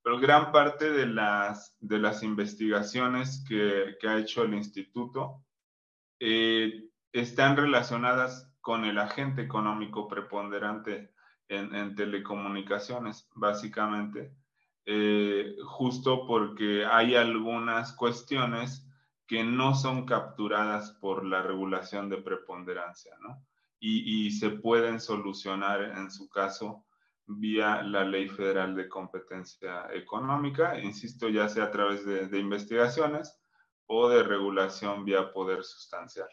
Pero 0.04 0.20
gran 0.20 0.52
parte 0.52 0.92
de 0.92 1.08
las, 1.08 1.76
de 1.80 1.98
las 1.98 2.22
investigaciones 2.22 3.44
que, 3.50 3.96
que 4.00 4.08
ha 4.08 4.20
hecho 4.20 4.44
el 4.44 4.54
instituto 4.54 5.44
eh, 6.20 6.92
están 7.12 7.58
relacionadas 7.58 8.54
con 8.62 8.86
el 8.86 9.00
agente 9.00 9.42
económico 9.42 10.08
preponderante 10.08 11.16
en, 11.48 11.74
en 11.74 11.96
telecomunicaciones, 11.96 13.28
básicamente, 13.34 14.36
eh, 14.86 15.56
justo 15.66 16.28
porque 16.28 16.86
hay 16.86 17.16
algunas 17.16 17.94
cuestiones 17.94 18.86
que 19.30 19.44
no 19.44 19.76
son 19.76 20.08
capturadas 20.08 20.92
por 20.94 21.24
la 21.24 21.44
regulación 21.44 22.10
de 22.10 22.18
preponderancia, 22.18 23.16
¿no? 23.22 23.46
Y, 23.80 24.32
se 24.32 24.50
pueden 24.50 25.00
solucionar 25.00 25.82
en 25.98 26.12
su 26.12 26.28
caso 26.30 26.86
vía 27.28 27.82
la 27.84 28.04
Ley 28.04 28.28
Federal 28.28 28.76
de 28.76 28.90
Competencia 28.90 29.88
Económica, 29.94 30.78
insisto, 30.80 31.30
ya 31.30 31.48
sea 31.48 31.66
a 31.66 31.72
través 31.72 32.06
de, 32.06 32.28
de 32.28 32.40
investigaciones 32.40 33.40
o 33.86 34.10
de 34.10 34.24
regulación 34.24 35.06
vía 35.06 35.32
poder 35.32 35.64
sustancial. 35.64 36.28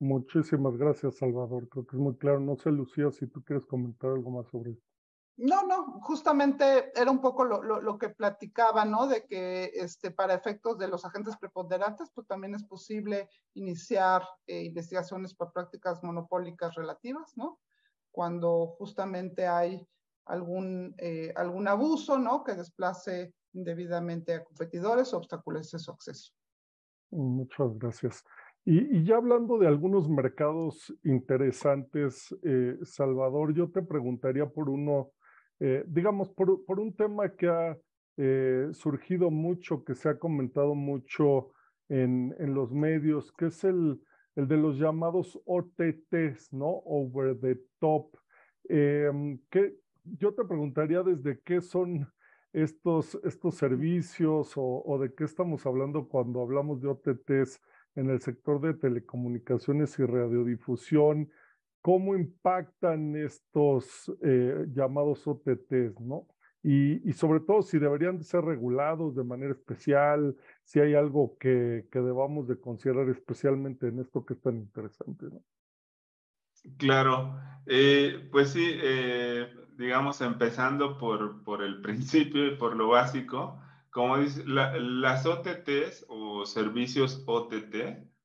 Muchísimas 0.00 0.76
gracias, 0.76 1.16
Salvador. 1.16 1.68
Creo 1.68 1.86
que 1.86 1.96
es 1.96 2.02
muy 2.02 2.16
claro. 2.16 2.40
No 2.40 2.56
sé, 2.56 2.70
Lucía, 2.70 3.10
si 3.12 3.28
tú 3.28 3.42
quieres 3.42 3.64
comentar 3.64 4.10
algo 4.10 4.30
más 4.30 4.48
sobre 4.48 4.72
esto. 4.72 4.95
No, 5.38 5.66
no, 5.66 6.00
justamente 6.00 6.90
era 6.98 7.10
un 7.10 7.20
poco 7.20 7.44
lo, 7.44 7.98
que 7.98 8.08
platicaba, 8.08 8.86
¿no? 8.86 9.06
De 9.06 9.26
que 9.26 9.70
este, 9.74 10.10
para 10.10 10.32
efectos 10.32 10.78
de 10.78 10.88
los 10.88 11.04
agentes 11.04 11.36
preponderantes, 11.36 12.10
pues 12.14 12.26
también 12.26 12.54
es 12.54 12.64
posible 12.64 13.28
iniciar 13.52 14.22
eh, 14.46 14.62
investigaciones 14.62 15.34
por 15.34 15.52
prácticas 15.52 16.02
monopólicas 16.02 16.74
relativas, 16.74 17.36
¿no? 17.36 17.60
Cuando 18.10 18.76
justamente 18.78 19.46
hay 19.46 19.86
algún, 20.24 20.94
eh, 20.96 21.34
algún 21.36 21.68
abuso, 21.68 22.18
¿no? 22.18 22.42
Que 22.42 22.54
desplace 22.54 23.34
indebidamente 23.52 24.34
a 24.34 24.44
competidores 24.44 25.12
o 25.12 25.18
obstaculece 25.18 25.78
su 25.78 25.90
acceso. 25.90 26.32
Muchas 27.10 27.78
gracias. 27.78 28.24
Y, 28.64 29.04
ya 29.04 29.16
hablando 29.16 29.58
de 29.58 29.68
algunos 29.68 30.08
mercados 30.08 30.92
interesantes, 31.04 32.34
eh, 32.42 32.76
Salvador, 32.82 33.54
yo 33.54 33.70
te 33.70 33.82
preguntaría 33.82 34.46
por 34.46 34.70
uno 34.70 35.12
eh, 35.60 35.84
digamos, 35.86 36.30
por, 36.30 36.64
por, 36.64 36.80
un 36.80 36.94
tema 36.94 37.30
que 37.30 37.48
ha 37.48 37.78
eh, 38.16 38.68
surgido 38.72 39.30
mucho, 39.30 39.84
que 39.84 39.94
se 39.94 40.08
ha 40.08 40.18
comentado 40.18 40.74
mucho 40.74 41.52
en, 41.88 42.34
en 42.38 42.54
los 42.54 42.72
medios, 42.72 43.32
que 43.32 43.46
es 43.46 43.64
el, 43.64 44.00
el, 44.34 44.48
de 44.48 44.56
los 44.56 44.78
llamados 44.78 45.40
OTTs, 45.44 46.52
¿no? 46.52 46.82
Over 46.84 47.38
the 47.40 47.60
top. 47.78 48.16
Eh, 48.68 49.38
que 49.50 49.76
yo 50.04 50.34
te 50.34 50.44
preguntaría 50.44 51.02
desde 51.02 51.40
qué 51.40 51.60
son 51.60 52.08
estos, 52.52 53.18
estos 53.24 53.54
servicios 53.54 54.56
o, 54.56 54.82
o, 54.84 54.98
de 54.98 55.14
qué 55.14 55.24
estamos 55.24 55.66
hablando 55.66 56.08
cuando 56.08 56.42
hablamos 56.42 56.80
de 56.80 56.88
OTTs 56.88 57.60
en 57.96 58.10
el 58.10 58.20
sector 58.20 58.60
de 58.60 58.74
telecomunicaciones 58.74 59.98
y 59.98 60.04
radiodifusión 60.04 61.30
cómo 61.86 62.16
impactan 62.16 63.14
estos 63.14 64.10
eh, 64.20 64.66
llamados 64.74 65.24
OTTs, 65.24 66.00
¿no? 66.00 66.26
Y, 66.60 67.12
sobre 67.12 67.38
todo 67.38 67.62
si 67.62 67.78
deberían 67.78 68.18
de 68.18 68.24
ser 68.24 68.40
regulados 68.44 69.14
de 69.14 69.22
manera 69.22 69.52
especial, 69.52 70.34
si 70.64 70.80
hay 70.80 70.94
algo 70.94 71.38
que, 71.38 71.86
que 71.92 72.00
debamos 72.00 72.48
de 72.48 72.58
considerar 72.58 73.08
especialmente 73.08 73.86
en 73.86 74.00
esto 74.00 74.26
que 74.26 74.34
es 74.34 74.40
tan 74.40 74.56
interesante, 74.56 75.26
¿no? 75.26 75.40
Claro, 76.76 77.38
eh, 77.66 78.28
pues 78.32 78.50
sí, 78.50 78.68
eh, 78.82 79.46
digamos, 79.78 80.20
empezando 80.22 80.98
por, 80.98 81.44
por 81.44 81.62
el 81.62 81.80
principio 81.82 82.48
y 82.48 82.56
por 82.56 82.74
lo 82.74 82.88
básico, 82.88 83.62
como 83.90 84.18
dice, 84.18 84.42
las 84.44 85.24
OTTs 85.24 86.06
o 86.08 86.46
servicios 86.46 87.22
OTT 87.28 88.15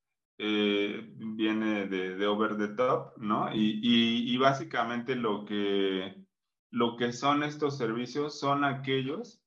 eh, 0.44 1.14
viene 1.18 1.86
de, 1.86 2.26
over 2.26 2.58
the 2.58 2.70
top, 2.70 3.16
¿no? 3.18 3.54
Y, 3.54 4.36
básicamente 4.38 5.16
lo 5.16 5.46
que, 5.46 6.26
lo 6.72 6.98
que 6.98 7.14
son 7.14 7.44
estos 7.44 7.78
servicios 7.78 8.40
son 8.40 8.64
aquellos 8.64 9.44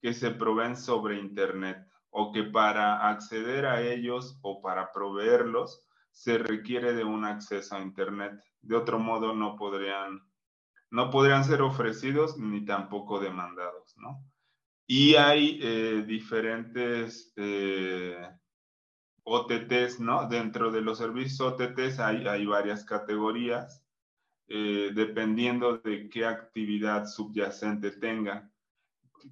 que 0.00 0.14
se 0.14 0.30
proveen 0.30 0.74
sobre 0.74 1.18
Internet 1.18 1.86
o 2.08 2.32
que 2.32 2.44
para 2.44 3.10
acceder 3.10 3.66
a 3.66 3.82
ellos 3.82 4.38
o 4.40 4.62
para 4.62 4.90
proveerlos 4.90 5.86
se 6.12 6.38
requiere 6.38 6.94
de 6.94 7.04
un 7.04 7.26
acceso 7.26 7.76
a 7.76 7.82
Internet. 7.82 8.32
De 8.62 8.74
otro 8.74 8.98
modo 8.98 9.34
no 9.34 9.54
podrían, 9.54 10.22
no 10.90 11.10
podrían 11.10 11.44
ser 11.44 11.60
ofrecidos 11.60 12.38
ni 12.38 12.64
tampoco 12.64 13.20
demandados, 13.20 13.94
¿no? 13.98 14.24
Y 14.86 15.16
hay 15.16 15.60
eh, 15.62 16.04
diferentes 16.06 17.34
eh, 17.36 18.16
OTTs, 19.28 20.00
¿no? 20.00 20.28
Dentro 20.28 20.70
de 20.70 20.80
los 20.80 20.98
servicios 20.98 21.40
OTTs 21.40 21.98
hay, 22.00 22.46
varias 22.46 22.84
categorías, 22.84 23.84
eh, 24.48 24.90
dependiendo 24.94 25.78
de 25.78 26.08
qué 26.08 26.24
actividad 26.24 27.06
subyacente 27.06 27.90
tenga. 27.92 28.50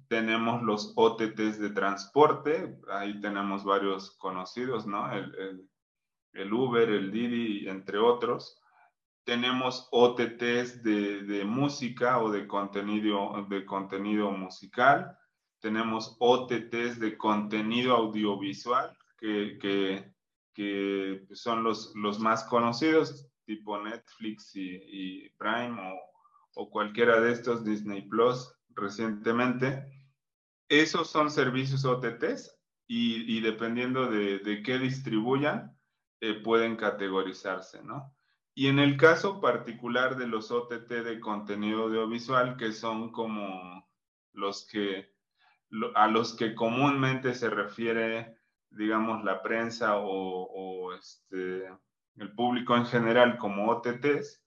Tenemos 0.07 0.61
los 0.61 0.93
OTTs 0.95 1.59
de 1.59 1.69
transporte, 1.71 2.77
ahí 2.89 3.19
tenemos 3.21 3.63
varios 3.63 4.11
conocidos, 4.17 4.85
¿no? 4.85 5.11
El, 5.11 5.67
el, 6.33 6.53
Uber, 6.53 6.89
el 6.89 7.11
Didi, 7.11 7.67
entre 7.67 7.97
otros. 7.97 8.61
Tenemos 9.23 9.87
OTTs 9.91 10.83
de, 10.83 11.23
de, 11.23 11.43
música 11.43 12.19
o 12.21 12.29
de 12.29 12.47
contenido, 12.47 13.45
de 13.49 13.65
contenido 13.65 14.31
musical. 14.31 15.17
Tenemos 15.59 16.15
OTTs 16.19 16.99
de 16.99 17.17
contenido 17.17 17.95
audiovisual, 17.95 18.95
que, 19.17 20.11
que, 20.53 21.25
son 21.33 21.63
los, 21.63 21.93
los, 21.95 22.19
más 22.19 22.43
conocidos, 22.45 23.29
tipo 23.45 23.81
Netflix 23.81 24.51
y, 24.55 25.29
Prime 25.37 25.79
o, 25.79 26.61
o, 26.61 26.69
cualquiera 26.69 27.19
de 27.21 27.31
estos, 27.31 27.63
Disney 27.63 28.01
Plus 28.03 28.53
recientemente. 28.69 29.85
Esos 30.69 31.09
son 31.09 31.31
servicios 31.31 31.85
OTTs 31.85 32.57
y, 32.87 33.37
y 33.37 33.41
dependiendo 33.41 34.07
de, 34.09 34.39
de, 34.39 34.63
qué 34.63 34.79
distribuyan, 34.79 35.77
eh, 36.19 36.33
pueden 36.35 36.75
categorizarse, 36.75 37.83
¿no? 37.83 38.15
Y 38.55 38.67
en 38.67 38.79
el 38.79 38.97
caso 38.97 39.39
particular 39.39 40.17
de 40.17 40.25
los 40.25 40.49
OTT 40.49 40.89
de 40.89 41.19
contenido 41.19 41.83
audiovisual, 41.83 42.57
que 42.57 42.71
son 42.71 43.11
como 43.11 43.87
los 44.33 44.65
que, 44.67 45.13
a 45.93 46.07
los 46.07 46.35
que 46.35 46.55
comúnmente 46.55 47.35
se 47.35 47.51
refiere 47.51 48.36
digamos, 48.77 49.23
la 49.23 49.41
prensa 49.41 49.97
o, 49.97 50.93
este, 50.93 51.67
el 52.15 52.33
público 52.33 52.75
en 52.75 52.85
general 52.85 53.37
como 53.37 53.69
OTTs, 53.69 54.43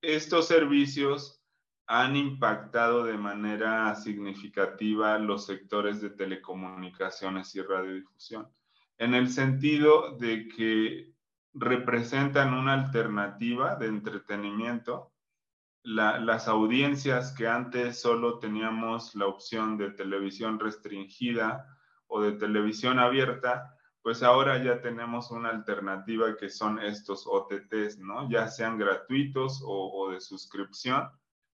estos 0.00 0.46
servicios 0.46 1.42
han 1.86 2.16
impactado 2.16 3.04
de 3.04 3.16
manera 3.16 3.94
significativa 3.94 5.18
los 5.18 5.46
sectores 5.46 6.00
de 6.00 6.10
telecomunicaciones 6.10 7.54
y 7.54 7.62
radiodifusión, 7.62 8.48
en 8.98 9.14
el 9.14 9.30
sentido 9.30 10.16
de 10.16 10.48
que 10.48 11.12
representan 11.54 12.54
una 12.54 12.74
alternativa 12.74 13.76
de 13.76 13.86
entretenimiento. 13.86 15.12
Las 15.82 16.48
audiencias 16.48 17.32
que 17.32 17.46
antes 17.46 18.00
solo 18.00 18.40
teníamos 18.40 19.14
la 19.14 19.26
opción 19.26 19.78
de 19.78 19.92
televisión 19.92 20.58
restringida 20.58 21.75
o 22.08 22.22
de 22.22 22.32
televisión 22.32 22.98
abierta, 22.98 23.76
pues 24.06 24.22
ahora 24.22 24.62
ya 24.62 24.80
tenemos 24.80 25.32
una 25.32 25.48
alternativa 25.48 26.36
que 26.36 26.48
son 26.48 26.78
estos 26.78 27.26
OTTs, 27.26 27.98
¿no? 27.98 28.30
Ya 28.30 28.46
sean 28.46 28.78
gratuitos 28.78 29.60
o, 29.66 30.10
de 30.12 30.20
suscripción, 30.20 31.10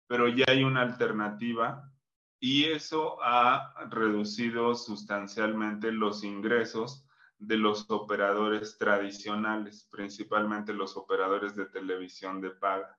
pero 0.06 0.28
ya 0.28 0.44
hay 0.48 0.62
una 0.62 0.82
alternativa 0.82 1.90
y 2.38 2.64
eso 2.64 3.16
ha 3.22 3.72
reducido 3.88 4.74
sustancialmente 4.74 5.92
los 5.92 6.24
ingresos 6.24 7.06
de 7.38 7.56
los 7.56 7.90
operadores 7.90 8.76
tradicionales, 8.76 9.88
principalmente 9.90 10.74
los 10.74 10.98
operadores 10.98 11.56
de 11.56 11.64
televisión 11.64 12.42
de 12.42 12.50
paga, 12.50 12.98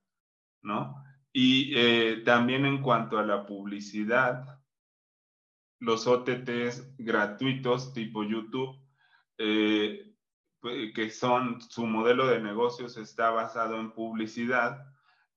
¿no? 0.63 0.95
Y 1.31 1.73
eh, 1.75 2.23
también 2.25 2.65
en 2.65 2.81
cuanto 2.81 3.19
a 3.19 3.23
la 3.23 3.45
publicidad, 3.45 4.62
los 5.83 6.07
OTTs 6.07 6.95
gratuitos 6.97 7.93
tipo 7.93 8.23
YouTube, 8.23 8.79
eh, 9.37 10.13
pues, 10.61 10.93
que 10.93 11.09
son 11.09 11.59
su 11.61 11.85
modelo 11.85 12.25
de 12.27 12.39
negocios 12.39 12.95
está 12.97 13.31
basado 13.31 13.77
en 13.79 13.91
publicidad, 13.91 14.85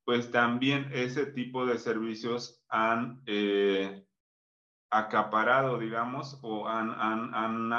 pues 0.04 0.30
también 0.30 0.88
ese 0.92 1.26
tipo 1.26 1.66
de 1.66 1.78
servicios 1.78 2.64
han 2.68 3.22
eh, 3.26 4.06
acaparado, 4.88 5.78
digamos, 5.78 6.38
o 6.42 6.68
han, 6.68 6.90
han, 6.90 7.34
han, 7.34 7.72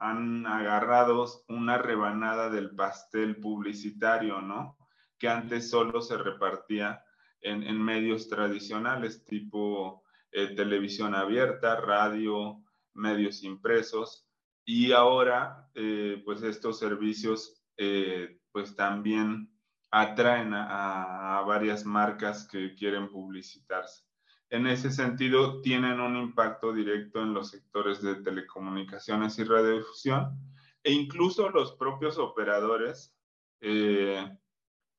han, 0.00 0.46
agarrado 0.46 1.26
una 1.48 1.76
rebanada 1.76 2.48
del 2.48 2.74
pastel 2.74 3.36
publicitario, 3.36 4.40
¿no? 4.40 4.78
Que 5.18 5.28
antes 5.28 5.68
solo 5.68 6.00
se 6.00 6.16
repartía 6.16 7.04
en, 7.42 7.82
medios 7.82 8.28
tradicionales 8.30 9.26
tipo 9.26 10.05
eh, 10.32 10.54
televisión 10.54 11.14
abierta, 11.14 11.76
radio, 11.76 12.62
medios 12.94 13.42
impresos 13.42 14.26
y 14.64 14.92
ahora 14.92 15.70
eh, 15.74 16.22
pues 16.24 16.42
estos 16.42 16.78
servicios 16.78 17.62
eh, 17.76 18.40
pues 18.52 18.74
también 18.74 19.50
atraen 19.90 20.52
a, 20.52 21.42
varias 21.46 21.84
marcas 21.84 22.48
que 22.48 22.74
quieren 22.74 23.08
publicitarse. 23.10 24.04
En 24.50 24.66
ese 24.66 24.90
sentido, 24.90 25.60
tienen 25.60 26.00
un 26.00 26.16
impacto 26.16 26.72
directo 26.72 27.22
en 27.22 27.32
los 27.32 27.50
sectores 27.50 28.02
de 28.02 28.16
telecomunicaciones 28.16 29.38
y 29.38 29.44
radiodifusión 29.44 30.38
e 30.82 30.92
incluso 30.92 31.48
los 31.50 31.72
propios 31.76 32.18
operadores 32.18 33.14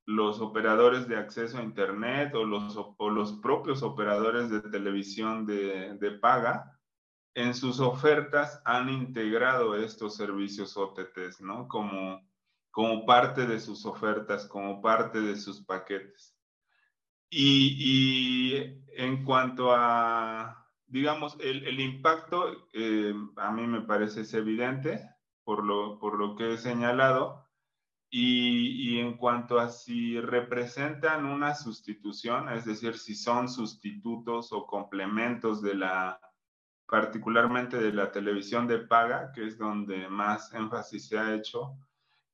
los 0.07 0.39
operadores 0.39 1.09
de 1.09 1.17
acceso 1.17 1.57
a 1.57 1.63
Internet 1.63 2.33
o 2.33 2.45
los, 2.45 2.79
o 2.97 3.09
los 3.09 3.33
propios 3.33 3.83
operadores 3.83 4.49
de 4.49 4.61
televisión 4.61 5.45
de, 5.45 5.95
de, 5.95 6.11
paga, 6.11 6.79
en 7.35 7.53
sus 7.53 7.81
ofertas 7.81 8.61
han 8.63 8.87
integrado 8.87 9.75
estos 9.75 10.15
servicios 10.15 10.77
OTTs, 10.77 11.41
¿no? 11.41 11.67
Como, 11.67 12.25
como 12.71 13.05
parte 13.05 13.45
de 13.45 13.59
sus 13.59 13.85
ofertas, 13.85 14.47
como 14.47 14.81
parte 14.81 15.19
de 15.19 15.35
sus 15.35 15.65
paquetes. 15.65 16.33
Y, 17.29 17.75
y 17.77 18.81
en 18.95 19.25
cuanto 19.25 19.73
a, 19.75 20.69
digamos, 20.85 21.35
el, 21.41 21.67
el 21.67 21.81
impacto, 21.81 22.69
eh, 22.71 23.13
a 23.35 23.51
mí 23.51 23.67
me 23.67 23.81
parece 23.81 24.21
es 24.21 24.33
evidente 24.33 25.01
por 25.43 25.65
lo, 25.65 25.99
por 25.99 26.17
lo 26.17 26.37
que 26.37 26.53
he 26.53 26.57
señalado, 26.57 27.46
y, 28.09 28.99
en 28.99 29.17
cuanto 29.17 29.59
a 29.59 29.69
si 29.69 30.19
representan 30.19 31.25
una 31.25 31.53
sustitución, 31.53 32.49
es 32.49 32.65
decir, 32.65 32.97
si 32.97 33.15
son 33.15 33.49
sustitutos 33.49 34.51
o 34.53 34.65
complementos 34.65 35.61
de 35.61 35.75
la, 35.75 36.19
particularmente 36.87 37.77
de 37.77 37.91
la 37.91 38.11
televisión 38.11 38.67
de 38.67 38.79
paga, 38.79 39.31
que 39.33 39.45
es 39.45 39.57
donde 39.57 40.07
más 40.07 40.53
énfasis 40.53 41.07
se 41.07 41.17
ha 41.17 41.35
hecho, 41.35 41.77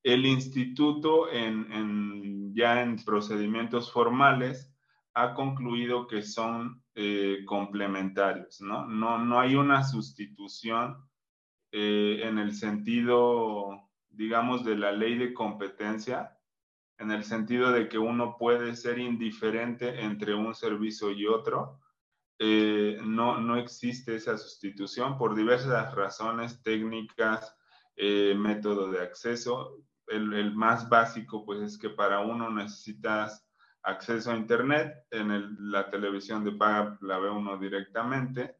el 0.03 0.25
instituto 0.25 1.31
en, 1.31 2.53
ya 2.53 2.81
en 2.81 2.97
procedimientos 3.03 3.91
formales 3.91 4.71
ha 5.15 5.33
concluido 5.33 6.07
que 6.07 6.21
son 6.21 6.83
eh, 6.93 7.43
complementarios, 7.45 8.61
¿no? 8.61 8.85
¿no? 8.85 9.17
No 9.17 9.39
hay 9.39 9.55
una 9.55 9.83
sustitución 9.83 10.97
eh, 11.71 12.21
en 12.23 12.37
el 12.37 12.53
sentido 12.53 13.89
digamos, 14.13 14.63
de 14.63 14.75
la 14.75 14.91
ley 14.91 15.17
de 15.17 15.33
competencia, 15.33 16.37
en 16.97 17.11
el 17.11 17.23
sentido 17.23 17.71
de 17.71 17.89
que 17.89 17.97
uno 17.97 18.37
puede 18.37 18.75
ser 18.75 18.99
indiferente 18.99 20.01
entre 20.01 20.33
un 20.33 20.53
servicio 20.53 21.11
y 21.11 21.25
otro. 21.25 21.79
Eh, 22.39 22.99
no, 23.03 23.39
no 23.39 23.57
existe 23.57 24.15
esa 24.15 24.37
sustitución 24.37 25.17
por 25.17 25.35
diversas 25.35 25.93
razones 25.95 26.61
técnicas, 26.63 27.55
eh, 27.95 28.35
método 28.37 28.91
de 28.91 29.01
acceso. 29.01 29.77
El, 30.07 30.33
el, 30.33 30.55
más 30.55 30.87
básico, 30.89 31.45
pues, 31.45 31.61
es 31.61 31.77
que 31.77 31.89
para 31.89 32.19
uno 32.19 32.49
necesitas 32.49 33.47
acceso 33.81 34.31
a 34.31 34.37
Internet. 34.37 34.93
En 35.11 35.71
la 35.71 35.89
televisión 35.89 36.43
de 36.43 36.51
paga 36.51 36.97
la 37.01 37.19
ve 37.19 37.29
uno 37.29 37.57
directamente. 37.57 38.57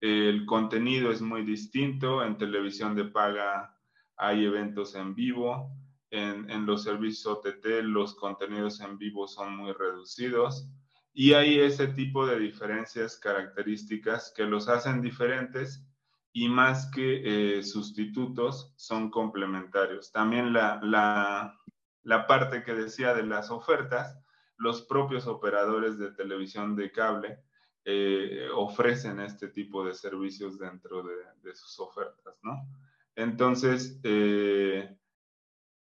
El 0.00 0.46
contenido 0.46 1.10
es 1.10 1.20
muy 1.20 1.42
distinto. 1.42 2.24
En 2.24 2.38
televisión 2.38 2.94
de 2.94 3.04
paga 3.06 3.77
hay 4.18 4.44
eventos 4.44 4.94
en 4.94 5.14
vivo. 5.14 5.72
En, 6.10 6.64
los 6.64 6.84
servicios 6.84 7.26
OTT 7.26 7.66
los 7.82 8.14
contenidos 8.14 8.80
en 8.80 8.96
vivo 8.96 9.28
son 9.28 9.56
muy 9.56 9.72
reducidos 9.72 10.66
y 11.12 11.34
hay 11.34 11.60
ese 11.60 11.88
tipo 11.88 12.26
de 12.26 12.38
diferencias 12.38 13.18
características 13.18 14.32
que 14.34 14.44
los 14.44 14.68
hacen 14.68 15.02
diferentes 15.02 15.84
y 16.32 16.48
más 16.48 16.90
que 16.90 17.58
eh, 17.58 17.62
sustitutos 17.62 18.72
son 18.76 19.10
complementarios. 19.10 20.10
También 20.10 20.52
la, 20.52 20.80
la, 20.82 22.26
parte 22.26 22.62
que 22.62 22.72
decía 22.72 23.12
de 23.12 23.24
las 23.24 23.50
ofertas, 23.50 24.18
los 24.56 24.82
propios 24.82 25.26
operadores 25.26 25.98
de 25.98 26.12
televisión 26.12 26.74
de 26.74 26.90
cable 26.90 27.40
eh, 27.84 28.48
ofrecen 28.54 29.20
este 29.20 29.48
tipo 29.48 29.84
de 29.84 29.92
servicios 29.92 30.58
dentro 30.58 31.02
de, 31.02 31.16
de 31.42 31.54
sus 31.54 31.78
ofertas, 31.80 32.38
¿no? 32.42 32.66
Entonces, 33.18 33.98
eh, 34.04 34.96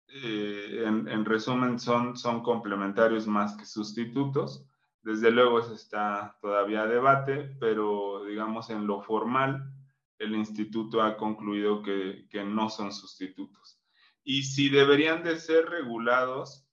eh, 0.07 0.83
en, 0.87 1.23
resumen, 1.23 1.79
son, 1.79 2.17
son 2.17 2.41
complementarios 2.41 3.27
más 3.27 3.55
que 3.55 3.65
sustitutos. 3.65 4.65
Desde 5.03 5.29
luego 5.29 5.59
eso 5.59 5.75
está 5.75 6.35
todavía 6.41 6.81
a 6.81 6.87
debate, 6.87 7.55
pero 7.59 8.25
digamos 8.25 8.71
en 8.71 8.87
lo 8.87 9.03
formal, 9.03 9.71
el 10.17 10.35
instituto 10.35 11.03
ha 11.03 11.15
concluido 11.15 11.83
que, 11.83 12.25
que 12.27 12.43
no 12.43 12.71
son 12.71 12.91
sustitutos. 12.91 13.79
Y 14.23 14.41
si 14.41 14.69
deberían 14.69 15.23
de 15.23 15.39
ser 15.39 15.69
regulados, 15.69 16.67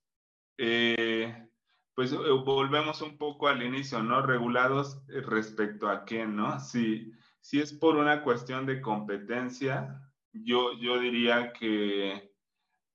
eh, 0.56 1.46
pues 1.94 2.16
volvemos 2.16 3.02
un 3.02 3.18
poco 3.18 3.48
al 3.48 3.62
inicio, 3.62 4.02
¿no? 4.02 4.22
Regulados 4.22 5.04
respecto 5.08 5.90
a 5.90 6.06
qué, 6.06 6.24
¿no? 6.24 6.58
Si, 6.58 7.12
si 7.42 7.60
es 7.60 7.74
por 7.74 7.96
una 7.96 8.22
cuestión 8.22 8.64
de 8.64 8.80
competencia, 8.80 10.00
yo, 10.34 10.72
yo 10.74 10.98
diría 10.98 11.52
que, 11.52 12.34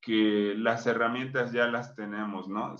que 0.01 0.53
las 0.57 0.85
herramientas 0.85 1.51
ya 1.51 1.67
las 1.67 1.95
tenemos, 1.95 2.47
¿no? 2.47 2.75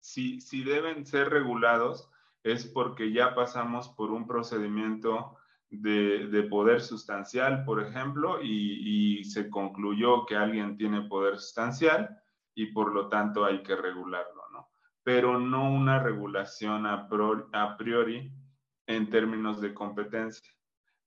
Si, 0.00 0.40
si 0.40 0.62
deben 0.62 1.06
ser 1.06 1.30
regulados 1.30 2.10
es 2.42 2.66
porque 2.66 3.12
ya 3.12 3.34
pasamos 3.34 3.88
por 3.90 4.10
un 4.10 4.26
procedimiento 4.26 5.36
de, 5.68 6.28
de 6.28 6.42
poder 6.44 6.80
sustancial, 6.80 7.64
por 7.64 7.82
ejemplo, 7.82 8.42
y, 8.42 9.18
y, 9.20 9.24
se 9.24 9.48
concluyó 9.50 10.26
que 10.26 10.36
alguien 10.36 10.76
tiene 10.76 11.02
poder 11.02 11.38
sustancial 11.38 12.18
y 12.54 12.66
por 12.66 12.92
lo 12.92 13.08
tanto 13.08 13.44
hay 13.44 13.62
que 13.62 13.76
regularlo, 13.76 14.42
¿no? 14.52 14.68
Pero 15.02 15.38
no 15.38 15.70
una 15.70 16.02
regulación 16.02 16.86
a 16.86 17.06
priori 17.78 18.32
en 18.86 19.08
términos 19.08 19.60
de 19.60 19.72
competencia. 19.72 20.52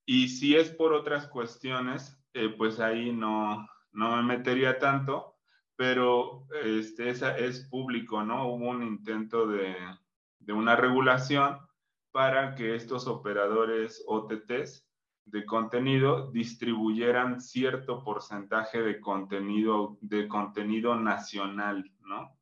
Y 0.05 0.29
si 0.29 0.55
es 0.55 0.69
por 0.69 0.93
otras 0.93 1.27
cuestiones, 1.27 2.22
eh, 2.33 2.49
pues 2.57 2.79
ahí 2.79 3.11
no, 3.11 3.67
no 3.91 4.15
me 4.15 4.23
metería 4.23 4.79
tanto, 4.79 5.35
pero 5.75 6.47
este, 6.63 7.09
esa 7.09 7.37
es 7.37 7.67
público, 7.69 8.23
¿no? 8.23 8.47
Hubo 8.47 8.69
un 8.69 8.83
intento 8.83 9.47
de, 9.47 9.75
de 10.39 10.53
una 10.53 10.75
regulación 10.75 11.57
para 12.11 12.55
que 12.55 12.75
estos 12.75 13.07
operadores 13.07 14.03
OTTs 14.07 14.87
de 15.25 15.45
contenido 15.45 16.31
distribuyeran 16.31 17.41
cierto 17.41 18.03
porcentaje 18.03 18.81
de 18.81 18.99
contenido, 18.99 19.97
de 20.01 20.27
contenido 20.27 20.95
nacional, 20.95 21.91
¿no? 22.01 22.37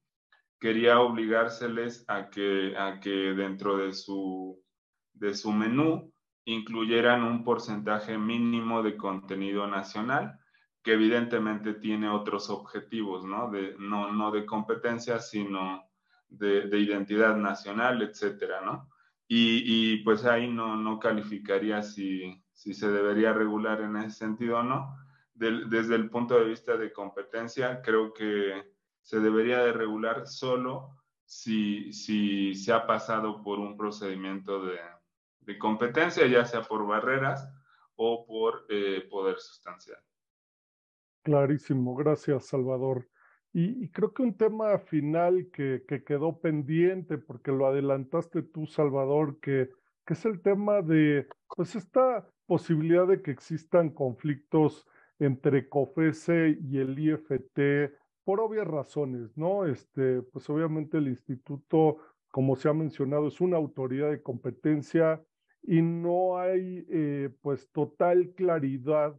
Quería 0.60 1.00
obligárseles 1.00 2.06
a 2.08 2.30
que, 2.30 2.76
a 2.78 3.00
que 3.00 3.10
dentro 3.10 3.78
de 3.78 3.94
su, 3.94 4.62
de 5.14 5.34
su 5.34 5.52
menú 5.52 6.12
incluyeran 6.46 7.24
un 7.24 7.44
porcentaje 7.44 8.18
mínimo 8.18 8.82
de 8.82 8.98
contenido 8.98 9.68
nacional, 9.68 10.40
que 10.84 10.94
evidentemente 10.94 11.74
tiene 11.76 12.10
otros 12.10 12.50
objetivos, 12.50 13.26
¿no? 13.26 13.52
De, 13.52 13.76
no, 13.78 14.12
no 14.12 14.32
de 14.32 14.46
competencia, 14.46 15.20
sino 15.20 15.84
de, 16.30 16.80
identidad 16.80 17.36
nacional, 17.36 18.02
etcétera, 18.02 18.62
¿no? 18.62 18.90
Y, 19.34 19.98
pues 20.04 20.26
ahí 20.26 20.52
no, 20.52 20.76
no 20.76 21.00
calificaría 21.00 21.82
si, 21.84 22.44
si 22.52 22.74
se 22.74 22.92
debería 22.92 23.32
regular 23.32 23.80
en 23.80 23.96
ese 23.96 24.18
sentido 24.18 24.60
o 24.60 24.64
no. 24.64 24.98
desde 25.34 25.96
el 25.96 26.10
punto 26.10 26.38
de 26.38 26.46
vista 26.46 26.76
de 26.76 26.92
competencia, 26.92 27.82
creo 27.82 28.14
que 28.14 28.74
se 29.02 29.20
debería 29.22 29.60
de 29.60 29.72
regular 29.72 30.28
solo 30.28 30.98
si, 31.26 31.94
si 31.94 32.54
se 32.56 32.74
ha 32.74 32.86
pasado 32.86 33.42
por 33.42 33.60
un 33.60 33.78
procedimiento 33.78 34.66
de, 34.66 34.80
de 35.42 35.58
competencia, 35.58 36.28
ya 36.28 36.46
sea 36.46 36.62
por 36.62 36.86
barreras 36.86 37.48
o 37.96 38.26
por 38.26 38.66
eh, 38.70 39.08
poder 39.10 39.38
sustancial. 39.40 40.00
Clarísimo, 41.24 41.96
gracias 41.96 42.48
Salvador. 42.48 43.08
Y, 43.54 43.90
creo 43.90 44.14
que 44.14 44.24
un 44.24 44.38
tema 44.38 44.78
final 44.80 45.50
que, 45.52 45.84
que, 45.86 46.06
quedó 46.06 46.40
pendiente, 46.40 47.18
porque 47.18 47.52
lo 47.52 47.68
adelantaste 47.68 48.44
tú, 48.44 48.66
Salvador, 48.66 49.40
que, 49.42 49.70
que 50.06 50.14
es 50.14 50.26
el 50.26 50.42
tema 50.42 50.82
de, 50.82 51.28
pues, 51.54 51.76
esta 51.76 52.26
posibilidad 52.46 53.06
de 53.08 53.22
que 53.22 53.32
existan 53.32 53.90
conflictos 53.90 54.88
entre 55.20 55.68
COFESE 55.68 56.60
y 56.62 56.78
el 56.78 56.98
IFT 56.98 57.92
por 58.24 58.40
obvias 58.40 58.68
razones, 58.68 59.36
¿no? 59.36 59.66
Este, 59.66 60.22
pues 60.22 60.50
obviamente 60.50 60.98
el 60.98 61.08
instituto, 61.08 61.98
como 62.30 62.56
se 62.56 62.70
ha 62.70 62.74
mencionado, 62.74 63.28
es 63.28 63.42
una 63.42 63.58
autoridad 63.58 64.12
de 64.12 64.22
competencia 64.22 65.22
y 65.64 65.82
no 65.82 66.38
hay 66.38 66.86
eh, 66.90 67.30
pues 67.42 67.70
total 67.72 68.34
claridad 68.36 69.16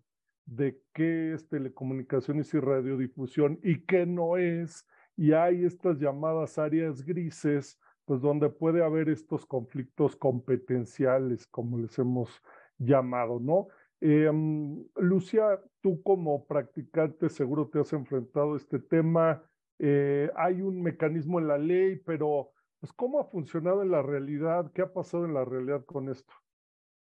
de 0.46 0.80
qué 0.92 1.34
es 1.34 1.48
telecomunicaciones 1.48 2.52
y 2.54 2.60
radiodifusión 2.60 3.58
y 3.62 3.80
qué 3.84 4.06
no 4.06 4.36
es, 4.36 4.86
y 5.16 5.32
hay 5.32 5.64
estas 5.64 5.98
llamadas 5.98 6.58
áreas 6.58 7.04
grises, 7.04 7.78
pues 8.04 8.20
donde 8.20 8.50
puede 8.50 8.84
haber 8.84 9.08
estos 9.08 9.46
conflictos 9.46 10.16
competenciales, 10.16 11.46
como 11.46 11.78
les 11.78 11.98
hemos 11.98 12.42
llamado, 12.78 13.38
¿no? 13.38 13.68
Em, 14.00 14.84
Lucia, 14.96 15.60
tú 15.80 16.02
como 16.02 16.44
practicante 16.46 17.28
seguro 17.28 17.68
te 17.68 17.78
has 17.78 17.92
enfrentado 17.92 18.54
a 18.54 18.56
este 18.56 18.80
tema. 18.80 19.44
Eh, 19.78 20.28
hay 20.34 20.60
un 20.60 20.82
mecanismo 20.82 21.38
en 21.38 21.46
la 21.46 21.56
ley, 21.58 22.02
pero 22.04 22.50
pues, 22.82 22.92
¿cómo 22.94 23.20
ha 23.20 23.24
funcionado 23.24 23.82
en 23.82 23.92
la 23.92 24.02
realidad? 24.02 24.72
¿Qué 24.74 24.82
ha 24.82 24.92
pasado 24.92 25.24
en 25.24 25.34
la 25.34 25.44
realidad 25.44 25.84
con 25.84 26.08
esto? 26.08 26.34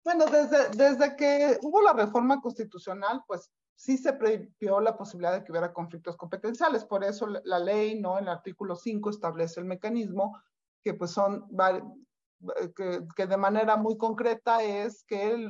Bueno, 0.04 0.24
desde, 0.26 0.70
desde 0.70 1.14
que 1.14 1.56
hubo 1.62 1.80
la 1.80 1.92
reforma 1.92 2.40
constitucional, 2.40 3.22
pues 3.28 3.48
sí 3.76 3.96
se 3.96 4.12
previó 4.12 4.80
la 4.80 4.96
posibilidad 4.96 5.34
de 5.34 5.44
que 5.44 5.52
hubiera 5.52 5.72
conflictos 5.72 6.16
competenciales. 6.16 6.84
Por 6.84 7.04
eso 7.04 7.28
la 7.28 7.60
ley, 7.60 8.00
¿no? 8.00 8.18
El 8.18 8.26
artículo 8.26 8.74
5 8.74 9.08
establece 9.10 9.60
el 9.60 9.66
mecanismo 9.66 10.36
que 10.82 10.94
pues 10.94 11.12
son, 11.12 11.48
que, 12.74 13.06
que 13.14 13.26
de 13.28 13.36
manera 13.36 13.76
muy 13.76 13.96
concreta 13.96 14.64
es 14.64 15.04
que 15.04 15.48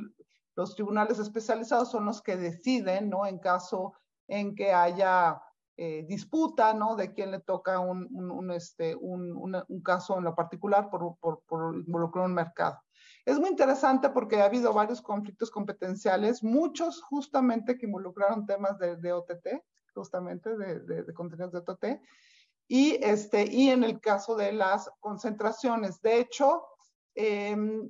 los 0.55 0.75
tribunales 0.75 1.17
especializados 1.17 1.89
son 1.89 2.05
los 2.05 2.21
que 2.21 2.37
deciden, 2.37 3.09
¿no? 3.09 3.25
En 3.25 3.39
caso 3.39 3.93
en 4.27 4.53
que 4.53 4.73
haya 4.73 5.41
eh, 5.77 6.05
disputa, 6.07 6.73
¿no? 6.73 6.95
De 6.95 7.13
quién 7.13 7.31
le 7.31 7.39
toca 7.39 7.79
un, 7.79 8.07
un, 8.11 8.51
este, 8.51 8.95
un, 8.95 9.35
un 9.35 9.81
caso 9.81 10.17
en 10.17 10.23
lo 10.23 10.35
particular 10.35 10.89
por, 10.89 11.17
por, 11.19 11.41
por 11.47 11.75
involucrar 11.75 12.25
un 12.25 12.33
mercado. 12.33 12.79
Es 13.25 13.39
muy 13.39 13.49
interesante 13.49 14.09
porque 14.09 14.41
ha 14.41 14.45
habido 14.45 14.73
varios 14.73 15.01
conflictos 15.01 15.49
competenciales, 15.49 16.43
muchos 16.43 17.01
justamente 17.01 17.77
que 17.77 17.85
involucraron 17.85 18.45
temas 18.45 18.77
de, 18.77 19.13
OTT, 19.13 19.63
justamente 19.93 20.57
de, 20.57 20.79
de, 20.81 21.13
contenidos 21.13 21.53
de 21.53 21.59
OTT, 21.59 22.01
y, 22.67 23.03
este, 23.03 23.45
y 23.45 23.69
en 23.69 23.83
el 23.83 24.01
caso 24.01 24.35
de 24.35 24.51
las 24.51 24.89
concentraciones. 24.99 26.01
De 26.01 26.19
hecho, 26.19 26.65
em, 27.15 27.89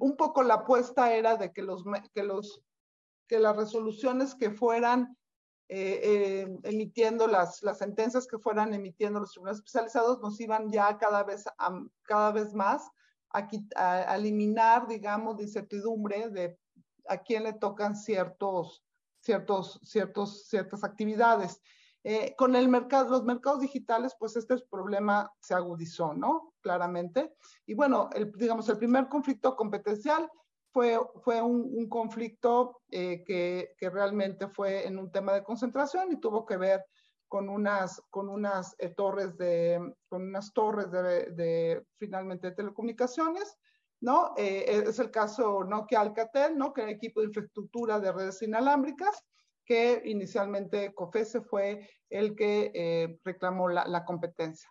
un 0.00 0.16
poco 0.16 0.42
la 0.42 0.54
apuesta 0.54 1.12
era 1.12 1.36
de 1.36 1.52
que, 1.52 1.62
los, 1.62 1.84
que, 2.12 2.24
los, 2.24 2.60
que 3.28 3.38
las 3.38 3.56
resoluciones 3.56 4.34
que 4.34 4.50
fueran 4.50 5.15
eh, 5.68 6.00
eh, 6.02 6.58
emitiendo 6.62 7.26
las, 7.26 7.60
sentencias 7.76 8.26
que 8.26 8.38
fueran 8.38 8.72
emitiendo 8.72 9.18
los 9.18 9.32
tribunales 9.32 9.58
especializados 9.58 10.20
nos 10.20 10.40
iban 10.40 10.70
ya 10.70 10.96
cada 10.96 11.24
vez, 11.24 11.44
cada 12.04 12.30
vez 12.30 12.54
más 12.54 12.88
a, 13.30 14.14
eliminar, 14.14 14.86
digamos, 14.86 15.36
de 15.36 15.44
incertidumbre 15.44 16.30
de 16.30 16.58
a 17.08 17.18
quién 17.18 17.44
le 17.44 17.52
tocan 17.52 17.96
ciertos, 17.96 18.84
ciertos, 19.20 19.80
ciertos, 19.82 20.46
ciertas 20.46 20.84
actividades. 20.84 21.60
Eh, 22.04 22.36
con 22.36 22.54
el 22.54 22.68
mercado, 22.68 23.10
los 23.10 23.24
mercados 23.24 23.60
digitales, 23.60 24.14
pues 24.18 24.36
este 24.36 24.56
problema 24.70 25.32
se 25.40 25.54
agudizó, 25.54 26.14
¿no? 26.14 26.54
Claramente. 26.60 27.34
Y 27.66 27.74
bueno, 27.74 28.08
digamos, 28.36 28.68
el 28.68 28.78
primer 28.78 29.08
conflicto 29.08 29.56
competencial 29.56 30.30
fue, 30.76 31.00
fue 31.24 31.40
un, 31.40 31.88
conflicto 31.88 32.82
eh, 32.90 33.24
que, 33.24 33.72
que, 33.78 33.88
realmente 33.88 34.46
fue 34.48 34.86
en 34.86 34.98
un 34.98 35.10
tema 35.10 35.32
de 35.32 35.42
concentración 35.42 36.12
y 36.12 36.20
tuvo 36.20 36.44
que 36.44 36.58
ver 36.58 36.84
con 37.28 37.48
unas, 37.48 37.98
con 38.10 38.28
unas 38.28 38.76
eh, 38.78 38.90
torres 38.90 39.38
de, 39.38 39.80
con 40.06 40.24
unas 40.24 40.52
torres 40.52 40.90
de, 40.90 41.30
de 41.30 41.82
finalmente 41.96 42.48
de 42.48 42.56
telecomunicaciones, 42.56 43.56
¿no? 44.02 44.34
Eh, 44.36 44.82
es 44.86 44.98
el 44.98 45.10
caso 45.10 45.64
Nokia 45.64 46.02
Alcatel, 46.02 46.58
¿no? 46.58 46.74
Que 46.74 46.82
era 46.82 46.90
equipo 46.90 47.20
de 47.20 47.28
infraestructura 47.28 47.98
de 47.98 48.12
redes 48.12 48.42
inalámbricas, 48.42 49.24
que 49.64 50.02
inicialmente 50.04 50.92
COFESE 50.92 51.40
fue 51.40 51.88
el 52.10 52.36
que 52.36 52.70
eh, 52.74 53.18
reclamó 53.24 53.70
la, 53.70 53.86
la, 53.86 54.04
competencia. 54.04 54.70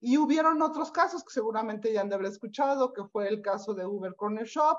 Y 0.00 0.18
hubieron 0.18 0.60
otros 0.62 0.90
casos 0.90 1.22
que 1.22 1.32
seguramente 1.32 1.92
ya 1.92 2.00
han 2.00 2.08
de 2.08 2.16
haber 2.16 2.26
escuchado, 2.26 2.92
que 2.92 3.04
fue 3.04 3.28
el 3.28 3.40
caso 3.40 3.72
de 3.72 3.86
Uber 3.86 4.16
Corner 4.16 4.46
Shop, 4.46 4.78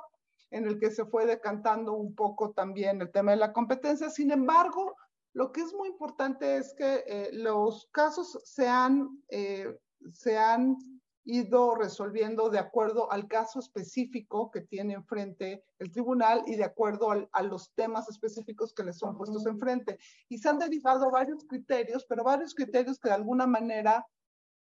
en 0.51 0.65
el 0.67 0.79
que 0.79 0.91
se 0.91 1.05
fue 1.05 1.25
decantando 1.25 1.93
un 1.93 2.15
poco 2.15 2.51
también 2.51 3.01
el 3.01 3.11
tema 3.11 3.31
de 3.31 3.37
la 3.37 3.53
competencia. 3.53 4.09
Sin 4.09 4.31
embargo, 4.31 4.95
lo 5.33 5.51
que 5.51 5.61
es 5.61 5.73
muy 5.73 5.89
importante 5.89 6.57
es 6.57 6.73
que 6.77 7.03
eh, 7.07 7.29
los 7.33 7.89
casos 7.91 8.39
se 8.43 8.67
han, 8.67 9.21
eh, 9.29 9.77
se 10.13 10.37
han 10.37 10.77
ido 11.25 11.73
resolviendo 11.75 12.49
de 12.49 12.59
acuerdo 12.59 13.11
al 13.11 13.27
caso 13.27 13.59
específico 13.59 14.51
que 14.51 14.61
tiene 14.61 14.93
enfrente 14.93 15.65
el 15.79 15.91
tribunal 15.91 16.43
y 16.45 16.55
de 16.55 16.63
acuerdo 16.63 17.09
a 17.31 17.43
los 17.43 17.73
temas 17.73 18.07
específicos 18.07 18.73
que 18.73 18.83
les 18.83 18.99
son 18.99 19.17
puestos 19.17 19.45
enfrente. 19.47 19.97
Y 20.29 20.37
se 20.37 20.49
han 20.49 20.59
derivado 20.59 21.09
varios 21.09 21.43
criterios, 21.45 22.05
pero 22.07 22.23
varios 22.23 22.53
criterios 22.53 22.99
que 22.99 23.09
de 23.09 23.15
alguna 23.15 23.47
manera 23.47 24.05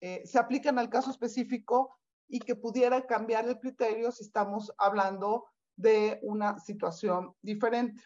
eh, 0.02 0.24
se 0.26 0.40
aplican 0.40 0.80
al 0.80 0.90
caso 0.90 1.12
específico 1.12 1.96
y 2.28 2.40
que 2.40 2.56
pudiera 2.56 3.06
cambiar 3.06 3.48
el 3.48 3.60
criterio 3.60 4.12
si 4.12 4.24
estamos 4.24 4.74
hablando 4.78 5.46
de 5.78 6.20
una 6.22 6.60
situación 6.60 7.34
diferente. 7.42 8.04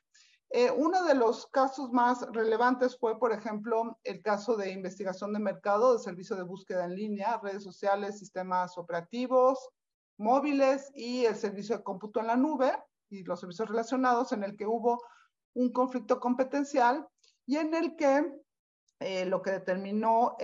Eh, 0.53 0.69
uno 0.69 1.05
de 1.05 1.15
los 1.15 1.47
casos 1.47 1.91
más 1.91 2.27
relevantes 2.33 2.97
fue, 2.99 3.17
por 3.17 3.31
ejemplo, 3.31 3.97
el 4.03 4.21
caso 4.21 4.57
de 4.57 4.71
investigación 4.71 5.31
de 5.31 5.39
mercado 5.39 5.93
de 5.93 6.03
servicio 6.03 6.35
de 6.35 6.43
búsqueda 6.43 6.83
en 6.83 6.95
línea, 6.95 7.39
redes 7.41 7.63
sociales, 7.63 8.19
sistemas 8.19 8.77
operativos, 8.77 9.69
móviles 10.17 10.91
y 10.93 11.25
el 11.25 11.35
servicio 11.37 11.77
de 11.77 11.83
cómputo 11.83 12.19
en 12.19 12.27
la 12.27 12.35
nube 12.35 12.77
y 13.09 13.23
los 13.23 13.39
servicios 13.39 13.69
relacionados 13.69 14.33
en 14.33 14.43
el 14.43 14.57
que 14.57 14.67
hubo 14.67 15.01
un 15.53 15.71
conflicto 15.71 16.19
competencial 16.19 17.07
y 17.45 17.55
en 17.55 17.73
el 17.73 17.95
que 17.95 18.41
eh, 18.99 19.25
lo 19.25 19.41
que 19.41 19.51
determinó 19.51 20.35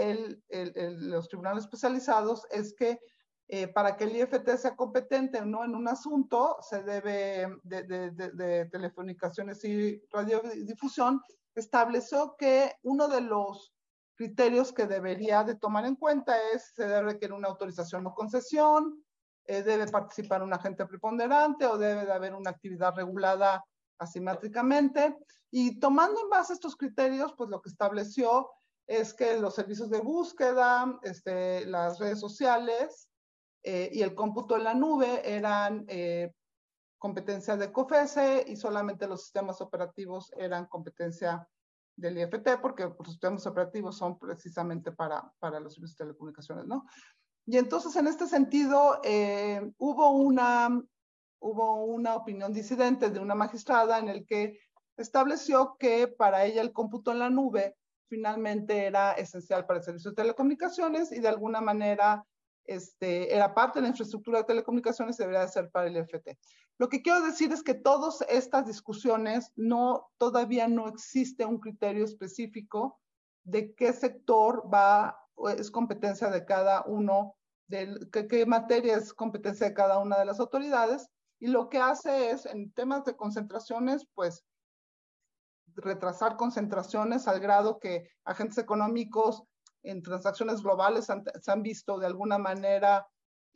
los 0.49 1.27
tribunales 1.27 1.65
especializados 1.65 2.47
es 2.49 2.73
que 2.73 2.99
eh, 3.49 3.67
para 3.67 3.95
que 3.95 4.03
el 4.03 4.15
IFT 4.15 4.49
sea 4.57 4.75
competente 4.75 5.45
¿no? 5.45 5.63
en 5.63 5.73
un 5.73 5.87
asunto, 5.87 6.57
se 6.61 6.83
debe 6.83 7.47
de, 7.63 7.83
de, 7.83 8.69
y 9.63 10.01
radiodifusión, 10.11 11.21
estableció 11.55 12.35
que 12.37 12.75
uno 12.83 13.07
de 13.07 13.21
los 13.21 13.73
criterios 14.15 14.73
que 14.73 14.85
debería 14.85 15.43
de 15.43 15.55
tomar 15.55 15.85
en 15.85 15.95
cuenta 15.95 16.35
es 16.53 16.73
se 16.75 16.87
debe 16.87 17.13
requerir 17.13 17.33
una 17.33 17.47
autorización 17.47 18.05
o 18.07 18.13
concesión, 18.13 19.01
eh, 19.45 19.63
debe 19.63 19.87
participar 19.87 20.43
un 20.43 20.53
agente 20.53 20.85
preponderante 20.85 21.65
o 21.67 21.77
debe 21.77 22.05
de 22.05 22.11
haber 22.11 22.33
una 22.35 22.49
actividad 22.49 22.93
regulada 22.95 23.63
asimétricamente. 23.97 25.15
Y 25.51 25.79
tomando 25.79 26.21
en 26.21 26.29
base 26.29 26.51
estos 26.51 26.75
criterios, 26.75 27.33
pues 27.37 27.49
lo 27.49 27.61
que 27.61 27.69
estableció 27.69 28.49
es 28.87 29.13
que 29.13 29.39
los 29.39 29.55
servicios 29.55 29.89
de 29.89 29.99
búsqueda, 29.99 30.99
este, 31.03 31.65
las 31.65 31.99
redes 31.99 32.19
sociales, 32.19 33.06
eh, 33.63 33.89
y 33.91 34.01
el 34.01 34.15
cómputo 34.15 34.55
en 34.55 34.63
la 34.63 34.73
nube 34.73 35.21
eran 35.23 35.85
eh, 35.87 36.31
de 36.99 37.71
COFESE 37.71 38.45
y 38.47 38.55
solamente 38.55 39.07
los 39.07 39.21
sistemas 39.21 39.61
operativos 39.61 40.31
eran 40.37 40.65
competencia 40.65 41.47
del 41.95 42.17
IFT 42.17 42.59
porque 42.61 42.83
los 42.83 43.07
sistemas 43.07 43.45
operativos 43.45 43.97
son 43.97 44.17
precisamente 44.17 44.91
para, 44.91 45.31
para 45.39 45.59
los 45.59 45.73
servicios 45.73 45.97
de 45.97 46.05
telecomunicaciones, 46.05 46.65
¿no? 46.65 46.85
Y 47.45 47.57
entonces 47.57 47.95
en 47.95 48.07
este 48.07 48.27
sentido 48.27 48.99
eh, 49.03 49.71
hubo, 49.77 50.11
una, 50.11 50.69
hubo 51.39 51.85
una 51.85 52.15
opinión 52.15 52.51
disidente 52.51 53.09
de 53.09 53.19
una 53.19 53.35
magistrada 53.35 53.99
en 53.99 54.09
el 54.09 54.25
que 54.25 54.59
estableció 54.97 55.77
que 55.79 56.07
para 56.07 56.45
ella 56.45 56.61
el 56.61 56.73
cómputo 56.73 57.11
en 57.11 57.19
la 57.19 57.29
nube 57.29 57.77
finalmente 58.09 58.85
era 58.85 59.13
esencial 59.13 59.65
para 59.65 59.79
el 59.79 59.85
servicio 59.85 60.11
de 60.11 60.15
telecomunicaciones 60.15 61.11
y 61.11 61.19
de 61.19 61.27
alguna 61.27 61.61
manera 61.61 62.25
este, 62.67 63.33
era 63.33 63.53
parte 63.53 63.79
de 63.79 63.83
la 63.83 63.89
infraestructura 63.89 64.39
de 64.39 64.43
telecomunicaciones 64.43 65.17
debería 65.17 65.41
de 65.41 65.47
ser 65.47 65.71
para 65.71 65.87
el 65.87 65.97
IFT. 65.97 66.37
Lo 66.77 66.89
que 66.89 67.01
quiero 67.01 67.21
decir 67.21 67.51
es 67.51 67.63
que 67.63 67.73
todas 67.73 68.23
estas 68.29 68.67
discusiones 68.67 69.51
no, 69.55 70.11
todavía 70.17 70.67
no 70.67 70.87
existe 70.87 71.45
un 71.45 71.59
criterio 71.59 72.05
específico 72.05 72.99
de 73.43 73.73
qué 73.73 73.93
sector 73.93 74.63
va, 74.71 75.17
es 75.57 75.71
competencia 75.71 76.29
de 76.29 76.45
cada 76.45 76.83
uno, 76.85 77.35
de 77.67 78.07
qué, 78.11 78.27
qué 78.27 78.45
materia 78.45 78.97
es 78.97 79.13
competencia 79.13 79.67
de 79.67 79.73
cada 79.73 79.97
una 79.99 80.19
de 80.19 80.25
las 80.25 80.39
autoridades. 80.39 81.09
Y 81.39 81.47
lo 81.47 81.69
que 81.69 81.79
hace 81.79 82.31
es, 82.31 82.45
en 82.45 82.71
temas 82.73 83.05
de 83.05 83.15
concentraciones, 83.15 84.05
pues 84.13 84.43
retrasar 85.77 86.35
concentraciones 86.37 87.27
al 87.27 87.39
grado 87.39 87.79
que 87.79 88.09
agentes 88.25 88.57
económicos 88.57 89.43
en 89.83 90.01
transacciones 90.01 90.61
globales 90.61 91.05
se 91.05 91.51
han 91.51 91.63
visto 91.63 91.97
de 91.97 92.07
alguna 92.07 92.37
manera 92.37 93.07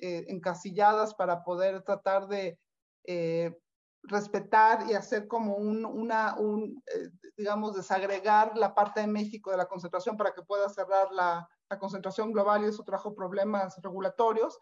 eh, 0.04 0.26
encasilladas 0.30 1.14
para 1.14 1.44
poder 1.44 1.84
tratar 1.84 2.28
de 2.28 2.58
eh, 3.04 3.56
respetar 4.02 4.90
y 4.90 4.96
hacer 4.96 5.28
como 5.28 5.58
un, 5.58 5.86
una, 5.86 6.36
un, 6.40 6.82
eh, 6.88 7.10
digamos, 7.38 7.76
desagregar 7.76 8.58
la 8.58 8.74
parte 8.74 9.02
de 9.02 9.06
México 9.06 9.52
de 9.52 9.58
la 9.58 9.68
concentración 9.68 10.18
para 10.18 10.34
que 10.34 10.42
pueda 10.42 10.68
cerrar 10.70 11.12
la, 11.12 11.48
la, 11.70 11.78
concentración 11.78 12.32
global 12.32 12.64
y 12.64 12.70
eso 12.70 12.84
trajo 12.84 13.14
problemas 13.14 13.80
regulatorios. 13.84 14.58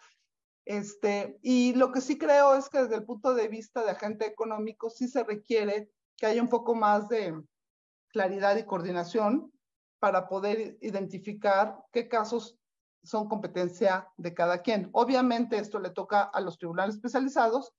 Este, 0.65 1.39
y 1.41 1.73
lo 1.75 1.93
que 1.93 2.01
sí 2.01 2.17
creo 2.17 2.55
es 2.55 2.67
que 2.67 2.83
desde 2.83 2.95
el 2.95 3.05
punto 3.05 3.33
de 3.33 3.47
vista 3.47 3.81
de 3.81 3.91
agente 3.91 4.25
económico 4.25 4.89
sí 4.89 5.07
se 5.07 5.23
requiere 5.23 5.89
que 6.17 6.25
haya 6.25 6.41
un 6.41 6.49
poco 6.49 6.75
más 6.75 7.07
de 7.07 7.33
claridad 8.09 8.57
y 8.57 8.65
coordinación 8.65 9.53
para 9.99 10.27
poder 10.27 10.77
identificar 10.81 11.83
qué 11.91 12.07
casos 12.07 12.59
son 13.03 13.27
competencia 13.27 14.09
de 14.17 14.33
cada 14.33 14.61
quien. 14.61 14.89
Obviamente 14.93 15.57
esto 15.57 15.79
le 15.79 15.89
toca 15.91 16.23
a 16.23 16.41
los 16.41 16.57
tribunales 16.57 16.95
especializados, 16.95 17.73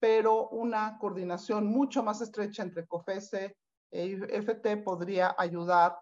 pero 0.00 0.48
una 0.48 0.98
coordinación 0.98 1.66
mucho 1.66 2.02
más 2.02 2.20
estrecha 2.20 2.62
entre 2.62 2.86
COFESE 2.86 3.56
e 3.90 4.06
IFT 4.06 4.82
podría 4.84 5.34
ayudar 5.38 5.96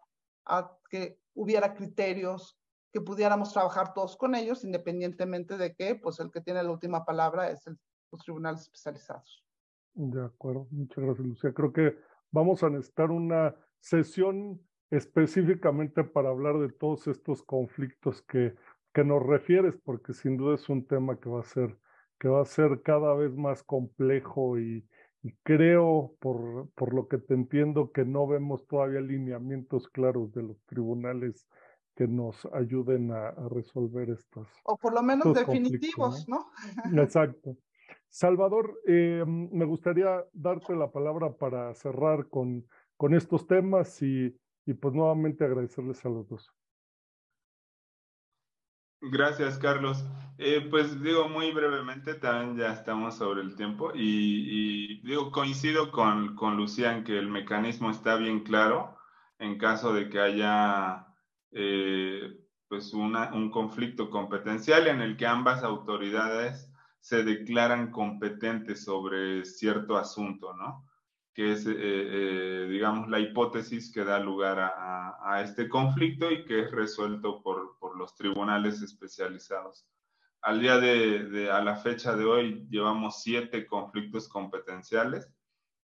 a 0.46 0.76
que 0.90 1.20
hubiera 1.34 1.74
criterios 1.74 2.58
que 2.92 3.00
pudiéramos 3.00 3.52
trabajar 3.52 3.94
todos 3.94 4.16
con 4.16 4.34
ellos, 4.34 4.64
independientemente 4.64 5.56
de 5.56 5.74
que 5.74 5.94
pues 5.94 6.20
el 6.20 6.30
que 6.30 6.42
tiene 6.42 6.62
la 6.62 6.70
última 6.70 7.04
palabra 7.04 7.50
es 7.50 7.66
el, 7.66 7.78
los 8.10 8.22
tribunales 8.22 8.62
especializados. 8.62 9.42
De 9.94 10.24
acuerdo, 10.24 10.66
muchas 10.70 11.04
gracias, 11.04 11.26
Lucía. 11.26 11.52
Creo 11.54 11.72
que 11.72 11.96
vamos 12.30 12.62
a 12.62 12.70
necesitar 12.70 13.10
una 13.10 13.54
sesión 13.80 14.60
específicamente 14.92 16.04
para 16.04 16.28
hablar 16.28 16.58
de 16.58 16.68
todos 16.68 17.08
estos 17.08 17.42
conflictos 17.42 18.20
que, 18.22 18.54
que 18.92 19.02
nos 19.02 19.22
refieres, 19.22 19.74
porque 19.82 20.12
sin 20.12 20.36
duda 20.36 20.54
es 20.54 20.68
un 20.68 20.86
tema 20.86 21.18
que 21.18 21.30
va 21.30 21.40
a 21.40 21.44
ser, 21.44 21.78
que 22.20 22.28
va 22.28 22.42
a 22.42 22.44
ser 22.44 22.82
cada 22.82 23.14
vez 23.14 23.34
más 23.34 23.62
complejo 23.62 24.60
y, 24.60 24.86
creo, 25.42 26.14
por, 26.20 26.68
por 26.74 26.92
lo 26.92 27.08
que 27.08 27.16
te 27.16 27.32
entiendo, 27.32 27.90
que 27.90 28.04
no 28.04 28.26
vemos 28.26 28.66
todavía 28.66 29.00
lineamientos 29.00 29.88
claros 29.88 30.30
de 30.34 30.42
los 30.42 30.62
tribunales 30.66 31.48
que 31.96 32.06
nos 32.06 32.46
ayuden 32.52 33.12
a, 33.12 33.30
resolver 33.48 34.10
estos. 34.10 34.46
O 34.64 34.76
por 34.76 34.92
lo 34.92 35.02
menos 35.02 35.32
definitivos, 35.32 36.28
¿no? 36.28 36.50
Exacto. 37.00 37.56
Salvador, 38.10 38.78
eh, 38.86 39.24
me 39.26 39.64
gustaría 39.64 40.22
darte 40.34 40.76
la 40.76 40.90
palabra 40.90 41.32
para 41.32 41.72
cerrar 41.74 42.28
con, 42.28 42.66
con 42.98 43.14
estos 43.14 43.46
temas 43.46 44.02
y, 44.02 44.36
y 44.66 44.74
pues 44.74 44.94
nuevamente 44.94 45.44
agradecerles 45.44 46.04
a 46.04 46.08
los 46.08 46.28
dos. 46.28 46.52
Gracias, 49.00 49.58
Carlos. 49.58 50.04
Eh, 50.38 50.66
pues 50.70 51.02
digo 51.02 51.28
muy 51.28 51.50
brevemente, 51.50 52.14
también 52.14 52.56
ya 52.56 52.72
estamos 52.72 53.16
sobre 53.16 53.42
el 53.42 53.56
tiempo 53.56 53.90
y, 53.94 55.02
digo, 55.02 55.32
coincido 55.32 55.90
con, 55.90 56.36
con 56.36 56.56
Lucía 56.56 56.96
en 56.96 57.02
que 57.02 57.18
el 57.18 57.28
mecanismo 57.28 57.90
está 57.90 58.16
bien 58.16 58.40
claro 58.44 58.96
en 59.38 59.58
caso 59.58 59.92
de 59.92 60.08
que 60.08 60.20
haya 60.20 61.06
eh, 61.50 62.38
pues 62.68 62.94
una, 62.94 63.34
un 63.34 63.50
conflicto 63.50 64.08
competencial 64.08 64.86
en 64.86 65.00
el 65.00 65.16
que 65.16 65.26
ambas 65.26 65.64
autoridades 65.64 66.72
se 67.00 67.24
declaran 67.24 67.90
competentes 67.90 68.84
sobre 68.84 69.44
cierto 69.44 69.96
asunto, 69.96 70.54
¿no? 70.54 70.88
Que 71.34 71.52
es, 71.52 71.66
eh, 71.66 71.74
eh, 71.76 72.66
digamos, 72.70 73.08
la 73.08 73.18
hipótesis 73.18 73.90
que 73.90 74.04
da 74.04 74.18
lugar 74.18 74.58
a, 74.60 75.16
a, 75.22 75.42
este 75.42 75.68
conflicto 75.68 76.30
y 76.30 76.44
que 76.44 76.60
es 76.60 76.70
resuelto 76.70 77.42
por, 77.42 77.78
por, 77.78 77.96
los 77.96 78.14
tribunales 78.14 78.82
especializados. 78.82 79.86
Al 80.42 80.60
día 80.60 80.78
de, 80.78 81.24
de, 81.24 81.50
a 81.50 81.62
la 81.62 81.76
fecha 81.76 82.14
de 82.16 82.24
hoy, 82.24 82.66
llevamos 82.68 83.22
siete 83.22 83.66
conflictos 83.66 84.28
competenciales. 84.28 85.30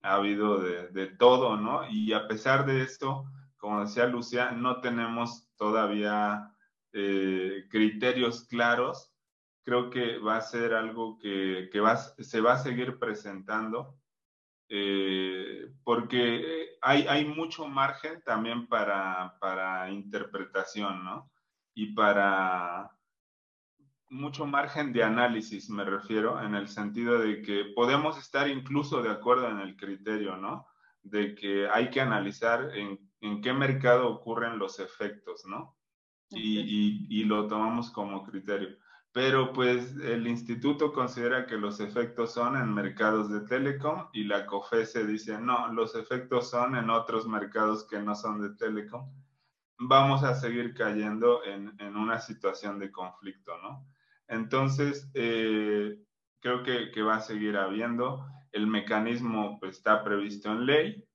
Ha 0.04 0.16
habido 0.16 0.60
de, 0.60 0.90
de, 0.90 1.08
todo, 1.08 1.58
¿no? 1.58 1.90
Y 1.90 2.14
a 2.14 2.28
pesar 2.28 2.66
de 2.66 2.84
esto, 2.84 3.26
como 3.58 3.82
decía 3.82 4.06
Lucia, 4.08 4.52
no 4.52 4.82
tenemos 4.82 5.50
todavía 5.56 6.52
eh, 6.94 7.66
criterios 7.70 8.46
claros. 8.46 9.12
Creo 9.64 9.90
que 9.90 10.18
va 10.20 10.38
a 10.38 10.42
ser 10.42 10.74
algo 10.74 11.18
que, 11.18 11.70
que 11.72 11.80
va, 11.80 11.96
se 11.98 12.42
va 12.42 12.54
a 12.54 12.58
seguir 12.60 13.00
presentando 13.00 13.96
eh, 14.74 15.70
porque 15.84 16.78
hay, 16.82 17.06
hay, 17.10 17.26
mucho 17.26 17.68
margen 17.68 18.22
también 18.24 18.68
para, 18.68 19.38
para 19.42 19.92
interpretación, 19.92 21.04
¿no? 21.04 21.30
Y 21.74 21.88
para 21.88 22.90
mucho 24.08 24.46
margen 24.46 24.94
de 24.94 25.04
análisis, 25.04 25.70
me 25.70 25.84
refiero, 25.84 26.42
en 26.42 26.56
el 26.56 26.70
sentido 26.70 27.20
de 27.20 27.42
que 27.42 27.74
podemos 27.76 28.18
estar 28.18 28.48
incluso 28.48 29.02
de 29.02 29.10
acuerdo 29.10 29.50
en 29.50 29.60
el 29.60 29.76
criterio, 29.76 30.38
¿no? 30.38 30.68
De 31.04 31.36
que 31.36 31.68
hay 31.68 31.90
que 31.90 32.00
analizar 32.00 32.70
en, 32.74 32.98
en 33.20 33.42
qué 33.42 33.52
mercado 33.52 34.08
ocurren 34.08 34.58
los 34.58 34.80
efectos, 34.80 35.44
¿no? 35.46 35.76
Y, 36.30 36.60
y, 36.62 37.08
y, 37.10 37.26
lo 37.26 37.46
tomamos 37.48 37.92
como 37.92 38.24
criterio 38.24 38.78
pero 39.12 39.52
pues 39.54 39.96
el 39.98 40.28
instituto 40.28 40.94
considera 40.94 41.46
que 41.46 41.58
los 41.58 41.80
efectos 41.80 42.34
son 42.34 42.56
en 42.56 42.74
mercados 42.74 43.30
de 43.30 43.42
telecom 43.42 44.08
y 44.14 44.24
la 44.24 44.46
COFESE 44.46 45.06
dice, 45.06 45.40
no, 45.40 45.72
los 45.74 45.96
efectos 45.96 46.50
son 46.50 46.76
en 46.76 46.90
otros 46.90 47.28
mercados 47.28 47.86
que 47.88 48.00
no 48.00 48.16
son 48.16 48.42
de 48.42 48.56
telecom. 48.56 49.12
Vamos 49.80 50.24
a 50.24 50.36
seguir 50.36 50.74
cayendo 50.74 51.44
en, 51.44 51.74
en 51.80 51.98
una 51.98 52.20
situación 52.20 52.80
de 52.80 52.92
conflicto, 52.92 53.58
¿no? 53.62 53.86
Entonces, 54.32 55.12
eh, 55.14 56.00
creo 56.40 56.64
que, 56.64 57.02
va 57.02 57.16
a 57.16 57.22
seguir 57.22 57.58
habiendo. 57.58 58.26
El 58.54 58.68
mecanismo 58.68 59.58
pues, 59.60 59.78
está 59.78 60.04
previsto 60.04 60.50
en 60.52 60.66
ley 60.66 61.06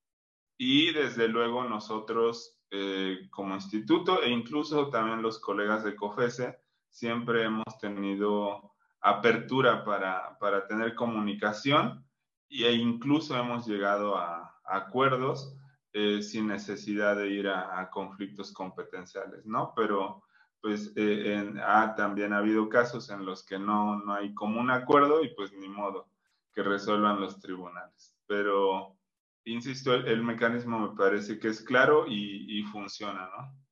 y 0.59 0.92
desde 0.92 1.28
luego 1.28 1.64
nosotros 1.64 2.59
eh, 2.70 3.28
como 3.30 3.55
instituto 3.55 4.22
e 4.22 4.30
incluso 4.30 4.90
también 4.90 5.22
los 5.22 5.38
colegas 5.38 5.82
de 5.84 5.97
COFESE, 5.97 6.59
siempre 6.97 7.44
hemos 7.44 7.78
tenido 7.78 8.72
apertura 9.03 9.84
para, 9.84 10.38
para 10.38 10.66
tener 10.66 10.94
comunicación 10.94 12.03
e 12.49 12.72
incluso 12.72 13.36
hemos 13.36 13.66
llegado 13.66 14.16
a, 14.16 14.55
acuerdos 14.64 15.55
eh, 15.92 16.22
sin 16.22 16.47
necesidad 16.49 17.16
de 17.16 17.28
ir 17.28 17.49
a, 17.49 17.88
conflictos 17.90 18.51
competenciales, 18.53 19.44
¿no? 19.44 19.74
Pero 19.76 20.24
pues 20.62 20.92
eh, 20.97 21.55
ha 21.62 21.94
también 21.94 22.32
ha 22.32 22.38
habido 22.38 22.68
casos 22.68 23.11
en 23.11 23.26
los 23.26 23.44
que 23.44 23.59
no, 23.59 23.99
no 24.01 24.14
hay 24.14 24.34
como 24.34 24.59
un 24.59 24.70
acuerdo 24.70 25.22
y 25.22 25.34
pues 25.34 25.53
ni 25.53 25.68
modo 25.68 26.09
que 26.55 26.62
resuelvan 26.62 27.20
los 27.20 27.38
tribunales. 27.38 28.16
Pero, 28.26 28.97
insisto, 29.44 29.94
el, 29.94 30.09
el 30.09 30.22
mecanismo 30.22 30.80
me 30.80 30.97
parece 30.97 31.38
que 31.38 31.49
es 31.49 31.61
claro 31.61 32.07
y, 32.09 32.59
y 32.59 32.62
funciona, 32.64 33.28
¿no? 33.36 33.66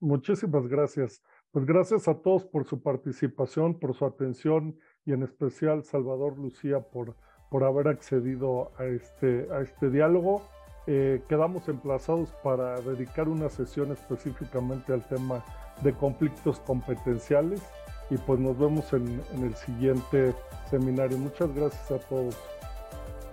Muchísimas 0.00 0.66
gracias. 0.66 1.22
Pues 1.52 1.64
gracias 1.64 2.08
a 2.08 2.14
todos 2.14 2.44
por 2.44 2.66
su 2.66 2.82
participación, 2.82 3.78
por 3.78 3.94
su 3.94 4.04
atención 4.04 4.78
y 5.06 5.12
en 5.12 5.22
especial 5.22 5.82
Salvador 5.82 6.38
Lucía 6.38 6.80
por, 6.80 7.16
por 7.50 7.64
haber 7.64 7.88
accedido 7.88 8.72
a 8.78 8.84
este, 8.84 9.48
a 9.50 9.60
este 9.60 9.88
diálogo. 9.88 10.42
Eh, 10.86 11.22
quedamos 11.28 11.68
emplazados 11.68 12.30
para 12.42 12.80
dedicar 12.80 13.28
una 13.28 13.48
sesión 13.48 13.92
específicamente 13.92 14.92
al 14.92 15.06
tema 15.08 15.44
de 15.82 15.92
conflictos 15.92 16.60
competenciales 16.60 17.62
y 18.10 18.16
pues 18.18 18.40
nos 18.40 18.58
vemos 18.58 18.92
en, 18.92 19.22
en 19.32 19.44
el 19.44 19.54
siguiente 19.54 20.34
seminario. 20.70 21.16
Muchas 21.18 21.54
gracias 21.54 21.90
a 21.90 21.98
todos. 22.08 22.36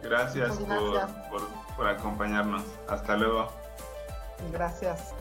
Gracias, 0.01 0.59
gracias. 0.59 1.11
Por, 1.29 1.41
por, 1.41 1.75
por 1.75 1.87
acompañarnos. 1.87 2.63
Hasta 2.87 3.17
luego. 3.17 3.47
Gracias. 4.51 5.13